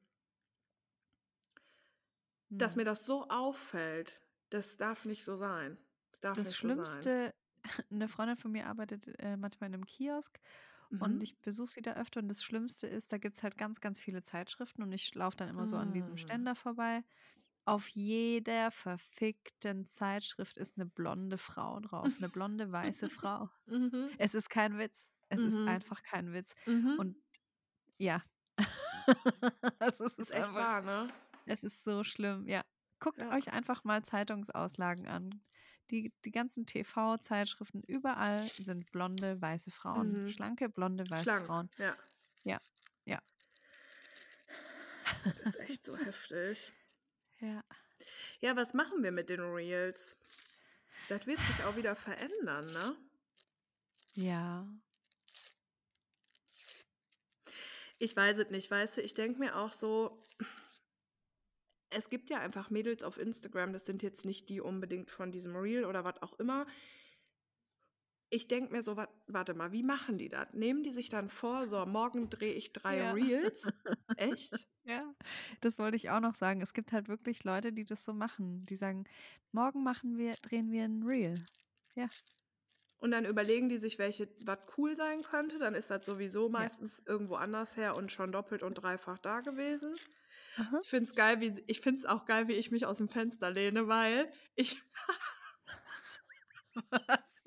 [2.60, 2.76] dass Mhm.
[2.76, 4.20] mir das so auffällt.
[4.50, 5.78] Das darf nicht so sein.
[6.12, 7.12] Das darf Das nicht so sein.
[7.12, 7.34] Schlimmste
[7.90, 10.40] 'ne Freundin von mir arbeitet, äh, manchmal in 'nem Kiosk
[10.98, 11.24] und Mhm.
[11.24, 14.22] ich besuche sie da öfter und das Schlimmste ist, da gibt's halt ganz, ganz viele
[14.22, 16.16] Zeitschriften und ich laufe dann immer so an diesem Hm.
[16.16, 17.04] Ständer vorbei.
[17.68, 23.50] Auf jeder verfickten Zeitschrift ist 'ne blonde Frau drauf, 'ne blonde weiße Frau.
[23.68, 24.16] Mhm.
[24.18, 25.10] Es ist kein Witz.
[25.28, 25.66] Es ist Mhm.
[25.66, 26.54] einfach kein Witz.
[26.66, 26.96] Mhm.
[26.96, 27.16] Und
[27.98, 28.22] ja.
[29.80, 31.12] Also, es Ist ist echt wahr, ne?
[31.46, 32.62] es ist so schlimm, ja.
[33.00, 33.32] Guckt Ja.
[33.32, 35.44] euch einfach mal Zeitungsauslagen an.
[35.90, 40.20] Die die ganzen TV-Zeitschriften, überall sind blonde, weiße Frauen.
[40.20, 40.26] Mhm.
[40.26, 41.70] Schlanke, blonde, weiße Schlank, Frauen.
[41.78, 41.96] ja.
[42.44, 42.60] Ja.
[43.06, 43.20] Ja.
[45.36, 46.72] Das ist echt so heftig.
[47.40, 47.64] Ja.
[48.40, 50.16] Ja, was machen wir mit den Reels?
[51.08, 52.96] Das wird sich auch wieder verändern, ne?
[54.14, 54.66] Ja.
[57.98, 60.26] Ich weiß es nicht, weißt du, ich denke mir auch so
[61.90, 65.56] es gibt ja einfach Mädels auf Instagram, das sind jetzt nicht die unbedingt von diesem
[65.56, 66.66] Reel oder was auch immer.
[68.36, 70.48] Ich denke mir so, warte mal, wie machen die das?
[70.52, 73.10] Nehmen die sich dann vor, so morgen drehe ich 3 Ja.
[73.10, 73.72] Reels?
[74.16, 74.68] Echt?
[74.84, 75.14] Ja,
[75.60, 76.60] das wollte ich auch noch sagen.
[76.62, 78.64] Es gibt halt wirklich Leute, die das so machen.
[78.66, 79.04] Die sagen:
[79.52, 81.46] „Morgen machen wir drehen wir 'n Reel.“
[81.94, 82.08] Ja.
[82.98, 85.58] Und dann überlegen die sich, welche was cool sein könnte.
[85.58, 86.68] Dann ist das sowieso Ja.
[86.68, 89.94] meistens irgendwo anders her und schon doppelt und dreifach da gewesen.
[90.58, 90.82] Aha.
[90.82, 93.08] Ich finde es geil, wie ich finde es auch geil, wie ich mich aus dem
[93.08, 94.82] Fenster lehne, weil ich
[96.90, 97.42] Was?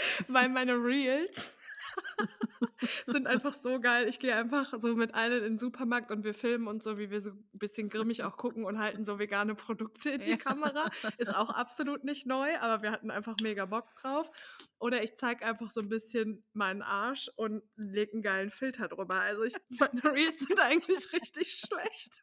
[0.28, 1.56] weil meine Reels
[3.06, 4.08] sind einfach so geil.
[4.08, 7.10] Ich gehe einfach so mit allen in den Supermarkt und wir filmen uns so, wie
[7.10, 10.38] wir so 'n bisschen grimmig auch gucken und halten so vegane Produkte in die Ja.
[10.38, 10.90] Kamera.
[11.18, 14.30] Ist auch absolut nicht neu, aber wir hatten einfach mega Bock drauf.
[14.78, 19.20] Oder ich zeige einfach so 'n bisschen meinen Arsch und lege 'n geilen Filter drüber.
[19.20, 22.22] Also, ich meine Reels sind eigentlich richtig schlecht.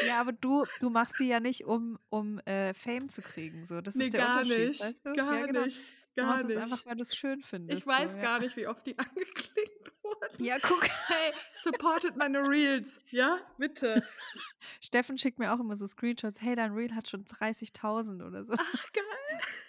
[0.00, 3.80] Ja, aber du du machst sie ja nicht, um um, äh, Fame zu kriegen, so.
[3.80, 5.10] Das Ne, ist der gar Unterschied, nicht, weißt du?
[5.14, 5.66] gar Ja, genau.
[5.66, 6.86] nicht, Du gar machst es einfach, nicht.
[6.86, 8.40] weil du's schön findest, Ich weiß so, gar ja.
[8.40, 10.38] nicht, wie oft die angeklickt wurden.
[10.38, 10.88] Ja, guck.
[11.08, 14.08] Hey, supportet meine Reels, ja, bitte.
[14.80, 18.54] Steffen schickt mir auch immer so Screenshots: „Hey, dein Reel hat schon 30.000“ oder so.
[18.56, 19.04] Ach, geil.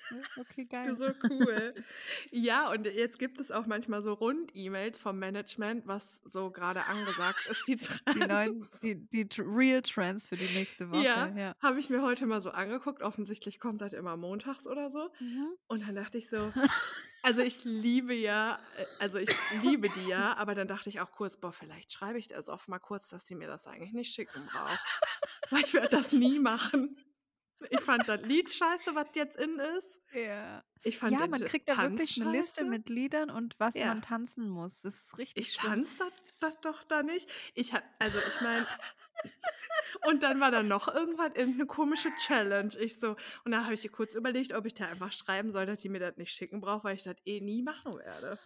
[0.09, 0.95] So, okay, geil.
[0.95, 1.75] so cool.
[2.31, 7.47] Ja, und jetzt gibt es auch manchmal so Rund-E-Mails vom Management, was so grade angesagt
[7.47, 7.77] ist, die
[8.13, 8.81] Die neuen Trends.
[8.83, 11.55] die die Tr Reel-Trends für die nächste Woche, Ja, ja.
[11.61, 13.01] habe ich mir heute mal so angeguckt.
[13.01, 15.09] Offensichtlich kommt das immer montags oder so.
[15.19, 15.55] Mhm.
[15.67, 16.53] Und dann dachte ich so
[17.23, 21.11] also, ich liebe ja äh, also, ich liebe die ja, aber dann dachte ich auch
[21.11, 24.13] kurz: „Boah, vielleicht schreibe ich der Sof mal kurz, dass sie mir das eigentlich nicht
[24.13, 24.87] schicken braucht.“
[25.49, 26.97] Weil ich werde das nie machen.
[27.69, 30.01] Ich fand das Lied scheiße, was jetzt in ist.
[30.11, 30.63] Ja.
[30.83, 32.65] Ich fand Ja, man kriegt da wirklich 'ne Liste scheiße.
[32.65, 33.83] mit Liedern und was Ja.
[33.83, 34.81] man tanzen muss.
[34.81, 37.29] Das ist richtig Ich tanze das das doch da nicht.
[37.55, 38.67] Ich ha also, ich meine
[40.07, 42.73] und dann war da noch irgendwas, irgend 'ne komische Challenge.
[42.79, 43.11] Ich so
[43.45, 45.99] und dann habe ich kurz überlegt, ob ich da einfach schreiben soll, dass die mir
[45.99, 48.39] das nicht schicken braucht, weil ich das eh nie machen werde.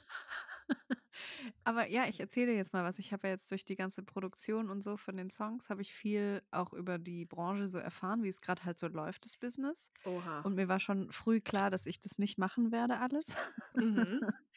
[1.64, 3.00] Aber ja, ich erzähle dir jetzt mal was.
[3.00, 5.94] Ich habe ja jetzt durch die ganze Produktion und so von den Songs, habe ich
[5.94, 9.92] viel auch über die Branche so erfahren, wie es gerade halt so läuft, das Business.
[10.04, 10.40] Oha.
[10.44, 13.36] Und mir war schon früh klar, dass ich das nicht machen werde, alles.
[13.74, 14.22] Mhm.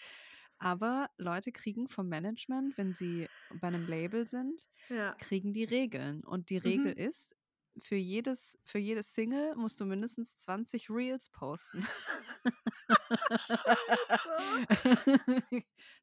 [0.59, 5.19] Aber Leute kriegen vom Management, wenn sie bei einem Label sind, Ja.
[5.19, 6.24] kriegen die Regeln.
[6.24, 6.95] Und die Regel Mhm.
[6.95, 7.36] ist,
[7.78, 11.86] für jedes, für jedes Single musst du mindestens 20 Reels posten.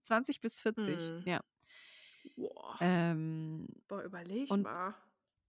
[0.03, 1.25] 20 bis 40, Mhm.
[1.25, 1.41] ja.
[2.35, 2.79] Boah.
[2.79, 4.95] Ähm, Boah, überleg und mal.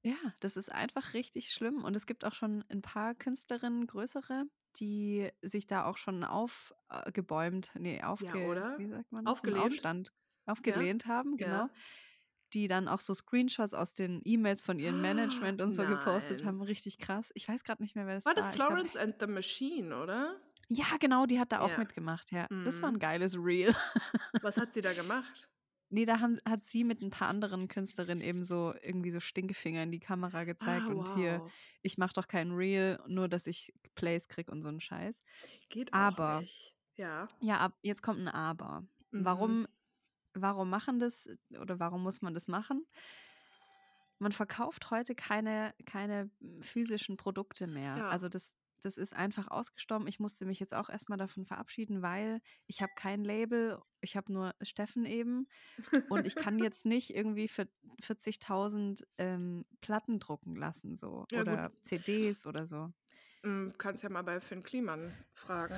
[0.05, 1.84] ja, das ist einfach richtig schlimm.
[1.84, 7.72] Und es gibt auch schon ein paar Künstlerinnen, größere, die sich da auch schon aufgebäumt,
[7.78, 8.78] nee, aufge, oder?
[8.78, 9.59] wie sagt man Aufgelehnt?
[9.59, 10.12] Aufstand,
[10.47, 11.70] aufgelehnt haben, Ja.
[12.55, 16.47] Die dann auch so Screenshots aus den E-Mails von ihrem Management und so gepostet Nein.
[16.48, 16.62] haben.
[16.62, 17.31] Richtig krass.
[17.35, 18.43] Ich weiß gerade nicht mehr, wer das War war.
[18.43, 20.36] das Ich glaub- Florence and the Machine, oder?
[20.68, 21.78] ja, genau, die hat da auch Ja.
[21.78, 22.47] mitgemacht, ja.
[22.64, 22.97] Das war Mhm.
[22.97, 23.74] ein geiles Reel.
[24.43, 25.48] Was hat sie da gemacht?
[25.93, 29.82] Nee, da haben, hat sie mit ein paar anderen Künstlerinnen eben so irgendwie so Stinkefinger
[29.82, 31.52] in die Kamera gezeigt ah, und hier, wow.
[31.82, 35.20] ich mach doch kein Reel, nur dass ich Plays krieg und so einen Scheiß.
[35.68, 36.74] Geht auch Aber- nicht.
[36.97, 37.27] Ja.
[37.40, 38.85] Ja, ab, jetzt kommt ein Aber.
[39.10, 39.24] Mhm.
[39.24, 39.66] Warum,
[40.35, 41.28] warum machen das
[41.59, 42.86] oder warum muss man das machen?
[44.19, 46.31] Man verkauft heute keine, keine
[46.61, 47.97] physischen Produkte mehr.
[47.97, 48.09] Ja.
[48.09, 50.07] Also das, das ist einfach ausgestorben.
[50.07, 54.31] Ich musste mich jetzt auch erstmal davon verabschieden, weil ich habe kein Label, ich habe
[54.32, 55.48] nur Steffen eben
[56.11, 57.66] und ich kann jetzt nicht irgendwie für
[58.02, 61.52] 40.000 ähm, Platten drucken lassen so Ja, gut.
[61.52, 62.93] oder CDs oder so.
[63.43, 65.77] Mm, Kannst ja mal bei Finn Kliman fragen.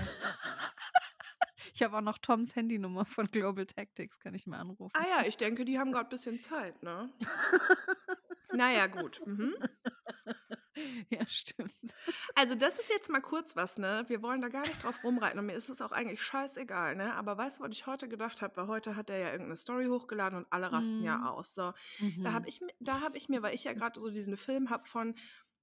[1.74, 4.92] Ich habe auch noch Toms Handynummer von Global Tactics, kann ich mal anrufen.
[4.94, 7.10] Ah ja, ich denke, die haben gerade ein bisschen Zeit, ne?
[8.52, 9.20] naja, gut.
[9.26, 9.54] Mhm.
[11.10, 11.74] Ja, stimmt.
[12.34, 14.04] Also das ist jetzt mal kurz was, ne?
[14.08, 17.14] Wir wollen da gar nicht drauf rumreiten und mir ist es auch eigentlich scheißegal, ne?
[17.14, 18.56] Aber weißt du, was ich heute gedacht habe?
[18.56, 21.04] Weil heute hat er ja irgendeine Story hochgeladen und alle rasten Mhm.
[21.04, 21.54] ja aus.
[21.54, 21.72] So,
[22.22, 22.32] da Mhm.
[22.32, 25.14] habe ich, da hab ich mir, weil ich ja gerade so diesen Film habe von,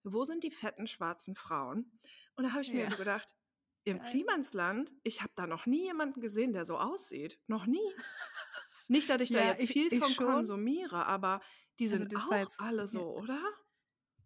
[0.04, 1.92] wo sind die fetten schwarzen Frauen?
[2.36, 2.88] Und da habe ich mir Ja.
[2.88, 3.36] so gedacht,
[3.84, 4.02] im.
[4.02, 7.40] Klimansland, ich habe da noch nie jemanden gesehen, der so aussieht.
[7.48, 7.80] Noch nie.
[8.88, 10.26] Nicht, dass ich da Ja, jetzt ich- viel ich von schon.
[10.26, 11.42] konsumiere, aber
[11.80, 12.88] die Also sind war auch jetzt- alle ja.
[12.88, 13.42] so, oder?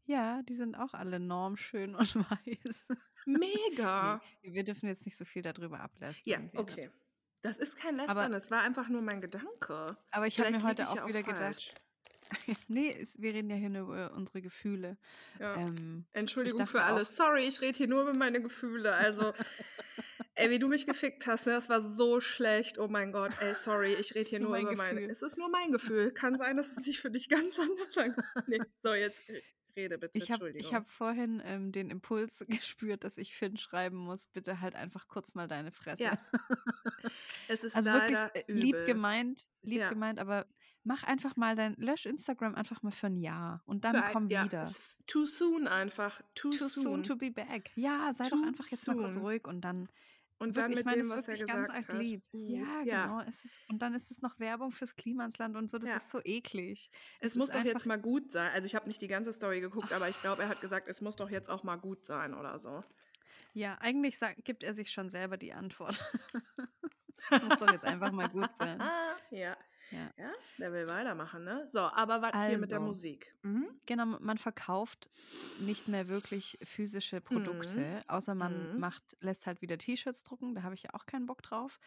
[0.05, 2.15] Ja, die sind auch alle normschön und
[2.65, 2.87] weiß.
[3.25, 4.21] Mega.
[4.41, 6.49] Nee, wir dürfen jetzt nicht so viel darüber Ja, ablästern.
[6.51, 6.89] Wir- okay.
[7.41, 9.97] Das ist kein Aber- Lästern, das war einfach nur mein Gedanke.
[10.11, 11.67] Aber ich habe mir heute auch ja wieder falsch.
[11.69, 11.82] gedacht,
[12.67, 14.97] nee, wir reden ja hier nur über unsere Gefühle.
[15.39, 15.55] Ja.
[15.57, 17.15] Ähm, Entschuldigung für alles.
[17.15, 18.93] Sorry, ich rede hier nur über meine Gefühle.
[18.93, 19.33] Also,
[20.35, 22.77] ey, wie du mich gefickt hast, ne, das war so schlecht.
[22.79, 24.95] Oh mein Gott, ey, sorry, ich rede hier nur nur mein über meine.
[25.01, 25.11] Gefühl.
[25.11, 26.11] Es ist nur mein Gefühl.
[26.11, 28.23] Kann sein, dass es sich für dich ganz anders angeht.
[28.47, 29.41] Nee, so, jetzt re-
[29.75, 30.17] rede bitte.
[30.19, 30.67] ich habe Entschuldigung.
[30.67, 35.07] ich hab vorhin ähm, den Impuls gespürt, dass ich Finn schreiben muss, bitte halt einfach
[35.07, 36.03] kurz mal deine Fresse.
[36.03, 36.17] Ja,
[37.47, 38.83] es ist Also wirklich äh, lieb übel.
[38.85, 39.89] gemeint, lieb Ja.
[39.89, 40.45] gemeint, aber
[40.83, 44.13] mach einfach mal dein, lösch Instagram einfach mal für ein Jahr und dann Für ein-
[44.13, 44.63] komm ja, wieder.
[44.63, 46.21] ist Too soon einfach.
[46.35, 47.03] Too, Too soon soon.
[47.03, 47.71] to be back.
[47.75, 49.23] Ja, sei Too doch einfach jetzt mal kurz soon.
[49.23, 49.89] ruhig und dann
[50.39, 51.97] Und Wirklich, dann ich mit dem, was er wirklich gesagt ganz hat.
[51.99, 52.21] lieb.
[52.33, 52.47] Mhm.
[52.47, 53.21] Ja, genau.
[53.21, 55.77] Es ist, und dann ist es noch Werbung fürs Klimansland und so.
[55.77, 55.95] Das Ja.
[55.97, 56.89] ist so eklig.
[57.21, 58.51] Es Es muss doch jetzt mal gut sein.
[58.53, 60.99] Also ich habe nicht die ganze Story geguckt, aber ich glaube, er hat gesagt, es
[60.99, 62.83] muss doch jetzt auch mal gut sein oder so.
[63.53, 66.03] Ja, eigentlich sagt, gibt er sich schon selber die Antwort.
[67.31, 68.81] Es muss doch jetzt einfach mal gut sein.
[69.31, 69.55] ja.
[69.93, 70.11] Ja.
[70.17, 71.67] Ja, der will weitermachen, ne?
[71.67, 72.87] So, aber was hier mit der Also.
[72.87, 73.35] Musik?
[73.43, 73.67] Mhm.
[73.85, 75.09] Genau, man verkauft
[75.59, 78.79] nicht mehr wirklich physische Produkte, außer man Mhm.
[78.79, 80.55] macht, lässt halt wieder T-Shirts drucken.
[80.55, 81.79] Da habe ich ja auch keinen Bock drauf.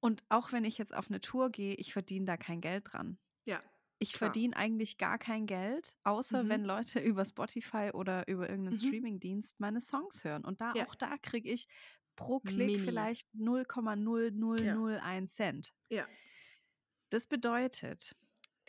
[0.00, 3.16] Und auch wenn ich jetzt auf eine Tour gehe, ich verdiene da kein Geld dran.
[3.46, 3.60] Ja.
[4.00, 6.48] Ich verdiene eigentlich gar kein Geld, außer Mhm.
[6.48, 8.86] wenn Leute über Spotify oder über irgendeinen Mhm.
[8.86, 10.44] Streamingdienst meine Songs hören.
[10.44, 10.86] Und da Ja.
[10.88, 11.68] auch da kriege ich
[12.16, 12.78] pro Klick Mini.
[12.78, 15.72] vielleicht 0,0001 Cent.
[15.88, 16.06] Ja.
[17.10, 18.16] Das bedeutet,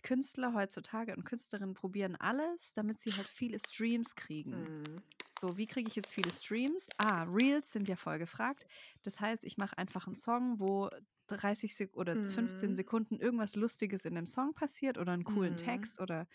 [0.04, 4.70] Künstler heutzutage und Künstlerinnen probieren alles, damit sie halt viele Streams kriegen.
[4.76, 5.04] Mhm.
[5.32, 6.90] So, wie kriege ich jetzt viele Streams?
[6.98, 8.66] Ah, Reels sind ja voll gefragt.
[9.04, 10.90] Das heißt, ich mache einfach einen Song, wo
[11.28, 12.76] 30 Sek oder 15 Mhm.
[12.76, 15.58] Sekunden irgendwas Lustiges in dem Song passiert oder einen coolen Mhm.
[15.58, 16.28] Text oder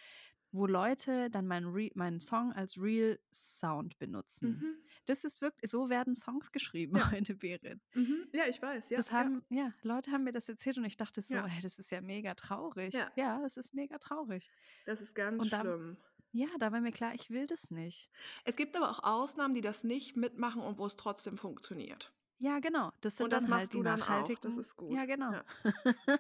[0.53, 4.59] wo Leute dann meinen, Re meinen Song als Real-Sound benutzen.
[4.61, 4.77] Mhm.
[5.07, 7.11] Das ist wirklich, so werden Songs geschrieben Ja.
[7.11, 7.81] heute, Berit.
[7.95, 8.29] Mhm.
[8.33, 8.91] Ja, ich weiß.
[8.91, 9.73] Ja, das haben, ja.
[9.83, 11.47] Leute haben mir das erzählt und ich dachte so, Ja.
[11.47, 12.95] hey, das ist ja mega traurig.
[12.95, 13.11] Ja.
[13.17, 14.47] Ja, das ist mega traurig.
[14.47, 14.53] ja.
[14.87, 15.97] Das ist ganz Und schlimm.
[16.33, 18.11] Ja, da war mir klar, ich will das nicht.
[18.45, 22.13] Es gibt aber auch Ausnahmen, die das nicht mitmachen und wo es trotzdem funktioniert.
[22.41, 22.91] Ja, genau.
[23.03, 24.29] Das sind Und das dann machst halt die du dann auch.
[24.41, 24.99] Das ist gut.
[24.99, 25.33] Ja, genau.
[25.33, 25.45] Ja.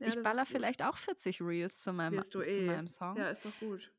[0.00, 2.66] Ich baller vielleicht auch 40 Reels zu meinem, Wirst du zu eh.
[2.66, 3.16] meinem Song.
[3.16, 3.90] Ja, ist doch gut.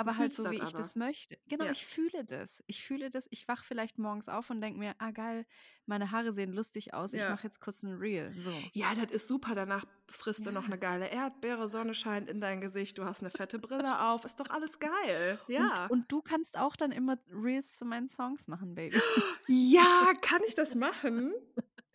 [0.00, 0.78] Aber halt so, wie ich aber.
[0.78, 1.38] das möchte.
[1.48, 1.72] Genau, Ja.
[1.72, 2.62] ich fühle das.
[2.66, 3.26] Ich fühle das.
[3.30, 5.46] Ich wach vielleicht morgens auf und denke mir, ah geil,
[5.86, 7.12] meine Haare sehen lustig aus.
[7.12, 7.30] Ich Ja.
[7.30, 8.32] mache jetzt kurz ein Reel.
[8.36, 8.52] So.
[8.72, 9.54] Ja, das ist super.
[9.54, 10.66] Danach frisst du noch Ja.
[10.68, 14.24] eine geile Erdbeere, Sonne scheint in dein Gesicht, du hast eine fette Brille auf.
[14.24, 15.38] Ist doch alles geil.
[15.48, 15.84] Ja.
[15.84, 19.00] Und, und du kannst auch dann immer Reels zu meinen Songs machen, Baby.
[19.46, 21.32] ja, kann ich das machen?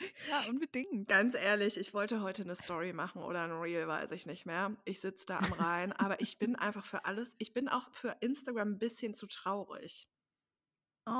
[0.29, 1.07] ja, unbedingt.
[1.07, 4.71] Ganz ehrlich, ich wollte heute eine Story machen oder ein Reel, weiß ich nicht mehr.
[4.85, 8.15] Ich sitze da am Rhein, aber ich bin einfach für alles, ich bin auch für
[8.19, 10.07] Instagram ein bisschen zu traurig.
[11.07, 11.11] Oh,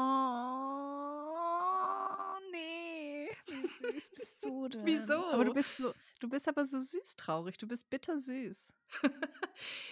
[2.51, 3.29] nee.
[3.45, 4.85] Wie süß bist du denn?
[4.85, 5.25] Wieso?
[5.31, 7.57] Aber du bist so, du bist aber so süß traurig.
[7.57, 8.73] Du bist bittersüß.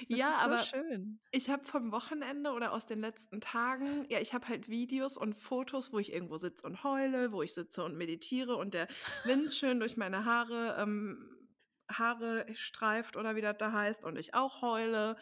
[0.10, 1.20] Das ja, ist so aber schön.
[1.32, 5.36] ich habe vom Wochenende oder aus den letzten Tagen, ja, ich habe halt Videos und
[5.36, 8.88] Fotos, wo ich irgendwo sitze und heule, wo ich sitze und meditiere und der
[9.24, 11.50] Wind schön durch meine Haare, ähm,
[11.90, 15.16] Haare streift oder wie das da heißt und ich auch heule.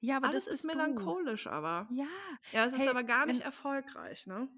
[0.00, 0.78] Ja, aber Alles das ist bist du.
[0.78, 1.88] melancholisch, aber.
[1.90, 2.06] Ja,
[2.52, 4.48] Ja, es ist Hey, aber gar nicht erfolgreich, ne?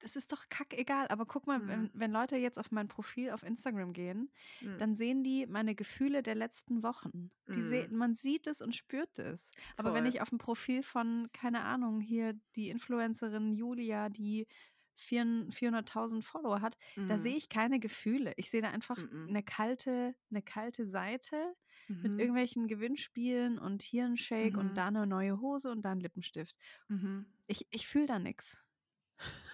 [0.00, 1.08] Das ist doch kackegal.
[1.08, 1.90] Aber guck mal, wenn, Mhm.
[1.94, 4.78] wenn Leute jetzt auf mein Profil auf Instagram gehen, Mhm.
[4.78, 7.30] dann sehen die meine Gefühle der letzten Wochen.
[7.54, 7.96] Die Mhm.
[7.96, 9.50] man sieht es und spürt es.
[9.76, 14.46] Aber wenn ich auf dem Profil von, keine Ahnung, hier die Influencerin Julia, die
[14.94, 17.18] 400 400.000 Follower hat, da Mhm.
[17.18, 18.32] sehe ich keine Gefühle.
[18.36, 19.26] Ich sehe da einfach Mhm.
[19.28, 21.54] eine kalte, eine kalte Seite
[22.02, 22.18] mit Mhm.
[22.18, 24.60] irgendwelchen Gewinnspielen und hier ein Shake Mhm.
[24.60, 26.56] und da eine neue Hose und da ein Lippenstift.
[26.88, 27.26] Mhm.
[27.46, 28.58] Ich, ich fühle da nichts.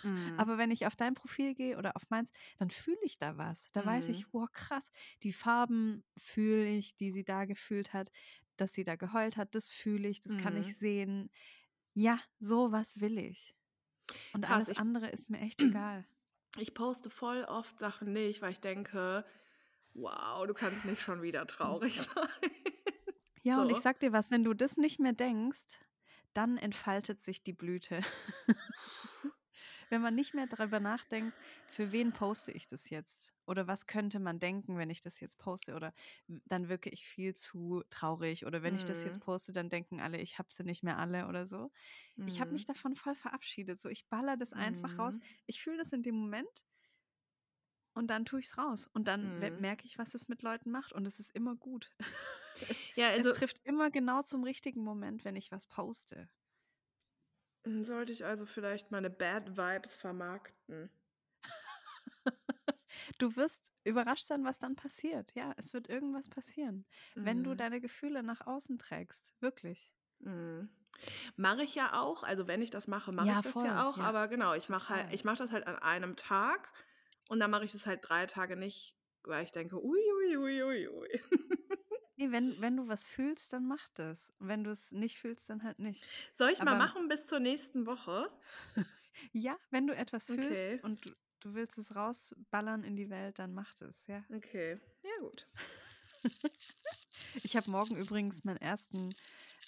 [0.02, 0.34] Mhm.
[0.36, 3.64] Aber wenn ich auf dein Profil gehe oder auf meins, dann fühle ich da was.
[3.72, 4.14] Da weiß Mhm.
[4.14, 4.90] ich, wow, krass,
[5.22, 8.10] die Farben fühle ich, die sie da gefühlt hat,
[8.56, 10.62] dass sie da geheult hat, das fühle ich, das kann Mhm.
[10.62, 11.30] ich sehen.
[11.94, 13.54] Ja, sowas will ich.
[14.32, 16.04] Und Krass, alles ich- andere ist mir echt egal.
[16.58, 19.24] Ich poste voll oft Sachen nicht, weil ich denke,
[19.94, 22.28] wow, du kannst nicht schon wieder traurig sein.
[23.42, 23.82] Ja, und ich So.
[23.82, 25.64] sag dir was, wenn du das nicht mehr denkst,
[26.34, 28.00] dann entfaltet sich die Blüte.
[29.92, 31.38] Wenn man nicht mehr darüber nachdenkt,
[31.68, 33.34] für wen poste ich das jetzt?
[33.46, 35.74] Oder was könnte man denken, wenn ich das jetzt poste?
[35.76, 35.94] Oder
[36.26, 38.46] dann wirke ich viel zu traurig.
[38.46, 39.22] Oder wenn ich das jetzt Mhm.
[39.22, 41.70] poste, dann denken alle, ich habe sie nicht mehr alle oder so.
[42.24, 42.66] Ich habe mich Mhm.
[42.66, 43.80] davon voll verabschiedet.
[43.80, 45.18] So, ich baller das einfach raus.
[45.18, 45.26] Mhm.
[45.46, 46.66] Ich fühle das in dem Moment
[47.94, 48.88] und dann tue ich es raus.
[48.92, 49.58] Und dann Mhm.
[49.58, 50.92] merke ich, was es mit Leuten macht.
[50.92, 51.90] Und es ist immer gut.
[52.68, 56.30] es, Ja, also es trifft immer genau zum richtigen Moment, wenn ich was poste.
[57.82, 60.90] Sollte ich also vielleicht meine Bad Vibes vermarkten.
[63.18, 65.32] Du wirst überrascht sein, was dann passiert.
[65.34, 66.86] Ja, es wird irgendwas passieren,
[67.20, 67.56] wenn du Mhm.
[67.56, 69.32] deine Gefühle nach außen trägst.
[69.40, 69.94] Wirklich.
[70.20, 70.70] Mhm.
[71.36, 73.88] Mache ich ja auch, also wenn ich das mache, mache Ja, ich das voll, ja
[73.88, 76.72] auch, ja, aber genau, ich mache halt, ich mache das halt an einem Tag
[77.28, 80.62] und dann mache ich das halt drei Tage nicht, weil ich denke, ui, ui, ui,
[80.62, 81.22] ui, ui.
[82.30, 84.30] Wenn, wenn du was fühlst, dann mach das.
[84.38, 86.06] Und wenn du es nicht fühlst, dann halt nicht.
[86.32, 88.30] Soll ich mal Aber machen bis zur nächsten Woche?
[89.32, 90.34] ja, wenn du etwas Okay.
[90.34, 94.24] fühlst und du, du willst es rausballern in die Welt, dann mach das, ja.
[94.34, 95.46] Okay, ja gut.
[97.42, 99.14] Ich habe morgen übrigens meinen ersten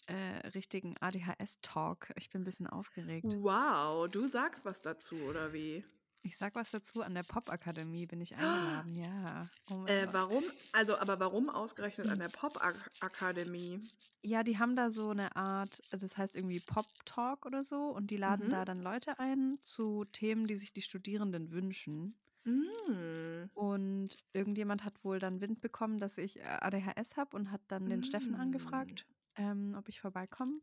[0.07, 2.11] äh, richtigen ADHS-Talk.
[2.17, 3.39] Ich bin ein bisschen aufgeregt.
[3.43, 5.85] Wow, du sagst was dazu, oder wie?
[6.27, 9.51] Ich sag was dazu, an der Pop-Akademie bin ich eingeladen, ja.
[9.71, 10.43] Oh Äh, warum?
[10.73, 13.81] Also, aber warum ausgerechnet an der Pop-Akademie?
[14.23, 18.17] Ja, die haben da so eine Art, das heißt irgendwie Pop-Talk oder so und die
[18.17, 18.51] laden Mhm.
[18.51, 22.19] da dann Leute ein zu Themen, die sich die Studierenden wünschen.
[22.47, 23.49] Mm.
[23.55, 27.89] Und irgendjemand hat wohl dann Wind bekommen, dass ich äh, ADHS habe und hat dann
[27.89, 28.41] den Steffen Mm.
[28.41, 29.07] angefragt,
[29.37, 30.61] ähm, ob ich vorbeikomme.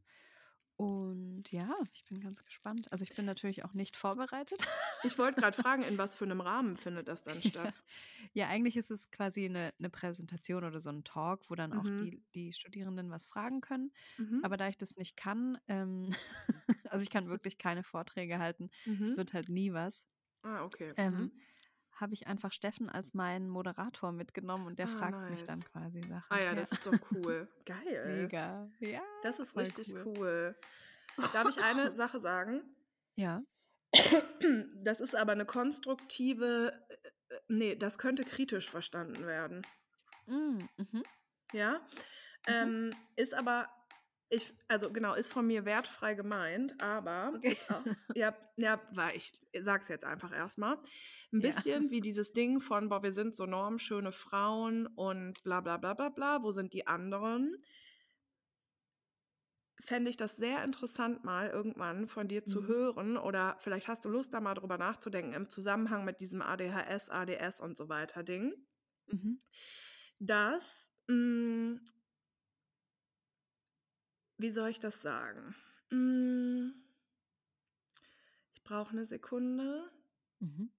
[0.82, 2.92] Und ja, ich bin ganz gespannt.
[2.92, 4.68] Also ich bin natürlich auch nicht vorbereitet.
[5.04, 7.84] Ich wollte gerade fragen, in was für einem Rahmen findet das dann statt?
[8.34, 11.90] Ja, eigentlich ist es quasi eine, eine Präsentation oder so ein Talk, wo dann auch
[11.90, 11.98] Mhm.
[12.00, 13.94] die, die Studierenden was fragen können.
[14.18, 14.42] Mhm.
[14.42, 16.10] Aber da ich das nicht kann, ähm,
[16.90, 18.70] also ich kann wirklich keine Vorträge halten,
[19.04, 19.18] es Mhm.
[19.18, 20.08] wird halt nie was,
[20.44, 20.94] Ah, okay.
[20.98, 21.42] ähm, Mhm.
[22.02, 25.72] Habe ich einfach Steffen als meinen Moderator mitgenommen und der Ah, fragt mich dann nice.
[25.72, 26.26] quasi Sachen.
[26.30, 27.48] Ah ja, das ist doch cool.
[27.66, 28.06] Geil.
[28.24, 28.70] mega.
[28.80, 30.14] Ja, Das ist richtig cool.
[30.18, 30.56] cool.
[31.34, 32.64] Darf ich eine Sache sagen?
[33.16, 33.42] Ja.
[34.84, 39.62] Das ist aber eine konstruktive, äh, äh, nee, das könnte kritisch verstanden werden.
[40.26, 41.04] Mm, mhm.
[41.54, 41.74] Ja?
[41.74, 41.82] Mhm.
[42.48, 43.70] Ähm, ist aber,
[44.32, 47.58] ich, also genau, ist von mir wertfrei gemeint, aber Okay.
[47.68, 50.78] auch, ja, ja, weil ich sag's jetzt einfach erstmal.
[51.34, 51.42] Ein Ja.
[51.42, 55.94] bisschen wie dieses Ding von, boah, wir sind so normschöne Frauen und bla bla bla
[55.94, 57.58] bla bla, wo sind die anderen?
[59.82, 62.68] Fände ich das sehr interessant, mal irgendwann von dir zu Mhm.
[62.68, 67.10] hören oder vielleicht hast du Lust, da mal drüber nachzudenken im Zusammenhang mit diesem ADHS,
[67.10, 68.54] ADS und so weiter Ding
[69.08, 69.42] Mhm.
[70.20, 71.82] dass, hm
[74.42, 75.56] wie soll ich das sagen?
[75.92, 76.74] Mm.
[78.54, 79.92] Ich brauche eine Sekunde.
[80.40, 80.72] Mhm.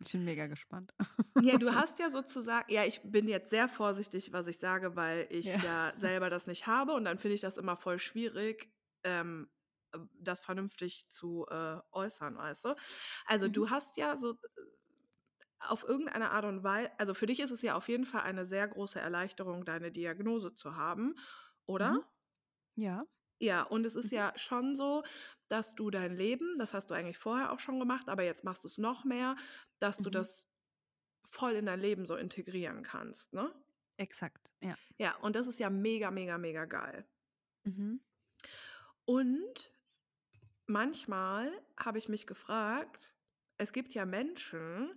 [0.00, 0.94] Ich bin mega gespannt.
[1.34, 5.26] Ja, du hast ja sozusagen ja, ich bin jetzt sehr vorsichtig, was ich sage, weil
[5.30, 5.62] ich Ja.
[5.62, 8.70] ja selber das nicht habe und dann finde ich das immer voll schwierig,
[9.02, 9.50] ähm,
[9.92, 12.74] äh, das vernünftig zu, äh, äußern, weißt du?
[13.26, 13.48] Also, Mhm.
[13.48, 14.36] du hast ja so, äh,
[15.60, 18.44] auf irgendeine Art und Weise, also, für dich ist es ja auf jeden Fall eine
[18.46, 21.14] sehr große Erleichterung, deine Diagnose zu haben,
[21.66, 21.94] oder?
[21.94, 22.02] Mhm.
[22.78, 23.06] Ja.
[23.40, 24.12] Ja, und es ist Mhm.
[24.12, 25.02] ja schon so,
[25.48, 28.64] dass du dein Leben das hast du eigentlich vorher auch schon gemacht, aber jetzt machst
[28.64, 29.36] du's noch mehr,
[29.80, 30.10] dass du Mhm.
[30.10, 30.48] das
[31.26, 33.52] voll in dein Leben so integrieren kannst, ne?
[33.98, 34.76] Exakt, ja.
[34.98, 37.06] Ja, und das ist ja mega, mega, mega geil.
[37.64, 37.98] Mhm.
[39.08, 39.72] Und
[40.66, 43.16] manchmal habe ich mich gefragt,
[43.58, 44.94] es gibt ja Menschen,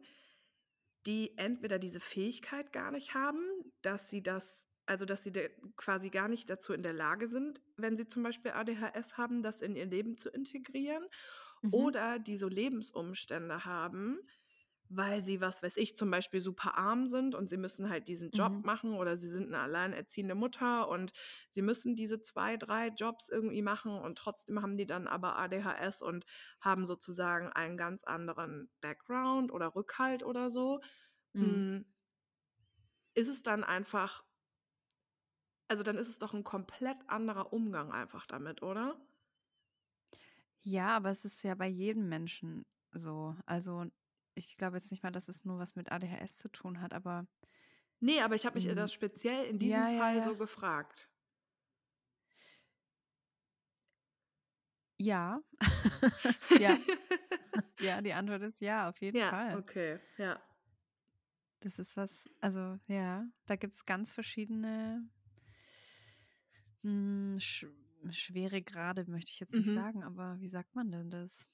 [1.05, 5.31] die entweder diese Fähigkeit gar nicht haben, dass sie das also, dass sie
[5.77, 9.61] quasi gar nicht dazu in der Lage sind, wenn sie zum Beispiel ADHS haben, das
[9.61, 11.05] in ihr Leben zu integrieren
[11.63, 11.89] Mhm.
[11.89, 14.19] oder die so Lebensumstände haben,
[14.89, 18.31] weil sie, was weiß ich, zum Beispiel super arm sind und sie müssen halt diesen
[18.31, 18.65] Job Mhm.
[18.65, 21.11] machen oder sie sind 'ne alleinerziehende Mutter und
[21.51, 26.01] sie müssen diese 2, 3 Jobs irgendwie machen und trotzdem haben die dann aber ADHS
[26.03, 26.25] und
[26.61, 30.81] haben sozusagen einen ganz anderen Background oder Rückhalt oder so.
[31.33, 31.65] Mhm.
[31.65, 31.85] Hm
[33.17, 34.23] ist es dann einfach
[35.75, 38.97] also, dann ist es doch 'n komplett anderer Umgang einfach damit, oder?
[40.63, 43.35] Ja, aber es ist ja bei jedem Menschen so.
[43.45, 43.85] Also,
[44.35, 47.27] ich glaube jetzt nicht mal, dass es nur was mit ADHS zu tun hat, aber
[47.99, 50.37] Ne, aber ich habe mich, hm, das speziell in diesem ja, ja, Fall so ja.
[50.37, 51.09] gefragt.
[54.99, 55.41] Ja.
[56.57, 56.79] Ja.
[57.79, 59.63] Ja, die Antwort ist ja, auf jeden Ja, Fall.
[59.63, 60.39] okay, ja.
[61.61, 65.09] Das ist was also, ja, da gibt's ganz verschiedene
[66.85, 67.65] hm, sch
[68.11, 69.73] schwere Grade möchte ich jetzt nicht Mhm.
[69.73, 71.49] sagen, aber wie sagt man denn das?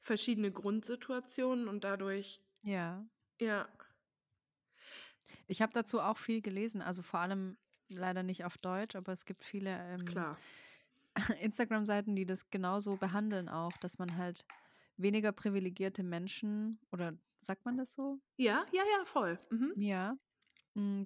[0.00, 3.04] Verschiedene Grundsituationen und dadurch Ja.
[3.40, 3.68] ja.
[5.48, 7.58] Ich habe dazu auch viel gelesen, also, vor allem
[7.88, 10.24] leider nicht auf Deutsch, aber es gibt viele, ähm.
[11.40, 14.46] Instagram-Seiten, die das genauso behandeln auch, dass man halt
[14.96, 18.20] weniger privilegierte Menschen oder sagt man das so?
[18.38, 19.38] Ja, ja, ja, voll.
[19.50, 19.74] Mhm.
[19.76, 20.16] Ja,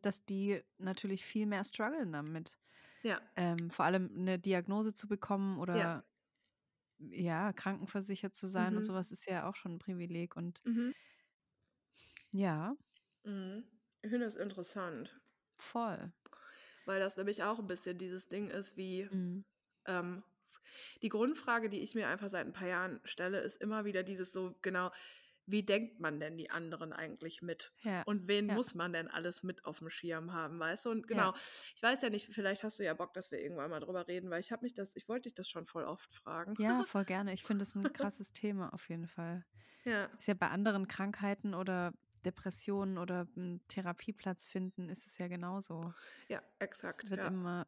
[0.03, 2.59] dass die natürlich viel mehr strugglen damit.
[3.05, 3.29] Ja.
[3.37, 5.89] Ähm, vor allem 'ne Diagnose zu bekommen Ja.
[5.89, 6.05] oder
[7.01, 8.93] ja, krankenversichert zu sein und Mhm.
[8.95, 10.93] was ist ja auch schon 'n Privileg und Mhm.
[12.33, 12.77] ja.
[13.25, 13.65] Mhm.
[14.03, 15.21] Ich finde das interessant.
[15.59, 16.13] Voll.
[16.87, 19.45] Weil das nämlich auch 'n bisschen dieses Ding ist wie, Mhm.
[19.87, 20.25] ähm
[21.03, 24.33] die Grundfrage, die ich mir einfach seit 'n paar Jahren stelle, ist immer wieder dieses
[24.33, 24.93] so, genau,
[25.51, 27.73] wie denkt man denn die anderen eigentlich mit?
[27.83, 28.55] Ja, Und wen ja.
[28.55, 30.91] muss man denn alles mit auf'm Schirm haben, weißt du?
[30.91, 31.29] Und Ja.
[31.29, 31.35] genau,
[31.77, 34.31] ich weiß ja nicht, vielleicht hast du ja Bock, dass wir irgendwann mal drüber reden,
[34.31, 36.57] weil ich habe mich das ich wollte dich das schon voll oft fragen.
[36.57, 37.33] Ja, voll gerne.
[37.33, 39.45] Ich finde das 'n krasses Thema auf jeden Fall.
[39.85, 40.11] Ja.
[40.19, 41.95] Ist ja bei anderen Krankheiten oder
[42.25, 45.95] Depressionen oder 'n Therapieplatz finden, ist es ja genauso.
[46.29, 46.43] Ja,
[46.83, 47.33] Es exakt, wird ja.
[47.33, 47.67] immer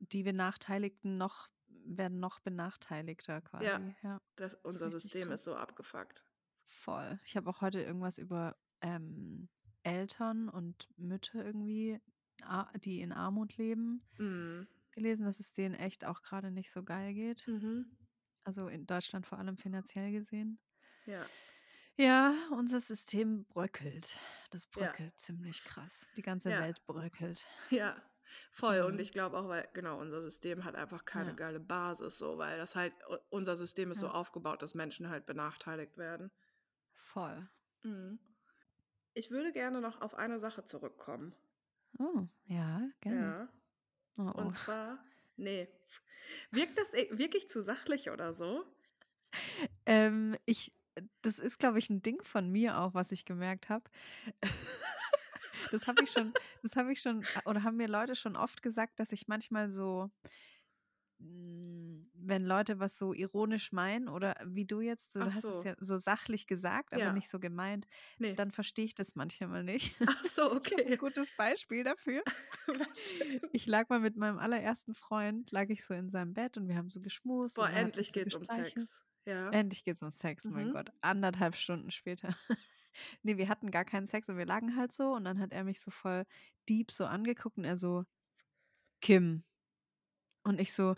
[0.00, 4.20] die Benachteiligten noch werden noch benachteiligter Ja, quasi, ja.
[4.36, 5.32] das Das ist unser System krass.
[5.32, 6.24] ist so abgefuckt.
[6.66, 7.20] Voll.
[7.24, 9.48] Ich habe auch heute irgendwas über, ähm,
[9.82, 12.00] Eltern und Mütter irgendwie,
[12.84, 14.66] die in Armut leben, Mhm.
[14.92, 17.46] gelesen, dass es denen echt auch grade nicht so geil geht.
[17.46, 17.96] Mhm.
[18.44, 20.58] Also, in Deutschland vor allem finanziell gesehen.
[21.06, 21.26] Ja.
[21.96, 24.18] Ja, unser System bröckelt.
[24.50, 24.86] Das Ja.
[24.86, 26.08] bröckelt ziemlich krass.
[26.16, 26.60] Die ganze Ja.
[26.60, 27.46] Welt bröckelt.
[27.70, 28.02] Ja,
[28.50, 28.80] voll.
[28.80, 29.00] Und Mhm.
[29.00, 31.36] ich glaube auch, weil genau, unser System hat einfach keine Ja.
[31.36, 32.94] geile Basis so, weil das halt
[33.30, 34.12] unser System ist so Ja.
[34.12, 36.32] aufgebaut, dass Menschen halt benachteiligt werden.
[37.14, 37.46] Voll.
[37.84, 38.18] Mhm.
[39.14, 41.34] Ich würde gerne noch auf eine Sache zurückkommen.
[41.98, 43.34] Oh, ja, gerne.
[43.34, 43.48] Ja.
[44.18, 44.52] Oh, oh.
[44.52, 45.04] Und zwar
[45.36, 45.68] ne,
[46.52, 48.64] wirkt das e wirklich zu sachlich oder so?
[49.86, 50.72] Ähm, ich
[51.22, 53.90] das ist, glaube ich, 'n Ding von mir auch, was ich gemerkt habe.
[55.70, 59.00] Das habe ich schon das habe ich schon oder haben mir Leute schon oft gesagt,
[59.00, 60.10] dass ich manchmal so
[62.14, 65.62] wenn Leute was so ironisch meinen oder wie du jetzt, so Ach du hast es
[65.62, 65.64] so.
[65.64, 67.12] ja so sachlich gesagt, aber Ja.
[67.12, 67.86] nicht so gemeint,
[68.20, 68.36] Ne.
[68.36, 69.96] dann verstehe ich das manchmal nicht.
[70.06, 70.96] Ach so, okay.
[70.96, 72.22] gutes Beispiel dafür.
[73.52, 76.76] Ich lag mal mit meinem allerersten Freund lag ich so in seinem Bett und wir
[76.76, 78.44] haben so geschmust Boah, endlich geht's um.
[78.44, 79.00] Sex.
[79.26, 79.50] Ja.
[79.50, 80.70] Endlich geht's um Sex, mein Mhm.
[80.70, 80.90] Gott.
[81.00, 82.36] 1,5 Stunden später.
[83.22, 85.64] Ne, wir hatten gar keinen Sex und wir lagen halt so und dann hat er
[85.64, 86.24] mich so voll
[86.68, 88.04] deep so angeguckt und er so:
[89.00, 89.44] „Kim.“
[90.44, 90.94] Und ich so: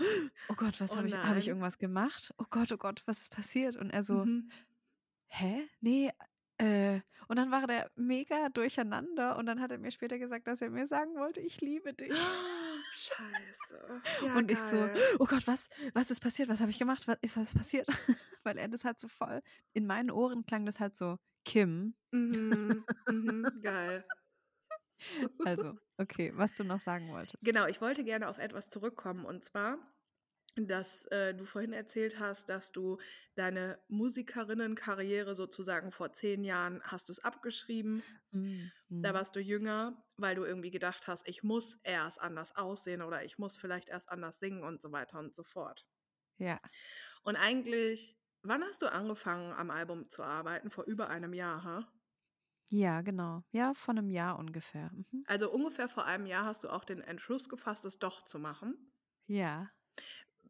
[0.49, 2.35] „Oh Gott, was Oh habe ich habe ich irgendwas gemacht?
[2.39, 4.57] Oh Gott, oh Gott, was ist passiert?“ Und er so: Mhm.
[5.29, 5.69] „Hä?
[5.81, 6.11] Ne,
[6.59, 10.63] äh“ und dann war der mega durcheinander und dann hat er mir später gesagt, dass
[10.63, 12.35] er mir sagen wollte: „Ich liebe dich.“
[12.91, 14.03] Scheiße.
[14.21, 15.09] Ja, Und ich so: geil.
[15.19, 16.49] „Oh Gott, was was ist passiert?
[16.49, 17.07] Was habe ich gemacht?
[17.09, 17.89] Was ist was passiert?“
[18.45, 19.43] Weil er das halt so voll
[19.73, 24.05] in meinen Ohren klang das halt so: „Kim.“ Mhm, mhm, geil.
[25.45, 27.43] Also, okay, was du noch sagen wolltest.
[27.43, 29.79] Genau, ich wollte gerne auf etwas zurückkommen und zwar,
[30.57, 32.99] dass, äh, du vorhin erzählt hast, dass du
[33.37, 38.03] deine Musikerinnenkarriere sozusagen vor 10 Jahren hast du's abgeschrieben.
[38.33, 38.71] Mhm,
[39.03, 39.15] Da mhm.
[39.15, 43.39] warst du jünger, weil du irgendwie gedacht hast: „Ich muss erst anders aussehen oder ich
[43.39, 45.87] muss vielleicht erst anders singen“ und so weiter und so fort.
[46.39, 46.61] Ja.
[47.23, 50.71] Und eigentlich wann hast du angefangen, am Album zu arbeiten?
[50.71, 51.93] Vor über einem Jahr, ha?
[52.71, 53.43] Ja, genau.
[53.53, 54.91] Ja, vor 'nem Jahr ungefähr.
[54.93, 55.27] Mhm.
[55.29, 58.93] Also, ungefähr vor einem Jahr hast du auch den Entschluss gefasst, es doch zu machen?
[59.29, 59.73] Ja.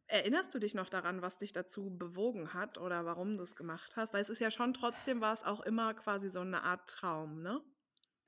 [0.09, 4.13] Erinnerst du dich noch daran, was dich dazu bewogen hat oder warum du's gemacht hast?
[4.15, 7.61] Weil es ist ja schon trotzdem war's auch immer quasi so 'ne Art Traum, ne?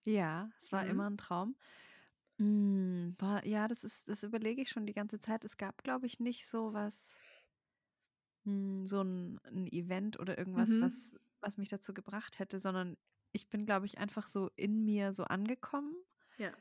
[0.06, 1.08] Ja, es war immer Mhm.
[1.08, 1.56] 'n Traum.
[2.38, 5.44] Hm, boah, ja, das ist das überlege ich schon die ganze Zeit.
[5.44, 7.16] Es gab, glaube ich, nicht so was
[8.46, 10.78] hm, so 'n 'n Event oder irgendwas, Mhm.
[10.80, 12.96] was was mich dazu gebracht hätte, sondern
[13.32, 15.94] ich bin, glaube ich, einfach so in mir so angekommen.
[16.38, 16.58] Ja.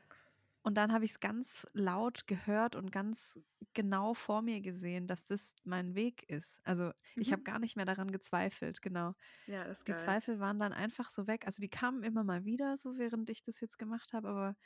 [0.62, 3.38] Und dann habe ich's ganz laut gehört und ganz
[3.74, 6.60] genau vor mir gesehen, dass das mein Weg ist.
[6.64, 7.44] Also, ich habe Mhm.
[7.44, 9.14] gar nicht mehr daran gezweifelt, genau.
[9.46, 9.96] Ja, das ist Die geil.
[9.96, 11.46] Zweifel waren dann einfach so weg.
[11.46, 14.56] Also, die kamen immer mal wieder so, während ich das jetzt gemacht habe, aber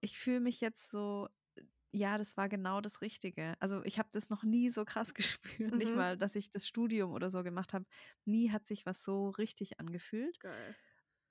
[0.00, 1.28] ich fühle mich jetzt so
[1.92, 3.54] ja, das war genau das Richtige.
[3.60, 5.94] Also, ich habe das noch nie so krass gespürt, nicht Mhm.
[5.94, 7.86] mal, dass ich das Studium oder so gemacht habe.
[8.24, 10.40] Nie hat sich was so richtig angefühlt.
[10.40, 10.76] Geil.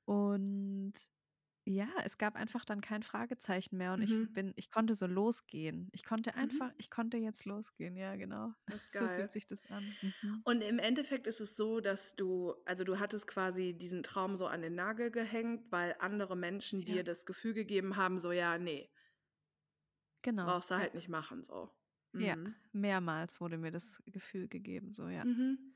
[0.05, 0.93] Und
[1.65, 4.29] ja, es gab einfach dann kein Fragezeichen mehr und ich Mhm.
[4.33, 5.89] bin ich konnte so losgehen.
[5.93, 6.79] Ich konnte einfach Mhm.
[6.79, 7.95] ich konnte jetzt losgehen.
[7.97, 8.53] Ja, genau.
[8.91, 9.97] So fühlt sich das an.
[10.01, 10.45] Mhm.
[10.45, 14.47] Und im Endeffekt ist es so, dass du also, du hattest quasi diesen Traum so
[14.47, 16.85] an den Nagel gehängt, weil andere Menschen Ja.
[16.85, 18.89] dir das Gefühl gegeben haben, so: „Ja, ne“
[20.23, 20.85] Genau, „brauchst du ja.
[20.85, 21.71] halt nicht machen“, so.
[22.17, 22.55] Ja, Mhm.
[22.73, 25.23] mehrmals wurde mir das Gefühl gegeben, so, ja.
[25.23, 25.73] Mhm.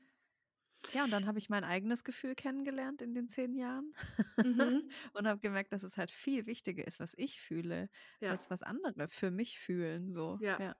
[0.92, 3.94] Ja, und dann habe ich mein eigenes Gefühl kennengelernt in den 10 Jahren
[4.42, 4.94] Mhm.
[5.14, 7.88] und habe gemerkt, dass es halt viel wichtiger ist, was ich fühle,
[8.22, 8.38] Ja.
[8.38, 10.58] als was andere für mich fühlen, so, Ja.
[10.58, 10.76] ja.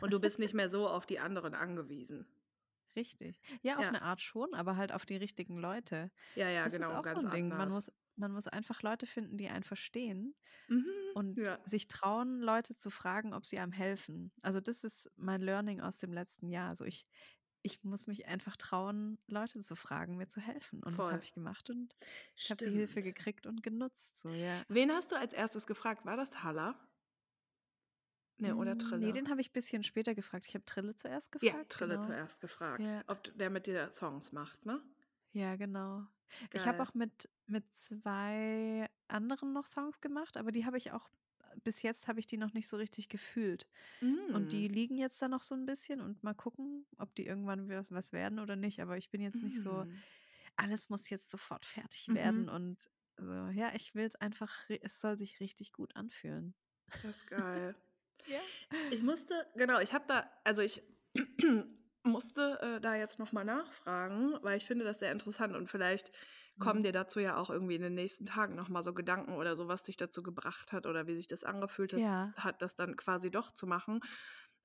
[0.00, 2.26] Und du bist nicht mehr so auf die anderen angewiesen.
[2.96, 3.40] Richtig.
[3.62, 3.92] Ja, auf Ja.
[3.92, 6.10] 'ne Art schon, aber halt auf die richtigen Leute.
[6.36, 7.54] Ja, ja, Das ist genau, auch so ganz 'n Ding.
[7.56, 10.36] Man muss man muss einfach Leute finden, die einen verstehen
[10.68, 11.60] Mhm, und ja.
[11.64, 14.32] sich trauen, Leute zu fragen, ob sie einem helfen.
[14.42, 16.70] Also, das ist mein Learning aus dem letzten Jahr.
[16.70, 17.06] Also, ich
[17.62, 20.82] ich muss mich einfach trauen, Leute zu fragen, mir zu helfen.
[20.84, 21.24] Und das habe Voll.
[21.24, 21.94] ich gemacht und
[22.42, 24.64] ich habe die Hilfe gekriegt und genutzt, so, ja.
[24.68, 25.66] Wen hast du als 1.
[25.66, 26.06] gefragt?
[26.06, 26.80] War das Halla?
[28.38, 29.12] Ne, oder Hm, ne, Trille?
[29.12, 30.46] den habe ich bisschen später gefragt.
[30.46, 32.00] Ich habe Trille zuerst Ja, gefragt, Trille genau.
[32.00, 33.04] zuerst gefragt, Ja.
[33.06, 34.82] ob der mit dir Songs macht, ne?
[35.34, 36.06] Ja, genau.
[36.52, 36.84] Ich habe Geil.
[36.84, 41.08] auch mit mit 2 anderen noch Songs gemacht, aber die habe ich auch
[41.64, 43.68] bis jetzt habe ich die noch nicht so richtig gefühlt.
[44.32, 47.68] Und die liegen jetzt da noch so 'n bisschen und mal gucken, ob die irgendwann
[47.90, 48.80] was werden oder nicht.
[48.82, 50.04] Aber ich bin jetzt nicht so: Mhm.
[50.56, 52.50] „Alles muss jetzt sofort fertig werden“ Mhm.
[52.50, 53.32] und so.
[53.50, 56.54] Ja, ich will's einfach ri es soll sich richtig gut anfühlen.
[57.02, 57.76] Das ist geil.
[58.26, 58.42] Ja.
[58.92, 60.82] Ich musste genau, ich habe da also, ich
[62.04, 66.12] musste, äh, da jetzt noch mal nachfragen, weil ich finde das sehr interessant und vielleicht
[66.58, 66.84] kommen Mhm.
[66.84, 69.68] dir dazu ja auch irgendwie in den nächsten Tagen noch mal so Gedanken oder so,
[69.68, 72.34] was dich dazu gebracht hat oder wie sich das angefühlt has Ja.
[72.36, 74.00] hat, das dann quasi doch zu machen.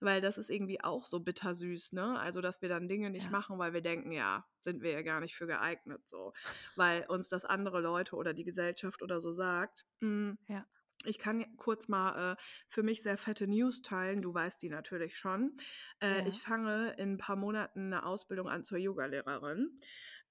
[0.01, 2.19] Weil das ist irgendwie auch so bittersüß, ne?
[2.19, 3.31] Also, dass wir dann Dinge nicht Ja.
[3.31, 6.33] machen, weil wir denken: „Ja, sind wir ja gar nicht für geeignet“, so.
[6.75, 9.85] Weil uns das andere Leute oder die Gesellschaft oder so sagt.
[10.01, 10.65] Hm, Ja.
[11.07, 12.35] Ich kann kurz mal, äh,
[12.67, 14.21] für mich sehr fette News teilen.
[14.21, 15.55] Du weißt die natürlich schon.
[16.01, 16.25] Äh, Ja.
[16.27, 19.75] ich fange in 'n paar Monaten 'ne Ausbildung an zur Yogalehrerin.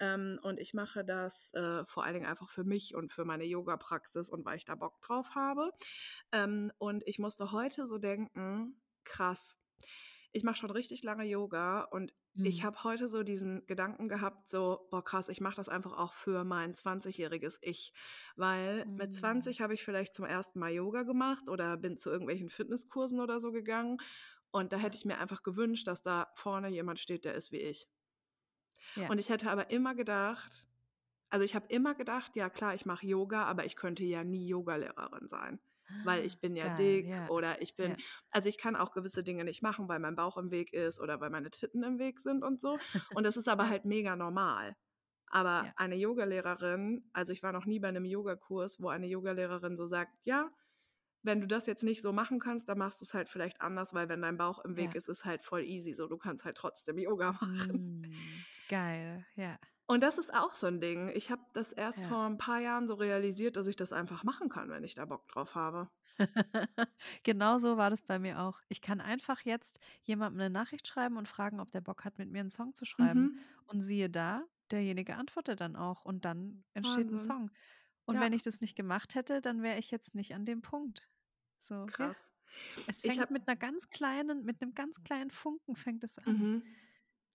[0.00, 3.44] Ähm, und ich mache das, äh, vor allen Dingen einfach für mich und für meine
[3.44, 5.70] Yogapraxis und weil ich da Bock drauf habe.
[6.32, 9.60] Ähm, und ich musste heute so denken: „Krass,
[10.32, 12.12] ich mache schon richtig lange Yoga und
[12.42, 12.64] ich Mhm.
[12.64, 16.44] habe heute so diesen Gedanken gehabt, so: ‚Boah, krass, ich mache das einfach auch für
[16.44, 17.92] mein zwanzigjähriges Ich.‘“
[18.36, 19.14] Weil mit Mhm.
[19.14, 20.58] 20 habe ich vielleicht zum 1.
[20.58, 23.98] Mal Yoga gemacht oder bin zu irgendwelchen Fitnesskursen oder so gegangen.
[24.52, 27.58] Und da hätte ich mir einfach gewünscht, dass da vorne jemand steht, der ist wie
[27.58, 27.86] ich.
[28.96, 29.10] Ja.
[29.10, 30.68] Und ich hätte aber immer gedacht
[31.30, 34.46] also, ich habe immer gedacht: „Ja klar, ich mache Yoga, aber ich könnte ja nie
[34.48, 35.60] Yogalehrerin sein,
[36.02, 37.28] weil ich bin ja Geil, dick ja.
[37.28, 38.04] oder ich bin“ Ja.
[38.30, 41.20] also, ich kann auch gewisse Dinge nicht machen, weil mein Bauch im Weg ist oder
[41.20, 42.80] weil meine Titten im Weg sind und so.
[43.12, 44.76] Und das ist aber halt mega normal.
[45.28, 45.74] Aber Ja.
[45.76, 50.14] eine Yogalehrerin also, ich war noch nie bei 'nem Yogakurs, wo eine Yogalehrerin so sagt:
[50.26, 50.52] „Ja,
[51.24, 54.08] wenn du das jetzt nicht so machen kannst, dann machst du's halt vielleicht anders, weil
[54.10, 54.96] wenn dein Bauch im Weg Ja.
[54.96, 58.46] ist, ist halt voll easy so, du kannst halt trotzdem Yoga machen.“ Mhm.
[58.68, 59.58] Geil, ja.
[59.90, 61.08] Und das ist auch so 'n Ding.
[61.14, 62.06] Ich habe das erst Ja.
[62.06, 65.04] vor 'n paar Jahren so realisiert, dass ich das einfach machen kann, wenn ich da
[65.04, 65.90] Bock drauf habe.
[67.22, 68.60] Genau so war das bei mir auch.
[68.68, 72.30] Ich kann einfach jetzt jemandem 'ne Nachricht schreiben und fragen, ob der Bock hat, mit
[72.30, 73.32] mir 'n Song zu schreiben.
[73.32, 73.54] Mhm.
[73.66, 77.18] Und siehe da, derjenige antwortet dann auch und dann entsteht Wahnsinn.
[77.18, 77.50] Song.
[78.06, 78.34] Und wenn Ja.
[78.34, 81.10] ich das nicht gemacht hätte, dann wäre ich jetzt nicht an dem Punkt.
[81.58, 82.12] So, ja.
[82.12, 82.30] Krass.
[82.86, 86.18] Es Ich fängt habe mit 'ner ganz kleinen mit 'nem ganz kleinen Funken fängt es
[86.18, 86.26] an.
[86.26, 86.83] Mhm.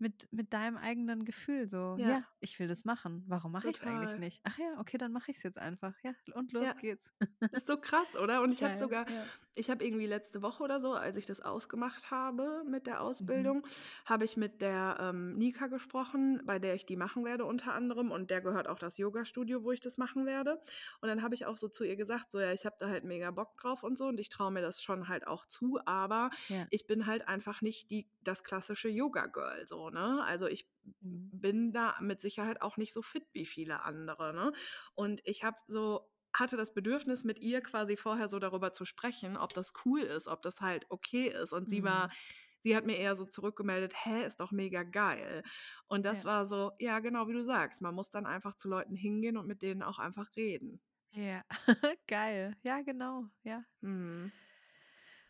[0.02, 2.16] Mit mit deinem eigenen Gefühl so: Ja.
[2.16, 3.26] „Ja, ich will das machen.
[3.28, 4.18] Warum mache ich's eigentlich Total.
[4.18, 4.42] nicht?
[4.46, 5.94] Ach ja, okay, dann mache ich's jetzt einfach.
[6.04, 6.76] Ja, und los Ja.
[6.78, 7.14] geht's.“
[7.52, 8.42] Ist so krass, oder?
[8.44, 9.30] Und ich habe sogar ja.
[9.56, 13.54] ich habe irgendwie letzte Woche oder so, als ich das ausgemacht habe mit der Mhm.
[13.54, 13.68] Ausbildung,
[14.06, 18.12] habe ich mit der, ähm, Nika gesprochen, bei der ich die machen werde unter anderem
[18.12, 20.62] und der gehört auch das Yogastudio, wo ich das machen werde.
[21.02, 23.04] Und dann habe ich auch so zu ihr gesagt, so: „Ja, ich habe da halt
[23.06, 26.32] mega Bock drauf und so und ich traue mir das schon halt auch zu, aber
[26.70, 30.24] ich bin halt einfach nicht die das klassische Yoga-Girl so, ne?
[30.26, 30.70] Also, ich
[31.02, 31.32] Mhm.
[31.32, 34.54] bin da mit Sicherheit auch nicht so fit wie viele andere, ne?“
[34.96, 39.36] Und ich habe so hatte das Bedürfnis, mit ihr quasi vorher so darüber zu sprechen,
[39.38, 41.54] ob das cool ist, ob das halt okay ist.
[41.54, 42.16] Und sie war Mhm.
[42.60, 45.44] sie hat mir eher so zurückgemeldet: „Hä, ist doch mega geil.“
[45.88, 46.26] Und das Ja.
[46.26, 49.48] war so ja, genau wie du sagst, man muss dann einfach zu Leuten hingehen und
[49.48, 50.82] mit denen auch einfach reden.
[51.12, 51.44] Ja,
[52.08, 52.56] geil.
[52.64, 53.64] Ja, genau, ja.
[53.82, 54.32] Mhm.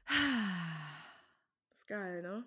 [1.75, 2.43] Ist geil, ne?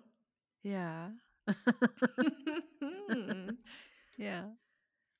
[0.63, 1.13] Ja.
[4.17, 4.57] Ja.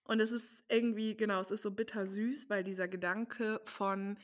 [0.05, 4.17] Und es ist irgendwie genau, es ist so bittersüß, weil dieser Gedanke von: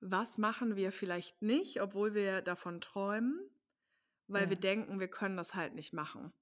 [0.00, 3.40] „Was machen wir vielleicht nicht, obwohl wir davon träumen,
[4.28, 4.56] weil wir Ja.
[4.56, 6.32] denken, wir können das halt nicht machen.“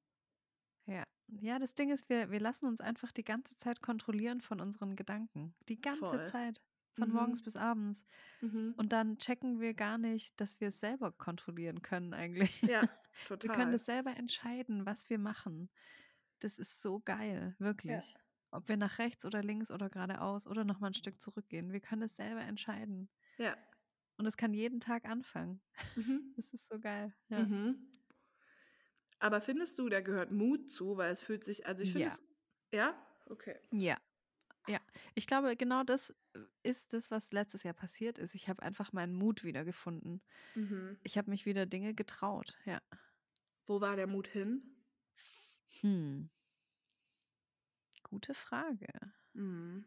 [0.86, 1.04] Ja.
[1.40, 4.96] Ja, das Ding ist, wir wir lassen uns einfach die ganze Zeit kontrollieren von unseren
[4.96, 5.54] Gedanken.
[5.68, 6.22] Die ganze Voll.
[6.22, 6.60] Zeit,
[6.92, 7.42] von morgens Mhm.
[7.42, 8.04] bis abends.
[8.42, 8.74] Mhm.
[8.76, 12.62] Und dann checken wir gar nicht, dass wir es selber kontrollieren können eigentlich.
[12.66, 12.84] Ja,
[13.40, 13.72] Wir können total.
[13.72, 15.70] das selber entscheiden, was wir machen.
[16.40, 17.56] Das ist so geil,
[17.88, 18.04] Ja.
[18.04, 18.16] wirklich.
[18.52, 21.72] Ob wir nach rechts oder links oder geradeaus oder noch mal 'n Stück zurückgehen.
[21.72, 23.08] Wir können es selber entscheiden.
[23.38, 23.58] Ja.
[24.18, 25.60] Und es kann jeden Tag anfangen.
[25.96, 26.34] Mhm.
[26.36, 27.48] Das ist so geil, ja.
[27.48, 27.94] Mhm.
[29.20, 32.08] Aber findest du, da gehört Mut zu, weil es fühlt sich also, ich finde Ja.
[32.08, 32.22] es
[32.72, 32.94] ja?
[33.26, 33.58] Okay.
[33.72, 33.98] Ja.
[34.68, 34.78] Ja.
[35.14, 38.34] Ich glaube, genau das, äh, ist das, was letztes Jahr passiert ist.
[38.34, 40.22] Ich habe einfach meinen Mut wiedergefunden.
[40.56, 40.96] Mhm.
[41.02, 42.80] Ich habe mich wieder Dinge getraut, ja.
[43.68, 44.76] Wo war der Mut hin?
[45.82, 46.28] Hm.
[48.10, 49.14] Gute Frage.
[49.34, 49.84] Mhm.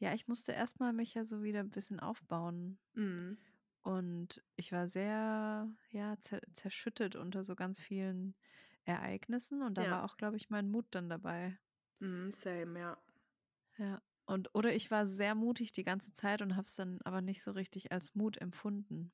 [0.00, 2.78] Ja, ich musste erst mal mich ja so wieder 'n bisschen aufbauen.
[2.94, 3.38] Mhm.
[3.84, 8.36] Und ich war sehr, ja, zer zerschüttet unter so ganz vielen
[8.84, 9.90] Ereignissen und da Ja.
[9.90, 11.58] war auch, glaube ich, mein Mut dann dabei.
[12.00, 12.96] Mhm, same, ja.
[13.82, 14.00] Ja.
[14.24, 17.42] Und oder ich war sehr mutig die ganze Zeit und habe es dann aber nicht
[17.42, 19.12] so richtig als Mut empfunden,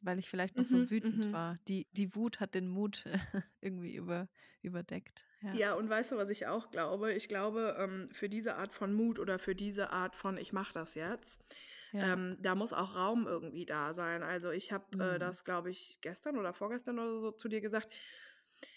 [0.00, 1.34] weil ich vielleicht noch so Mhm, wütend mhm.
[1.34, 1.58] war.
[1.68, 3.04] Die die Wut hat den Mut
[3.62, 4.28] irgendwie über
[4.62, 5.60] überdeckt, ja.
[5.60, 7.12] Ja, und weißt du, was ich auch glaube?
[7.14, 10.72] Ich glaube, ähm, für diese Art von Mut oder für diese Art von: „Ich mache
[10.74, 11.40] das jetzt“,
[11.92, 12.18] Ja.
[12.18, 14.22] ähm, da muss auch Raum irgendwie da sein.
[14.22, 15.18] Also, ich habe, äh, Mhm.
[15.18, 17.94] das, glaube ich, gestern oder vorgestern oder so zu dir gesagt.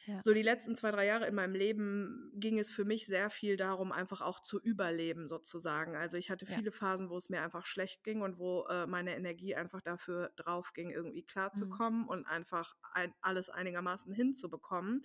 [0.05, 0.23] Ja.
[0.23, 3.57] So die letzten 2, 3 Jahre in meinem Leben ging es für mich sehr viel
[3.57, 5.95] darum, einfach auch zu überleben sozusagen.
[5.95, 6.61] Also, ich hatte Ja.
[6.61, 10.31] viele Phasen, wo es mir einfach schlecht ging und wo, äh, meine Energie einfach dafür
[10.35, 11.81] draufging, irgendwie Mhm.
[11.81, 15.01] klarzukommen und einfach ein alles einigermaßen hinzubekommen.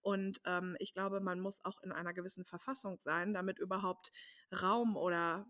[0.00, 4.12] Und, ähm, ich glaube, man muss auch in einer gewissen Verfassung sein, damit überhaupt
[4.52, 5.46] Raum oder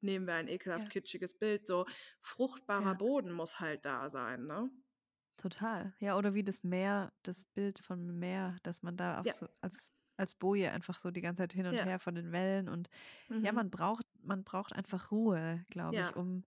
[0.00, 0.90] nehmen wir ein ekelhaft Ja.
[0.90, 1.86] kitschiges Bild, so
[2.20, 2.96] fruchtbarer Ja.
[2.96, 4.70] Boden muss halt da sein, ne?
[5.38, 5.92] Total.
[6.00, 9.32] Ja, oder wie das Meer das Bild vom Meer, dass man da auch Ja.
[9.32, 11.84] so als als Boje einfach so die ganze Zeit hin und Ja.
[11.84, 12.88] her von den Wellen und
[13.42, 13.52] ja, Mhm.
[13.52, 16.16] man braucht man braucht einfach Ruhe, glaube ich, Ja.
[16.16, 16.44] um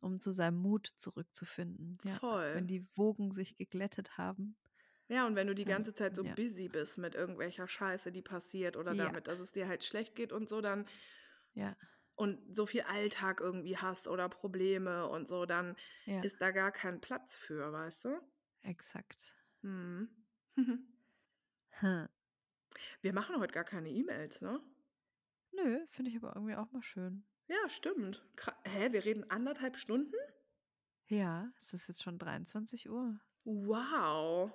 [0.00, 2.20] um zu seinem Mut zurückzufinden, ja.
[2.20, 2.52] Voll.
[2.52, 4.56] Wenn die Wogen sich geglättet haben.
[5.10, 6.36] Ja, und wenn du die ganze Zeit so ja.
[6.36, 8.94] busy bist mit irgendwelcher Scheiße, die passiert oder Ja.
[8.94, 10.86] damit, dass es dir halt schlecht geht und so, dann
[11.56, 11.76] Ja.
[12.20, 15.76] Und so viel Alltag irgendwie hast oder Probleme und so, dann
[16.06, 16.26] Ja.
[16.26, 18.20] ist da gar kein Platz für, weißt du?
[18.64, 19.34] Exakt.
[19.64, 20.08] Mhm.
[21.72, 22.06] Hm.
[23.04, 24.60] Wir machen heute gar keine E-Mails, ne?
[25.52, 27.24] Nö, finde ich aber irgendwie auch mal schön.
[27.48, 28.22] Ja, stimmt.
[28.64, 30.14] Hä, wir reden 1 1/2 Stunden?
[31.08, 33.20] Ja, es ist jetzt schon 23:00.
[33.46, 34.52] Wow.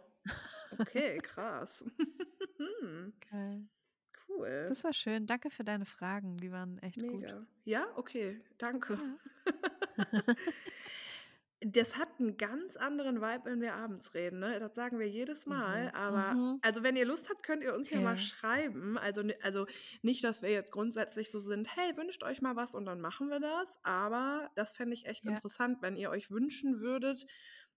[0.72, 1.84] Okay, krass.
[3.22, 3.68] Geil.
[4.30, 4.70] Cool.
[4.70, 5.28] Das war schön.
[5.28, 7.36] Danke für deine Fragen, die waren echt gut.
[7.36, 7.46] Mega.
[7.66, 8.98] Ja, okay, danke.
[8.98, 9.20] Ja.
[11.62, 14.60] Das hat 'n ganz anderen Vibe, wenn wir abends reden, ne?
[14.60, 15.92] Das sagen wir jedes Mal, Mhm.
[15.94, 16.62] aber Mhm.
[16.62, 18.18] also, wenn ihr Lust habt, könnt ihr uns ja mal Ja.
[18.18, 18.98] schreiben.
[18.98, 19.66] Also, also,
[20.02, 23.30] nicht, dass wir jetzt grundsätzlich so sind: „Hey, wünscht euch mal was und dann machen
[23.30, 25.40] wir das.“ Aber das fände ich echt Ja.
[25.40, 27.26] interessant, wenn ihr euch wünschen würdet,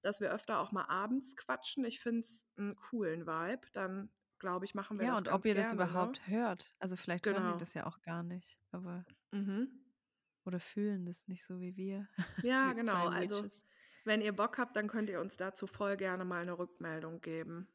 [0.03, 1.85] dass wir öfter auch mal abends quatschen.
[1.85, 3.69] Ich finde es 'n coolen Vibe.
[3.73, 5.90] Dann, glaube ich, machen wir Ja, das und ob ihr das gerne, ne?
[5.90, 6.74] überhaupt hört.
[6.78, 7.56] Also, vielleicht hören die Genau.
[7.56, 9.69] das ja auch gar nicht, aber Mhm.
[10.44, 12.09] oder fühlen das nicht so wie wir,
[12.44, 13.09] Ja, genau.
[13.09, 13.47] 2 Also.
[14.05, 17.69] Wenn ihr Bock habt, dann könnt ihr uns dazu voll gerne mal eine Rückmeldung geben.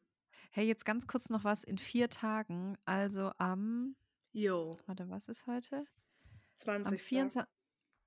[0.52, 2.76] Hey, jetzt ganz kurz noch was in vier Tagen.
[2.86, 3.96] Also am,
[4.32, 5.86] Jo, warte, was ist heute?
[6.56, 6.86] 20.
[6.86, 7.50] Am 24.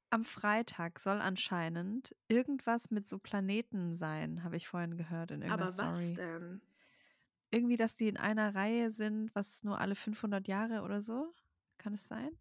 [0.09, 5.65] Am Freitag soll anscheinend irgendwas mit so Planeten sein, habe ich vorhin gehört in Aber
[5.65, 6.13] irgendeiner was Story.
[6.13, 6.61] denn?
[7.51, 11.33] Irgendwie, dass die in einer Reihe sind, was nur alle 500 Jahre oder so.
[11.77, 12.31] Kann es sein?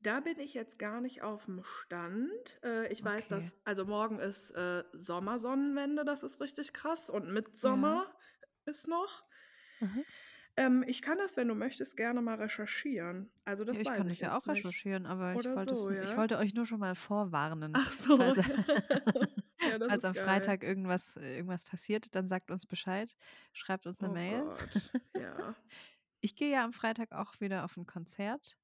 [0.00, 2.60] Da bin ich jetzt gar nicht auf dem Stand.
[2.62, 3.28] Äh, ich weiß, Okay.
[3.28, 7.08] dass, also morgen ist äh, Sommersonnenwende, das ist richtig krass.
[7.08, 8.14] Und Mitsommer
[8.66, 9.24] ist noch.
[9.80, 10.04] Mhm.
[10.56, 13.30] Ähm, ich kann das, wenn du möchtest, gerne mal recherchieren.
[13.44, 14.46] Also das Ja, ich weiß kann ich ja auch nicht.
[14.46, 16.16] recherchieren, aber ich wollte, es, so, ich ja?
[16.16, 17.80] wollte euch nur schon mal vorwarnen.
[17.80, 18.18] Ach so.
[19.68, 20.24] Ja, falls am geil.
[20.24, 23.16] Freitag irgendwas, äh, irgendwas passiert, dann sagt uns Bescheid,
[23.52, 24.40] schreibt uns eine Oh Mail.
[24.42, 25.54] Gott, ja.
[26.20, 28.56] Ich gehe ja am Freitag auch wieder auf ein Konzert.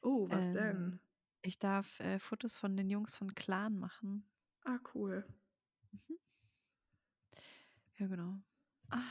[0.00, 0.94] Oh, was denn?
[0.94, 1.00] Ähm,
[1.42, 4.24] ich darf äh, Fotos von den Jungs von Clan machen.
[4.64, 5.26] Ah, cool.
[5.92, 6.18] Mhm.
[7.98, 8.38] Ja, genau.
[8.88, 9.02] Ah,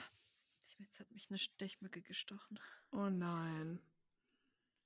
[0.67, 2.59] ich- jetzt hat mich eine Stechmücke gestochen.
[2.91, 3.79] Oh nein.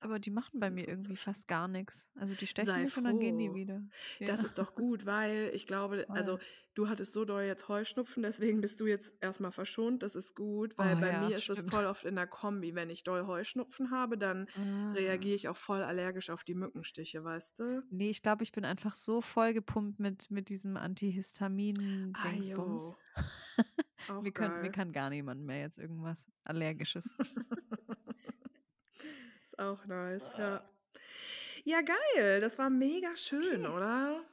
[0.06, 2.08] Aber die machen bei mir irgendwie fast gar nichts.
[2.16, 3.56] Also die stechen Sei mich und dann gehen die froh.
[3.56, 3.82] wieder.
[4.20, 4.28] Ja.
[4.28, 6.46] Das ist doch gut, weil ich glaube, also Voll.
[6.76, 10.04] du hattest so doll jetzt Heuschnupfen, deswegen bist du jetzt erstmal verschont.
[10.04, 11.74] Das ist gut, weil Oh bei ja, mir ist stimmt.
[11.74, 12.76] voll oft in der Kombi.
[12.76, 14.92] Wenn ich doll Heuschnupfen habe, dann Ah.
[14.94, 17.82] reagiere ich auch voll allergisch auf die Mückenstiche, weißt du?
[17.90, 22.94] Nee, ich glaube, ich bin einfach so vollgepumpt mit, mit diesem Antihistamin-Dingsbums.
[24.22, 27.10] mir, kann, mir kann gar niemand mehr jetzt irgendwas Allergisches.
[29.56, 30.64] ist auch nice, ja.
[31.64, 32.40] Ja, geil.
[32.42, 33.76] Das war mega schön, Okay.
[33.76, 34.24] oder?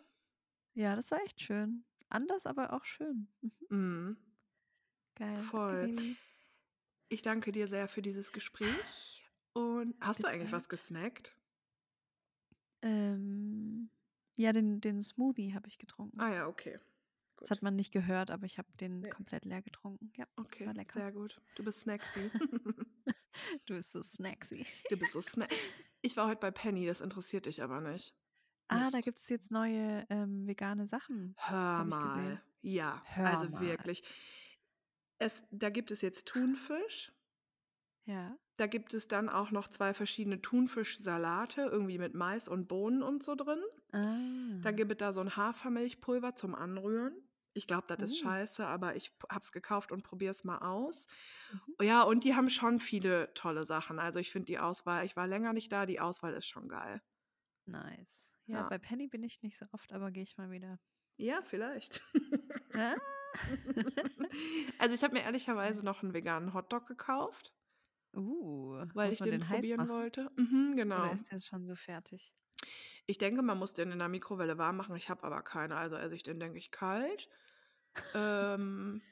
[0.75, 1.85] ja, das war echt schön.
[2.09, 3.29] Anders, aber auch schön.
[3.41, 3.53] Mhm.
[3.69, 4.17] Mhm.
[5.15, 5.39] Geil.
[5.41, 5.95] Voll.
[7.09, 9.25] Ich danke dir sehr für dieses Gespräch.
[9.55, 10.71] Und hast du Bis eigentlich was bald.
[10.71, 11.37] gesnackt?
[12.83, 13.91] Ähm,
[14.37, 16.19] ja, den, den Smoothie habe ich getrunken.
[16.21, 16.79] Ah ja, okay.
[17.43, 19.11] Das hat man nicht gehört, aber ich habe den Ja.
[19.11, 20.13] komplett leer getrunken.
[20.17, 20.99] Ja, Okay, war lecker.
[21.01, 21.41] sehr gut.
[21.57, 22.31] Du bist snacksy.
[23.67, 24.67] Du bist so snacksy.
[24.91, 25.51] du bist so snack.
[26.03, 28.15] Ich war heute bei Penny, das interessiert dich aber nicht.
[28.69, 29.05] Ah, da Mist.
[29.07, 31.35] gibt es jetzt neue ähm, vegane Sachen.
[31.39, 32.43] Hör mal.
[32.61, 33.61] Ja, Hör also mal.
[33.63, 34.03] wirklich.
[35.19, 37.13] Es, da gibt es jetzt Thunfisch.
[38.05, 38.37] Ja.
[38.57, 43.23] Da gibt es dann auch noch zwei verschiedene Thunfischsalate, irgendwie mit Mais und Bohnen und
[43.23, 43.61] so drin.
[43.93, 44.71] Dann Ah.
[44.73, 47.15] gibt es da so ein Hafermilchpulver zum Anrühren.
[47.55, 48.23] Ich glaube, das ist Uh.
[48.23, 51.07] scheiße, aber ich p- hab's gekauft und probiere es mal aus.
[51.51, 51.77] Mhm.
[51.83, 53.99] Ja, und die haben schon viele tolle Sachen.
[53.99, 57.03] Also ich finde die Auswahl, ich war länger nicht da, die Auswahl ist schon geil.
[57.67, 58.33] Nice.
[58.47, 58.69] Ja, Ja.
[58.69, 60.79] bei Penny bin ich nicht so oft, aber gehe ich mal wieder.
[61.17, 62.03] Ja, vielleicht.
[62.75, 62.97] Ah?
[64.79, 67.55] also ich habe mir ehrlicherweise noch einen veganen Hotdog gekauft,
[68.15, 70.31] Uh, weil ich den den probieren wollte.
[70.37, 71.05] Mhm, Oder genau.
[71.13, 72.33] ist der schon so fertig?
[73.07, 74.97] Ich denke, man muss den in der Mikrowelle warm machen.
[74.97, 77.29] Ich habe aber keine, also esse ich den, denke ich, kalt.
[78.15, 79.03] ähm,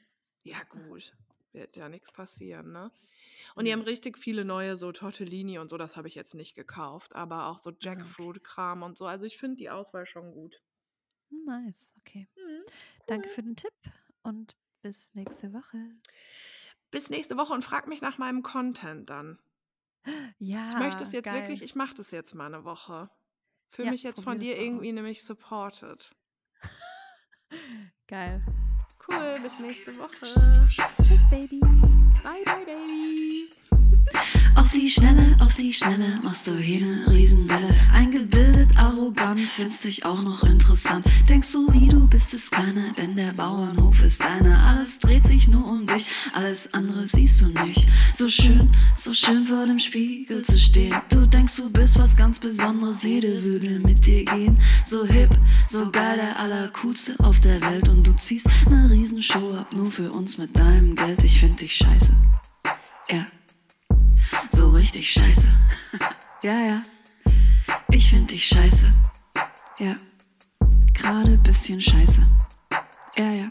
[0.43, 1.15] ja, gut.
[1.53, 2.91] Wird ja nichts passieren, ne?
[3.55, 3.89] Und die haben Nee.
[3.89, 7.57] richtig viele neue so Tortellini und so, das habe ich jetzt nicht gekauft, aber auch
[7.57, 7.71] so.
[7.71, 9.05] Jackfruit-Kram und so.
[9.05, 10.63] Also ich finde die Auswahl schon gut.
[11.29, 12.27] Nice, okay.
[12.35, 12.63] Mhm,
[13.07, 13.35] Danke cool.
[13.35, 13.73] für den Tipp
[14.23, 15.77] und bis nächste Woche.
[16.89, 19.39] Bis nächste Woche und frag mich nach meinem Content dann.
[20.39, 21.65] Ich möchte es Ja, jetzt wirklich, geil.
[21.65, 23.09] ich mache das jetzt mal eine Woche.
[23.71, 24.95] Fühle Ja, mich jetzt von dir irgendwie aus.
[24.95, 26.11] nämlich supported.
[28.07, 28.43] Geil.
[29.09, 30.33] Cool, bis nächste Woche.
[31.03, 31.59] Tschüss, Baby.
[32.23, 33.00] Bye, bye, Baby.
[34.71, 37.75] Auf die Schnelle, auf die Schnelle machst du hier ne Riesenwelle.
[37.91, 41.05] Eingebildet, arrogant, findest dich auch noch interessant.
[41.27, 44.65] Denkst du, wie du bist es keiner, denn der Bauernhof ist deiner.
[44.67, 47.85] Alles dreht sich nur um dich, alles andere siehst du nicht.
[48.15, 50.95] So schön, so schön vor dem Spiegel zu stehen.
[51.09, 54.57] Du denkst, du bist was ganz Besonderes, jede würde mit dir gehen.
[54.85, 55.37] So hip,
[55.69, 57.89] so geil, der allercoolste auf der Welt.
[57.89, 61.21] Und du ziehst ne Riesenshow ab, nur für uns mit deinem Geld.
[61.25, 62.13] Ich find dich scheiße.
[63.09, 63.25] Ja
[64.51, 65.49] so richtig scheiße.
[66.43, 66.81] ja, ja.
[67.89, 68.91] Ich find dich scheiße.
[69.79, 69.95] Ja.
[70.93, 72.25] Gerade bisschen scheiße.
[73.17, 73.49] Ja, ja.